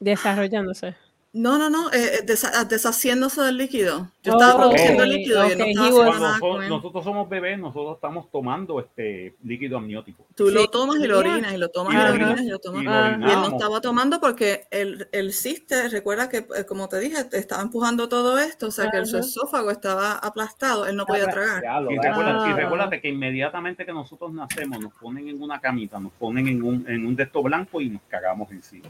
[0.00, 0.96] desarrollándose.
[1.34, 4.10] No, no, no, eh, eh, desa- deshaciéndose del líquido.
[4.22, 6.68] Yo Oh, estaba produciendo líquido y él no estaba nada so- con él.
[6.70, 10.26] nosotros somos bebés, nosotros estamos tomando este líquido amniótico.
[10.34, 12.48] Tú lo tomas y lo orinas, y lo tomas y, Y lo orinas orina- y
[12.50, 12.80] lo tomas.
[12.80, 13.08] y Y, lo Ah.
[13.14, 17.38] él no estaba tomando porque el, el ciste, recuerda que, eh, como te dije, te
[17.38, 21.26] estaba empujando todo esto, o sea que el, su esófago estaba aplastado, él no podía
[21.26, 21.62] tragar.
[21.90, 22.54] Y y Ah.
[22.56, 26.84] recuérdate que inmediatamente que nosotros nacemos, nos ponen en una camita, nos ponen en un,
[26.88, 28.88] en un de estos blanco y nos cagamos encima.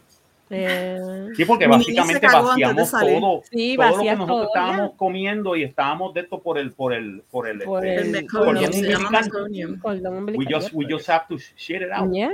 [0.50, 4.44] Eh, Sí, porque básicamente vaciamos todo, sí, todo lo que nosotros todo.
[4.46, 8.14] estábamos comiendo y estábamos de esto por el, por el, por el, Por este, El
[8.16, 10.36] el- cordón umbilical.
[10.36, 12.12] we just, we just have to shit it out.
[12.12, 12.30] yeah.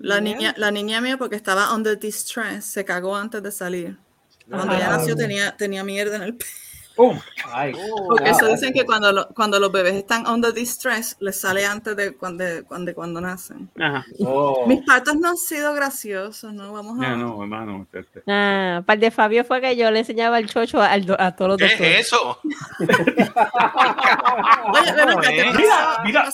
[0.00, 0.20] La Yeah.
[0.22, 3.96] niña, la niña mía, porque estaba under distress, se cagó antes de salir.
[4.48, 4.76] Cuando Ajá.
[4.76, 6.50] ella nació tenía, tenía mierda en el pelo.
[6.96, 7.12] Oh,
[7.52, 7.72] Ay,
[8.08, 11.96] Porque eso dicen que cuando, lo- cuando los bebés están under distress, les sale antes
[11.96, 13.68] de cuando, cuando, cuando nacen.
[13.80, 14.04] ajá.
[14.20, 14.64] oh.
[14.66, 16.72] Mis partos no han sido graciosos, ¿no?
[16.72, 17.08] Vamos a...
[17.10, 17.86] No, no, hermano.
[18.26, 21.34] Ah, para el de Fabio fue que yo le enseñaba el chocho al do- a,
[21.36, 21.92] todos los ¿Qué doctores.
[22.00, 22.38] es eso?
[24.72, 26.02] Oye, ven acá, ¿qué Mira?
[26.04, 26.28] Mira,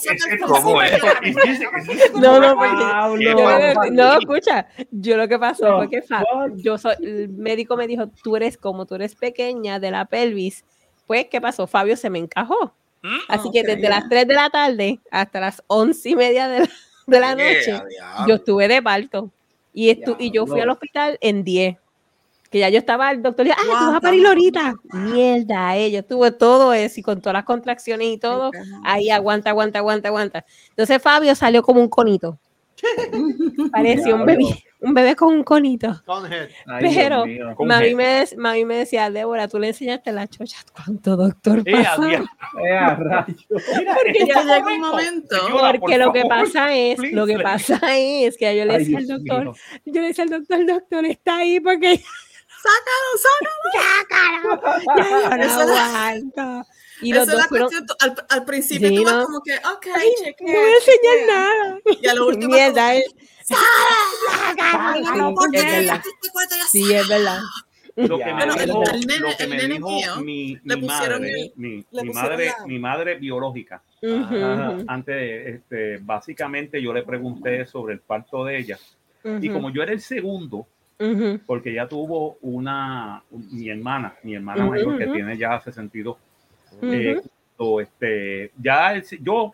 [0.47, 0.91] ¿Cómo es?
[2.15, 2.75] No, no, porque
[3.17, 6.51] le- no, escucha, yo lo que pasó No, fue que Fa- what?
[6.57, 10.50] yo soy, el médico me dijo, tú eres como tú eres pequeña de la pelvis,
[11.11, 11.67] pues, ¿qué pasó?
[11.67, 12.73] Fabio se me encajó.
[13.01, 13.17] ¿Mm?
[13.27, 13.89] Así que desde ya.
[13.89, 16.69] las 3 de la tarde hasta las 11 y media de la,
[17.07, 18.27] de la noche, diablo.
[18.29, 19.29] yo estuve de parto.
[19.73, 20.73] Y, estu- y yo fui al Diablo.
[20.73, 21.77] hospital en 10.
[22.49, 24.73] Que ya yo estaba, el doctor le dijo, ah, tú vas a parir the- ahorita.
[24.93, 28.51] Mierda, eh, yo estuve todo eso y con todas las contracciones y todo.
[28.85, 30.45] Ahí aguanta, aguanta, aguanta, aguanta.
[30.69, 32.37] Entonces Fabio salió como un conito.
[33.71, 34.45] Parecía un bebé,
[34.79, 36.01] un bebé con un conito.
[36.67, 37.25] Ay, Pero
[37.59, 40.57] mami me, mami me decía, Débora, tú le enseñaste la chocha.
[40.73, 42.01] ¿Cuánto doctor Eh, pasó?
[42.03, 42.25] adiós.
[42.63, 45.35] Eh, Porque ya está llega un momento.
[45.45, 48.73] Señora, por Porque lo que pasa es, please, lo que pasa es que yo le
[48.73, 49.53] Ay, decía al doctor,
[49.85, 52.01] yo le decía al doctor, el doctor está ahí porque
[52.61, 54.81] ¡Sácalo, sácalo!
[54.97, 56.67] ya yo no aguanto.
[57.01, 57.97] Y los Esa es dos la fueron, cuestión.
[57.99, 59.25] Al, al principio Sí, tú vas ¿no?
[59.25, 61.27] como que, ok, "Ay, chequea, no voy a enseñar chequea".
[61.27, 61.79] nada.
[62.01, 62.99] Y a lo último, Mierda, eh.
[62.99, 63.49] es
[65.53, 66.01] verdad.
[66.43, 67.39] este ya Sí, es verdad.
[67.95, 68.35] Lo que Ya.
[68.35, 68.83] me dijo,
[69.19, 72.65] lo que me dijo mío, mi, le mi pusieron madre, el- mi, mi madre, la-
[72.65, 73.83] mi madre biológica.
[74.03, 74.71] Ajá.
[74.71, 78.79] ujú, Antes, este, básicamente yo le pregunté sobre el parto de ella.
[79.23, 80.65] Y ujú, como yo era el segundo,
[80.99, 81.39] ujú.
[81.45, 86.17] porque ella tuvo una, un- mi hermana, mi hermana mayor que tiene ya 62.
[86.77, 86.91] Ujú.
[86.93, 87.21] eh,
[87.57, 89.51] o este, ya el- yo,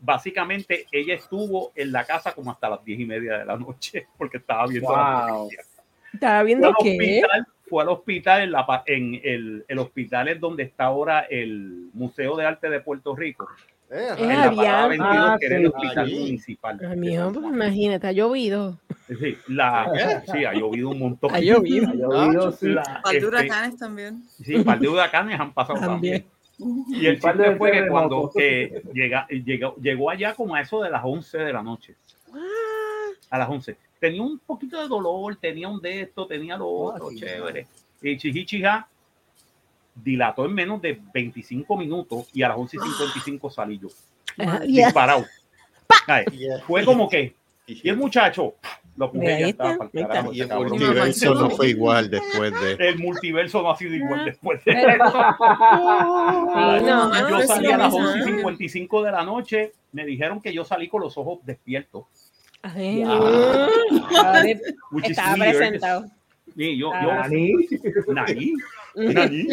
[0.00, 4.06] básicamente, ella estuvo en la casa como hasta las diez y media de la noche,
[4.18, 5.42] porque estaba viendo la Wow.
[5.44, 5.64] noticia.
[6.12, 6.90] Estaba Fue viendo al qué.
[6.90, 11.88] hospital, fue al hospital en, la, en el, el hospital es donde está ahora el
[11.92, 13.48] Museo de Arte de Puerto Rico,
[13.88, 14.88] Eh, Es en la parada.
[14.88, 16.18] 22, Ah, que era el hospital allí.
[16.18, 16.80] municipal.
[16.90, 18.78] Ay, mijo, pues imagínate, ha llovido.
[19.06, 21.32] Sí, la, sí, ha llovido un montón.
[21.32, 21.86] Ha llovido.
[21.90, 22.66] Ha llovido, sí.
[22.68, 24.22] La- Par de este, huracanes también.
[24.42, 26.22] Sí, un par de huracanes han pasado También.
[26.22, 26.35] también.
[26.58, 30.90] Y el chiste fue que cuando eh, llega, llegó, llegó allá como a eso de
[30.90, 31.96] las 11 de la noche,
[33.30, 33.76] a las 11.
[34.00, 37.66] Tenía un poquito de dolor, tenía un de esto, tenía lo otro, sí, chévere.
[38.00, 38.88] Y Chihichija
[39.94, 43.88] dilató en menos de 25 minutos y a las 11 y 55 salí yo,
[44.38, 45.24] Ah, disparado.
[46.32, 46.60] Yeah.
[46.66, 47.34] Fue como que,
[47.66, 48.54] y el muchacho,
[48.96, 50.08] lo puse ya estaba ahí está.
[50.08, 52.72] carajo, Y el multiverso no fue igual después de.
[52.88, 57.92] El multiverso no ha sido igual después de Pero- no, Ah, yo salí a las
[57.92, 58.08] mismo.
[58.08, 59.72] 11 y 55 de la noche.
[59.92, 62.04] Me dijeron que yo salí con los ojos despiertos.
[62.62, 64.60] Ay, de-
[64.90, 66.06] which is estaba presentado.
[66.56, 68.14] Sí, yo, Ah, yo,
[68.96, 69.46] Nani.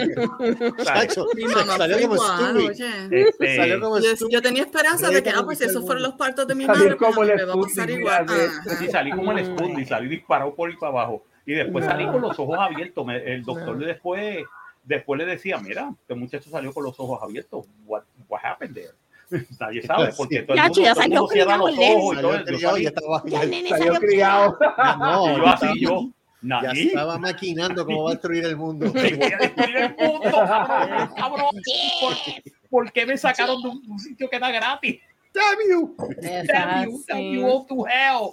[0.83, 2.69] Chacho, Mi mamá salió como igual, Stewie.
[2.69, 3.27] oye.
[3.27, 4.31] Este, Salió como Yo, Stewie.
[4.33, 6.95] yo tenía esperanza de que, ah, pues esos fueron los partos de mi Salió madre,
[6.95, 8.25] pues como el me va a pasar Sputnik, igual.
[8.25, 8.75] mira, Ajá.
[8.77, 11.23] Sí, salí como el Spundy, salí disparado por ahí para abajo.
[11.45, 13.05] Y después salí con los ojos abiertos.
[13.05, 14.45] Me- el doctor le después,
[14.83, 17.65] después le decía, mira, este muchacho salió con los ojos abiertos.
[17.85, 18.91] What, what happened there?
[19.59, 21.97] Nadie sabe, porque todo el Ya, mundo, ya todo el salió mundo cierra los criado,
[21.97, 22.31] ojos y todo.
[22.31, 24.57] Salió Yo criado y salí- ya estaba, Ya nene Salió salió criado.
[24.99, 26.09] no, y yo ya así, yo,
[26.43, 28.91] ya estaba maquinando cómo va a destruir el mundo.
[28.91, 31.49] te voy a destruir el mundo, cabrón, cabrón.
[32.01, 32.13] ¿Por,
[32.69, 34.99] por qué me sacaron de un, un sitio que da gratis?
[35.33, 35.95] Damn you.
[36.21, 38.29] Damn you, damn you all to hell.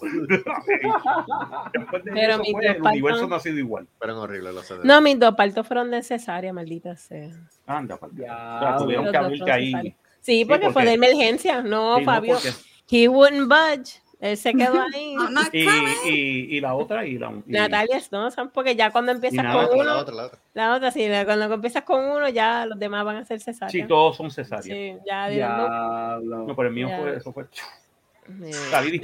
[1.72, 3.86] Después de Pero eso, pues, dos el universo no ha sido igual.
[3.98, 4.84] Fueron horribles los CDs.
[4.84, 7.30] No, mis dos partos fueron de cesárea, maldita sea.
[7.66, 8.14] Anda, carajo.
[8.16, 9.96] O sea, tuvieron que abrirte ahí.
[10.20, 11.62] Sí, porque, fue porque- de emergencia.
[11.62, 12.34] No, Sí, no, Fabio.
[12.34, 12.52] porque-
[12.92, 14.02] He wouldn't budge.
[14.20, 15.14] Él se quedó ahí.
[15.52, 15.88] Y, coming.
[16.05, 19.66] y, y la otra y la y- Natalia no, son porque ya cuando empiezas nada,
[19.68, 20.38] con La uno, otra, la otra.
[20.55, 23.88] la otra sí, cuando empiezas con uno, ya los demás van a ser sí, cesáreas.
[23.88, 24.64] todos son cesáreas.
[24.66, 25.28] Sí, ya.
[25.28, 26.47] Diablo.
[26.47, 26.98] No, pero el mío Ya.
[27.01, 27.62] fue eso fue Sí.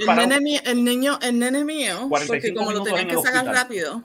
[0.07, 3.15] El nene, mío, el niño, el nene mío, porque 45 como lo tenían en que
[3.15, 3.55] sacar hospital.
[3.55, 4.03] rápido,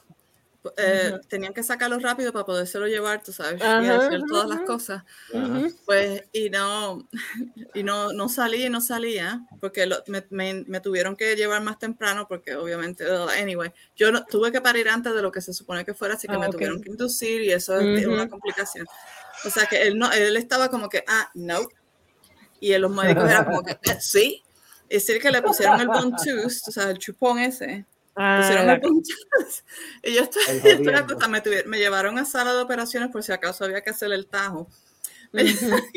[0.76, 1.28] eh, Ujú.
[1.28, 4.66] tenían que sacarlo rápido para podérselo llevar, tú sabes, y Ajá, hacer todas las ujú.
[4.66, 5.02] cosas.
[5.32, 5.74] Ujú.
[5.86, 7.08] Pues, y no,
[7.74, 11.62] y no, no salía y no salía, porque lo- me, me- me tuvieron que llevar
[11.62, 15.40] más temprano, porque obviamente, uh, anyway, yo no, tuve que parir antes de lo que
[15.40, 16.52] se supone que fuera, así que Ah, me ok.
[16.52, 18.86] tuvieron que inducir y eso es una complicación.
[19.44, 21.60] O sea que él, no, él estaba como que, ah, no.
[22.60, 24.42] Y los médicos eran como que, "Eh, sí.
[24.88, 27.86] Es decir, que le pusieron el bone tooth, o sea, el chupón ese.
[28.14, 29.54] Ah, pusieron la- el bone tooth.
[30.02, 33.32] Y yo estoy, El estoy me, tuvi- me llevaron a sala de operaciones por si
[33.32, 34.68] acaso había que hacer el tajo.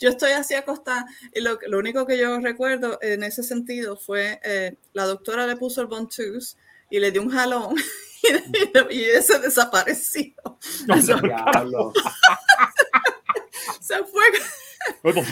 [0.00, 1.04] Yo estoy así acostada
[1.34, 5.56] y lo, lo único que yo recuerdo en ese sentido fue eh, la doctora le
[5.56, 6.56] puso el tooth
[6.88, 7.74] y le dio un jalón
[8.90, 10.32] y, y ese desapareció.
[10.96, 11.92] Eso Diablo.
[13.80, 14.24] se fue.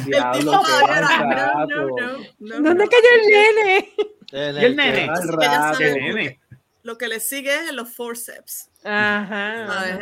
[0.06, 2.90] Diablo, No, era- mal no, no, no, no, ¿Dónde no.
[2.90, 3.92] cayó el nene?
[4.32, 5.06] El, Y el nene.
[5.06, 5.80] Que rato.
[5.80, 6.40] El nene.
[6.82, 8.70] Lo que le sigue es los forceps.
[8.84, 9.98] Ajá.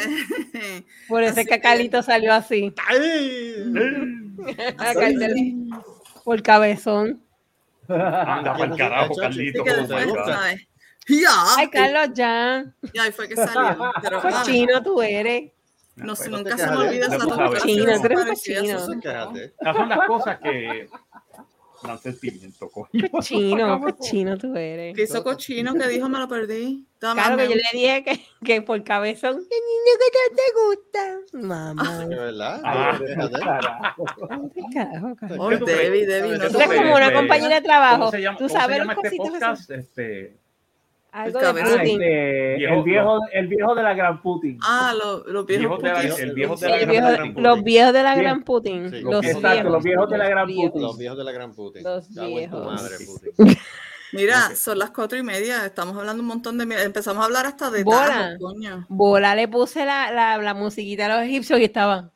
[1.08, 2.72] Por eso es que Carlito salió así.
[6.24, 7.22] Por cabezón.
[7.88, 9.14] Anda para el carajo.
[9.16, 9.64] Carlito.
[11.08, 11.30] Ya.
[11.56, 12.64] Ay, Carlos, ya.
[12.92, 13.90] Y ahí fue que salió.
[14.02, 15.50] Pero Cochino tú eres.
[15.96, 18.78] no, Pues, nunca se me olvida esa Cochino, tú eres cochino.
[18.78, 20.88] Esas son las cosas que
[21.86, 22.88] dan sentimiento, coño.
[23.10, 24.96] Cochino, cochino tú eres.
[24.96, 26.86] Que hizo cochino que dijo me lo perdí.
[26.98, 30.42] Toma, Claro que yo le dije que, que por cabezón, el niño que no te
[30.58, 31.46] gusta.
[31.46, 32.06] Mamá.
[32.06, 32.60] ¿De verdad?
[32.64, 32.98] Ah.
[33.30, 34.04] Carajo.
[34.74, 35.16] Carajo.
[35.38, 35.58] Oh, ¿Qué?
[35.58, 36.82] Debbie, Debbie, no ¿Qué tú Tú eres crees?
[36.82, 37.98] como una compañera de trabajo.
[37.98, 39.70] ¿Cómo se llama, Tú cómo se sabes llama los este cositos podcast?
[39.70, 40.38] Este,
[41.10, 41.72] Algo El de cabezón.
[41.72, 42.02] Ah, Putin.
[42.02, 44.58] este, Viejo- el, viejo, el viejo de la gran Putin.
[44.62, 46.18] Ah, lo- los viejos Viejo de la- putis.
[46.20, 47.42] el viejo de Sí, la el gran Putin.
[47.42, 48.90] los viejos de la gran Putin.
[48.90, 49.00] Sí.
[49.00, 49.72] Los Exacto, viejos.
[49.72, 50.46] los viejos de la gran.
[50.46, 50.82] Putin.
[50.82, 51.82] Los viejos de la gran Putin.
[51.82, 52.66] Los viejos.
[52.66, 53.32] madre, Putin.
[54.12, 55.66] Mira, son las cuatro y media.
[55.66, 56.64] Estamos hablando un montón de.
[56.66, 56.84] mierda.
[56.84, 58.36] Empezamos a hablar hasta de Bola.
[58.40, 58.86] Coño.
[58.88, 62.10] Bola le puse la, la, la musiquita a los egipcios y estaban.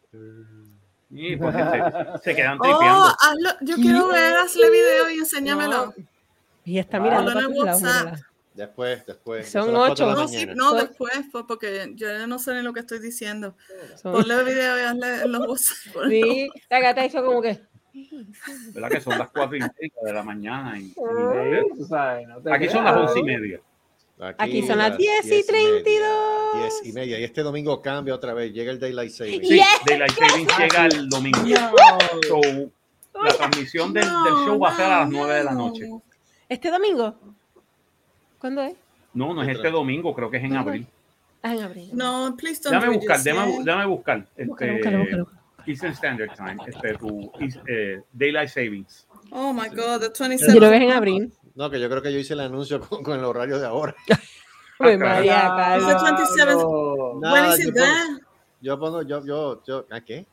[1.11, 3.51] Sí, porque se, se quedan Oh, hazlo.
[3.61, 5.93] Yo quiero ver, hazle video y enséñamelo.
[6.65, 7.01] Y está Ah.
[7.01, 7.33] mirando
[8.55, 9.49] Después, después.
[9.49, 12.99] Son la No, sí, no, después, fue porque yo no sé ni lo que estoy
[12.99, 13.57] diciendo.
[14.01, 15.41] Son- Ponle video y hazle en los
[15.95, 16.09] ponlo.
[16.11, 17.61] Sí, la gata hizo como que.
[18.73, 20.79] ¿Verdad que son las cuatro y media de la mañana?
[20.79, 23.61] y- no aquí son las once y media.
[24.39, 26.55] Aquí son las 10 y 32.
[26.55, 27.19] 10 y media.
[27.19, 28.53] Y este domingo cambia otra vez.
[28.53, 29.41] Llega el Daylight Saving.
[29.43, 29.67] Sí, Yes.
[29.85, 31.39] Daylight Savings llega el domingo.
[32.29, 32.41] So,
[33.21, 35.91] la transmisión del, del show va a ser a las nueve de la noche.
[36.49, 37.19] ¿Este domingo?
[38.43, 38.75] ¿Cuándo es?
[39.15, 40.85] No, no es este domingo, creo que es en abril.
[41.45, 41.91] Ah, en abril.
[41.93, 44.19] No, please don't Déjame read buscar, déjame, déjame buscar.
[44.19, 45.29] Búscalo, Este, búscalo, búscalo.
[45.65, 47.31] Eastern Standard Time, este, tu
[47.69, 49.07] eh, Daylight Savings.
[49.31, 51.33] Oh my God, the Yo lo 27 ves en abril.
[51.55, 53.95] No, que yo creo que yo hice el anuncio con, con el horario de ahora.
[54.81, 56.03] Ay, Ah, María, Carlos.
[56.03, 56.53] 27?
[56.55, 57.21] Pongo-
[57.75, 58.21] there?
[58.61, 60.27] Yo pongo, yo, yo, yo, ¿a qué?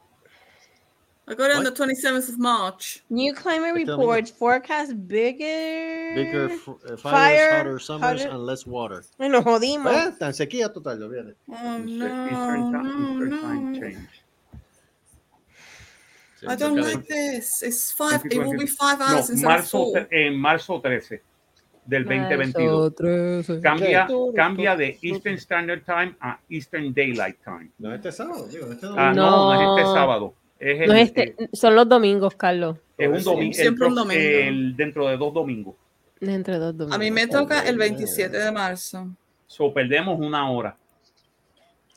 [1.30, 3.04] I got it on the 27th of March.
[3.12, 6.16] New climate reports forecast bigger.
[6.16, 9.04] Bigger f- eh, fires, Fire, hotter summers, hotter- and less water.
[9.20, 9.94] Ay, nos jodimos.
[9.94, 11.36] Eh, tan sequía total, olvídate.
[11.48, 12.82] Oh Eastern, no, Eastern no,
[13.72, 13.80] no.
[13.80, 14.10] change.
[16.48, 17.62] I don't like this.
[17.64, 18.22] It's five.
[18.26, 19.94] It will be five No, hours of marzo, four.
[19.94, 21.22] tre- en marzo 13
[21.86, 22.94] del 2022.
[23.02, 23.62] Nosotros.
[23.62, 24.32] Cambia, ¿Qué?
[24.36, 27.70] cambia de Eastern Standard Time a Eastern Daylight Time.
[27.78, 29.14] No, este sábado, digo, este Ah, domingo.
[29.16, 29.78] no, no, No.
[29.78, 30.34] es este sábado.
[30.60, 32.78] Es, el, No es este, son los domingos, Carlos.
[32.98, 33.54] es un domingo.
[33.54, 34.76] Siempre un domingo.
[34.76, 35.76] dentro de dos domingos.
[36.22, 36.96] Entre dos domingos.
[36.96, 39.08] A mí me toca el 27 de marzo.
[39.48, 40.76] So, perdemos una hora.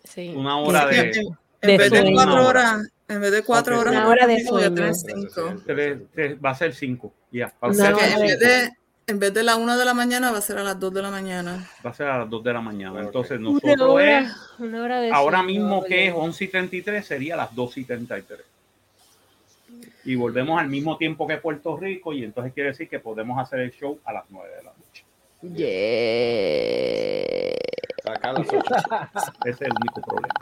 [0.05, 0.32] Sí.
[0.36, 1.01] Una hora Sí, de.
[1.20, 3.80] en- En De vez de cuatro horas, en vez de cuatro Ok.
[3.82, 4.74] horas, Una hora de sueño.
[4.74, 5.55] tener cinco.
[5.64, 7.12] Te- te- va a ser 5.
[7.30, 8.70] Ya, O sea que Una en vez de,
[9.06, 11.02] en vez de la una de la mañana va a ser a las dos de
[11.02, 11.70] la mañana.
[11.86, 13.01] va a ser a las 2 de la mañana.
[13.01, 16.24] Entonces, Una nosotros es, hora, una hora de ahora sueño, mismo que es ¿verdad?
[16.26, 18.40] 11 y 33, sería las 2 y 33.
[20.05, 23.61] Y volvemos al mismo tiempo que Puerto Rico, y entonces quiere decir que podemos hacer
[23.61, 25.05] el show a las 9 de la noche.
[26.73, 28.12] Yeah.
[28.15, 28.59] Acá a las ocho.
[29.45, 30.35] Ese es el único problema.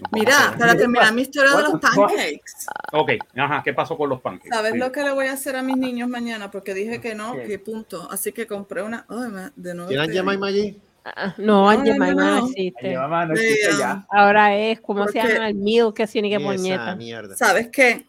[0.00, 2.66] Nos Mira, para terminar mi historia de los pancakes.
[2.92, 4.48] Ok, ajá, ¿qué pasó con los pancakes?
[4.50, 4.78] ¿Sabes Sí.
[4.78, 6.50] lo que le voy a hacer a mis niños mañana?
[6.50, 8.08] Porque dije que no, que punto.
[8.10, 9.04] Así que compré una.
[9.08, 9.88] Me- de nuevo.
[9.88, 10.80] ¿Tienes estoy- Jemima allí?
[11.04, 12.46] Ah, No, No, no, Jemima no no.
[12.46, 12.88] existe.
[12.90, 14.06] Ay, mamá, no Sí, existe ya.
[14.10, 15.48] Ahora es, ¿cómo se llama?
[15.48, 17.36] El meal que tiene que mierda.
[17.36, 18.06] ¿Sabes qué?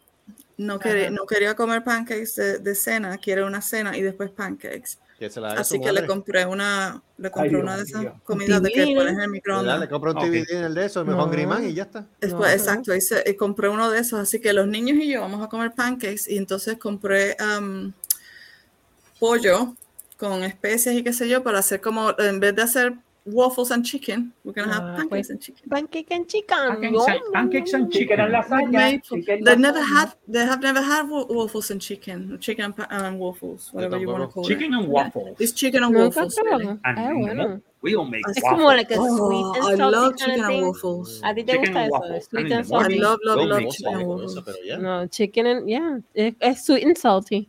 [0.60, 4.98] No quería, no quería comer pancakes de, de cena, quiero una cena y después pancakes.
[5.18, 8.62] Que se la haga Así que le compré una, le compré una de esas comidas
[8.62, 9.80] de que pones en el microondas.
[9.80, 10.24] Le compro un Ok.
[10.24, 11.48] DVD en el de eso, mejor No.
[11.48, 12.06] Man y ya está.
[12.20, 12.62] Después, No.
[12.62, 15.48] exacto, hice, y compré uno de esos, así que los niños y yo vamos a
[15.48, 17.38] comer pancakes y entonces compré
[19.18, 19.74] pollo
[20.18, 22.94] con especias y qué sé yo para hacer como, en vez de hacer
[23.26, 25.68] waffles and chicken, we're gonna have Ah, pancakes and chicken.
[25.70, 26.56] Pancake and chicken.
[26.58, 27.06] Pancakes no.
[27.06, 28.20] and- pancakes and Chicken chicken.
[28.20, 28.70] en lasaña.
[28.72, 29.86] Made- chicken They never lasaña.
[29.98, 34.08] had, they have never had waffles and chicken, chicken and, pa- and waffles, whatever you
[34.08, 34.66] want to call Chicken it.
[34.70, 35.36] Chicken and waffles.
[35.40, 36.34] It's chicken and waffles.
[36.36, 36.58] probado.
[36.58, 36.78] really.
[36.84, 37.60] And Ah, bueno.
[37.82, 38.58] we don't make Es Es waffles.
[38.62, 40.66] como like a Oh, sweet and I salty love kind of chicken and thing.
[40.66, 41.20] waffles.
[41.22, 41.92] ¿A ti te Chicken gusta and eso?
[42.00, 42.24] waffles.
[42.30, 44.36] Sweet And and the morning, I love, love, love chicken and waffles.
[44.36, 44.44] waffles.
[44.44, 44.76] pero ya.
[44.78, 47.48] No, chicken and, yeah, es, es sweet and salty.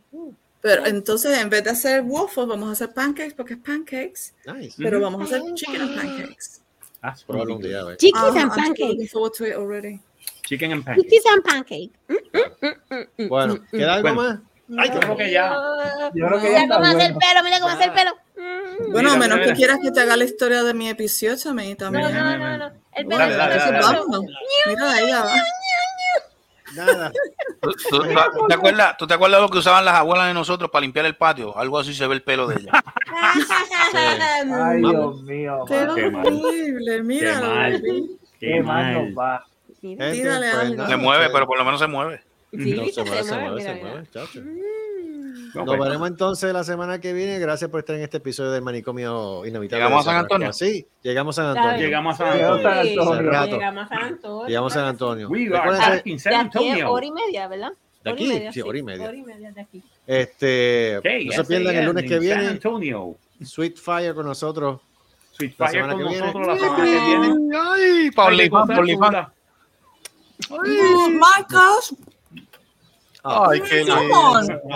[0.62, 4.76] Pero entonces, en vez de hacer waffles, vamos a hacer pancakes porque es pancakes, Nice.
[4.78, 6.60] pero vamos a hacer chicken and pancakes.
[7.26, 7.80] Un día,
[8.14, 9.10] Ah, and I'm looking pancakes.
[9.10, 10.00] forward to it already.
[10.46, 11.10] Chicken and pancakes.
[11.10, 11.98] Chickies and pancakes.
[12.08, 14.22] Mm, mm, Bueno, mm, ¿queda algo Bueno.
[14.22, 14.40] más?
[14.78, 15.52] Ay, yo creo que ya.
[16.14, 16.52] Yo creo que No.
[16.54, 18.10] ya Mira cómo hace el pelo, mira cómo hace el pelo.
[18.36, 18.92] Mm.
[18.92, 19.48] Bueno, a Mira, menos mira.
[19.52, 22.14] que quieras que te haga la historia de mi episodio a mí No, también.
[22.14, 22.66] no, no, no.
[22.94, 23.98] El pelo Dale, es dale, dale, dale.
[23.98, 24.20] vamos.
[24.66, 25.26] Mira, ahí va.
[26.74, 27.12] Nada.
[27.60, 30.70] ¿Tú, tú- tú te acuerdas, ¿Tú te acuerdas lo que usaban las abuelas de nosotros
[30.70, 31.56] para limpiar el patio?
[31.56, 32.72] Algo así se ve el pelo de ella.
[33.94, 35.64] Ay, Dios mío.
[35.68, 35.74] Qué.
[35.94, 37.40] Qué horrible, Qué mira.
[37.40, 37.82] mal.
[38.40, 39.06] Qué mal mal.
[39.06, 39.44] nos va.
[39.80, 40.86] Tírale pues, algo.
[40.86, 42.20] Se mueve, pero por lo menos se mueve.
[42.52, 43.88] Sí, No, viste, se mueve, se mueve, mira, se mira.
[43.90, 44.40] mueve, chacho.
[45.54, 47.38] No, Nos pues, veremos entonces la semana que viene.
[47.38, 49.84] Gracias por estar en este episodio del manicomio inevitable.
[49.84, 50.52] ¿Llegamos a San Antonio?
[50.52, 51.58] Sí, llegamos a San.
[51.58, 51.86] Antonio.
[51.86, 52.82] Llegamos a San Antonio.
[52.82, 54.46] Llegamos a San Antonio.
[54.48, 56.18] Llegamos a San Antonio.
[56.18, 57.72] San aquí hora y media, ¿verdad?
[58.04, 58.34] ¿De Hora y aquí?
[58.34, 59.08] media, Sí, hora y media.
[59.08, 59.82] Hora y media de aquí.
[60.06, 62.46] este, Okay, no se pierdan el lunes que viene.
[62.48, 63.14] Antonio.
[63.42, 64.80] Sweet Fire con nosotros.
[65.32, 66.18] Sweet La Fire con que viene.
[66.18, 67.56] nosotros la semana que viene.
[67.58, 69.26] Ay, Paulifan, Paulifan.
[70.50, 71.92] Oh my gosh.
[73.24, 73.96] Ay, qué lindo.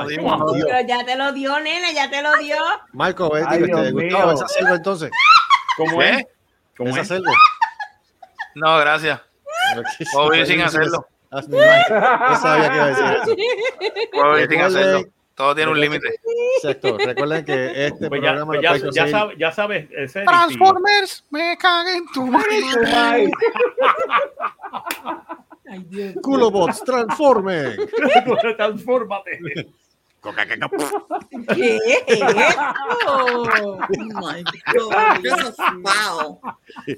[0.06, 2.56] Pero ya te lo dio, nena, ya te lo dio.
[2.92, 4.32] Marco, ve, Ay, digo, ¿te Dios gustó mío.
[4.32, 5.10] esa selva entonces?
[5.76, 6.10] ¿Cómo ¿Qué?
[6.10, 6.26] es?
[6.76, 7.08] ¿Cómo ¿Esa es?
[7.08, 7.32] selva?
[8.54, 9.20] No, gracias.
[10.12, 11.06] Puedo vivir sin hacerlo.
[11.32, 13.36] Yo sabía que iba a decir eso.
[14.12, 15.02] Puedo vivir sin hacerlo.
[15.34, 16.08] Todo tiene un límite.
[16.56, 16.96] Exacto.
[16.96, 20.20] Recuerden que este Pues ya, programa pues ya, pueden ya, conseguir- sabes, ya sabes, ese
[20.20, 23.30] es Transformers, me cagué en tu madre.
[25.68, 26.14] Ay, Dios.
[26.22, 27.76] Culobots, transformen.
[28.56, 29.40] Transfórmate.
[31.54, 32.24] ¿Qué es esto?
[33.06, 34.42] Oh my
[34.74, 35.22] God.
[35.22, 36.40] This is foul.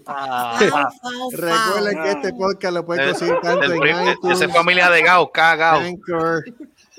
[0.07, 4.49] Ah, Foul, foul, Recuerden que este podcast lo pueden El- conseguir tanto en iTunes, Esa
[4.53, 5.81] familia de Gao, cagao.
[5.81, 6.45] Anchor,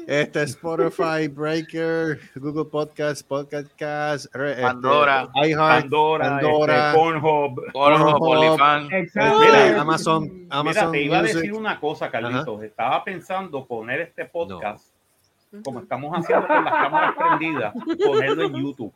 [0.08, 5.30] este Spotify, Breaker, Google Podcasts, Podcast Cast, este, Pandora.
[5.36, 7.72] iHeart, Pandora, Pandora, este, Pornhub.
[7.74, 8.92] Pornhub, Pornhub.
[8.94, 9.42] Exacto.
[9.44, 11.36] este, Mira, Amazon, Mira, Amazon te iba a Music.
[11.38, 12.64] decir una cosa, Carlitos.
[12.64, 14.88] Estaba pensando poner este podcast,
[15.64, 17.74] como estamos haciendo con las cámaras prendidas,
[18.06, 18.94] ponerlo en YouTube.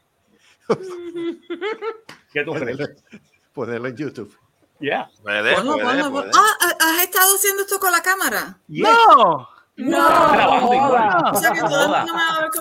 [2.32, 3.04] ¿Qué tú crees?
[3.54, 4.36] Ponerlo, en YouTube.
[4.80, 5.10] Ya.
[5.22, 6.32] Puede, Ponlo, puede, ponlo, puede.
[6.32, 6.32] ponlo.
[6.36, 8.58] Ah, ¿has estado haciendo esto con la cámara?
[8.68, 9.48] No.
[9.76, 11.24] Estamos grabando igual.
[11.34, 12.52] O sea que No todo el mundo me va a ver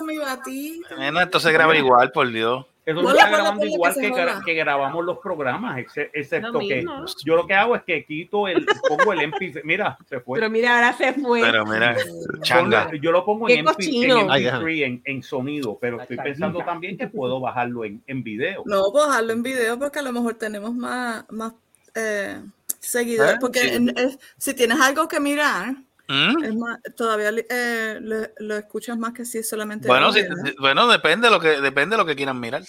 [1.21, 2.65] esto se graba igual, por Dios.
[2.85, 6.83] Eso se está grabando igual que que, que grabamos los programas, ex- excepto Lo que
[7.23, 10.37] yo lo que hago es que quito el, pongo el MP, mira, se fue.
[10.37, 11.39] Pero mira, ahora se fue.
[11.39, 11.95] Pero mira,
[12.41, 12.91] changa.
[13.01, 14.19] Yo lo pongo en, MP, cochino.
[14.19, 18.21] en Ay, MP3 en, en sonido, pero estoy pensando también que puedo bajarlo en, en
[18.21, 18.63] video.
[18.65, 21.53] No, pues dejarlo en video porque a lo mejor tenemos más, más
[21.95, 22.41] eh,
[22.79, 23.35] seguidores.
[23.35, 23.37] ¿Eh?
[23.39, 23.69] Porque Sí.
[23.75, 25.75] en- es- si tienes algo que mirar,
[26.13, 26.43] ¿Mm?
[26.43, 30.35] es más, todavía eh, lo, lo escuchas más que si es solamente Bueno, si- ¿no?
[30.59, 32.61] bueno, depende de lo que depende de lo que quieran mirar.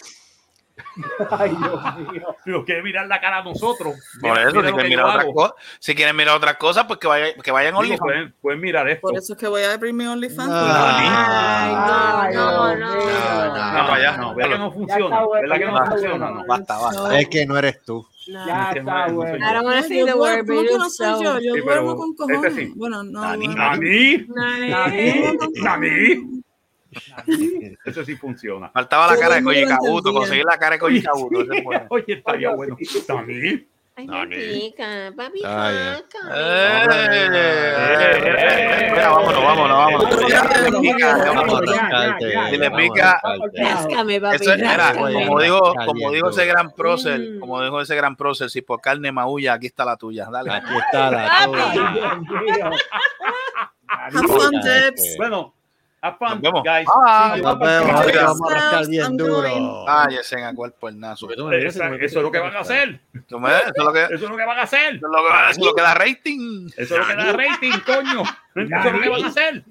[1.31, 2.37] Ay, Dios mío.
[2.43, 3.95] Si nos quiere mirar la cara a nosotros.
[4.21, 6.99] Por mira- eso, mira si quieren mirar otras cosas, si quieren mirar otras cosas, pues
[6.99, 8.01] que vayan, que vayan OnlyFans.
[8.01, 9.03] pueden, pueden mirar esto.
[9.09, 10.51] Por eso es que voy a abrir mi OnlyFans.
[10.53, 12.93] Ay, no, no, no.
[12.93, 13.15] Dios mío.
[13.15, 14.17] No, para allá.
[14.17, 15.05] No, ¿verdad que no Ya funciona?
[15.05, 16.17] está bueno, ¿Verdad que ya no está funciona?
[16.27, 16.41] bueno.
[16.41, 16.47] No.
[16.47, 17.19] Basta, basta.
[17.21, 17.95] Es que no eres tú.
[17.95, 18.03] No.
[18.03, 18.14] Ya Es que no-
[19.09, 19.33] no bueno.
[19.33, 21.39] soy I don't say yo the word, ¿Cómo but que no soy yo?
[21.41, 22.55] Yo Sí, duermo con este cojones.
[22.55, 22.73] sí.
[22.77, 23.21] Bueno, no.
[23.21, 23.49] Nani.
[23.49, 25.23] Nani, Nani.
[25.63, 26.43] Nani.
[27.85, 28.69] Eso sí funciona.
[28.71, 29.77] Faltaba la cara de entendía.
[30.21, 30.79] conseguir la cara de
[31.63, 31.87] bueno.
[31.91, 32.77] Oye, estaría bueno.
[33.09, 33.67] Nani.
[33.97, 34.35] Ay, Nani.
[34.35, 35.77] papica, papi, Ay,
[36.11, 36.19] caca.
[36.35, 40.81] Eh, eh, eh, Mira, vámonos, vámonos, vámonos.
[40.81, 42.19] Pica.
[42.51, 43.21] Si le pica-
[44.33, 45.13] Eso era, ráscame.
[45.27, 47.39] como dijo, como dijo ese gran prócer, Mm.
[47.41, 50.27] como dijo ese gran prócer, si por carne maulla, aquí está la tuya.
[50.29, 50.51] Dale.
[50.51, 52.71] Aquí está la tuya.
[54.65, 55.15] Debs.
[55.19, 55.55] Bueno,
[56.05, 56.63] have fun, Nos vemos.
[56.63, 56.87] guys.
[57.07, 57.37] Ah.
[57.41, 59.85] Nos vemos, vamos a rascar bien duro.
[59.87, 61.27] Cállese en a cuerpo el nazo.
[61.27, 63.01] Porque tú me miras y Esa- me- Eso es lo que van a hacer.
[63.29, 64.95] ¿Tú me- Eso es lo que, eso Eso es lo que van a hacer.
[64.95, 66.69] es lo que, eso es lo que da rating.
[66.77, 68.23] Eso es lo que da rating, coño.
[68.55, 69.65] Eso es lo que van a hacer.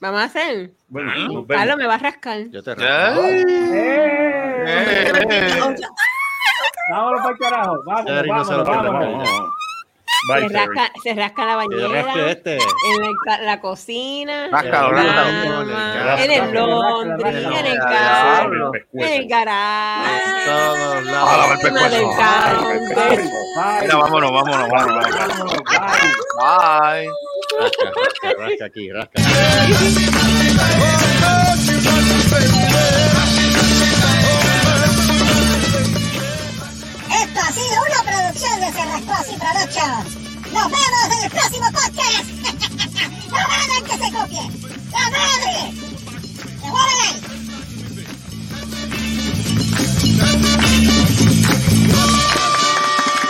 [0.00, 0.70] Vamos a hacer.
[0.88, 1.76] Bueno, vemos.
[1.76, 2.38] me va a rascar.
[2.50, 3.20] Yo te rasco.
[3.24, 3.44] ¡Eh!
[4.66, 5.74] eh, eh.
[6.90, 7.82] Vámonos para el carajo.
[7.84, 9.28] Vámonos, vámonos, vámonos
[10.26, 12.56] se rasca, se rasca, la bañera, en
[13.26, 14.50] la, la cocina,
[16.18, 20.50] en el Londres, en el carro, en el garaje,
[20.98, 21.58] en lados,
[23.80, 25.06] Mira, vámonos, vámonos, vámonos.
[38.38, 39.86] Chelo se raspó así Fronocho.
[40.52, 42.26] Nos vemos en el próximo podcast.
[43.30, 44.44] no hagan que se copie.
[44.92, 45.54] ¡La madre!
[46.60, 47.18] ¡Se mueven ahí!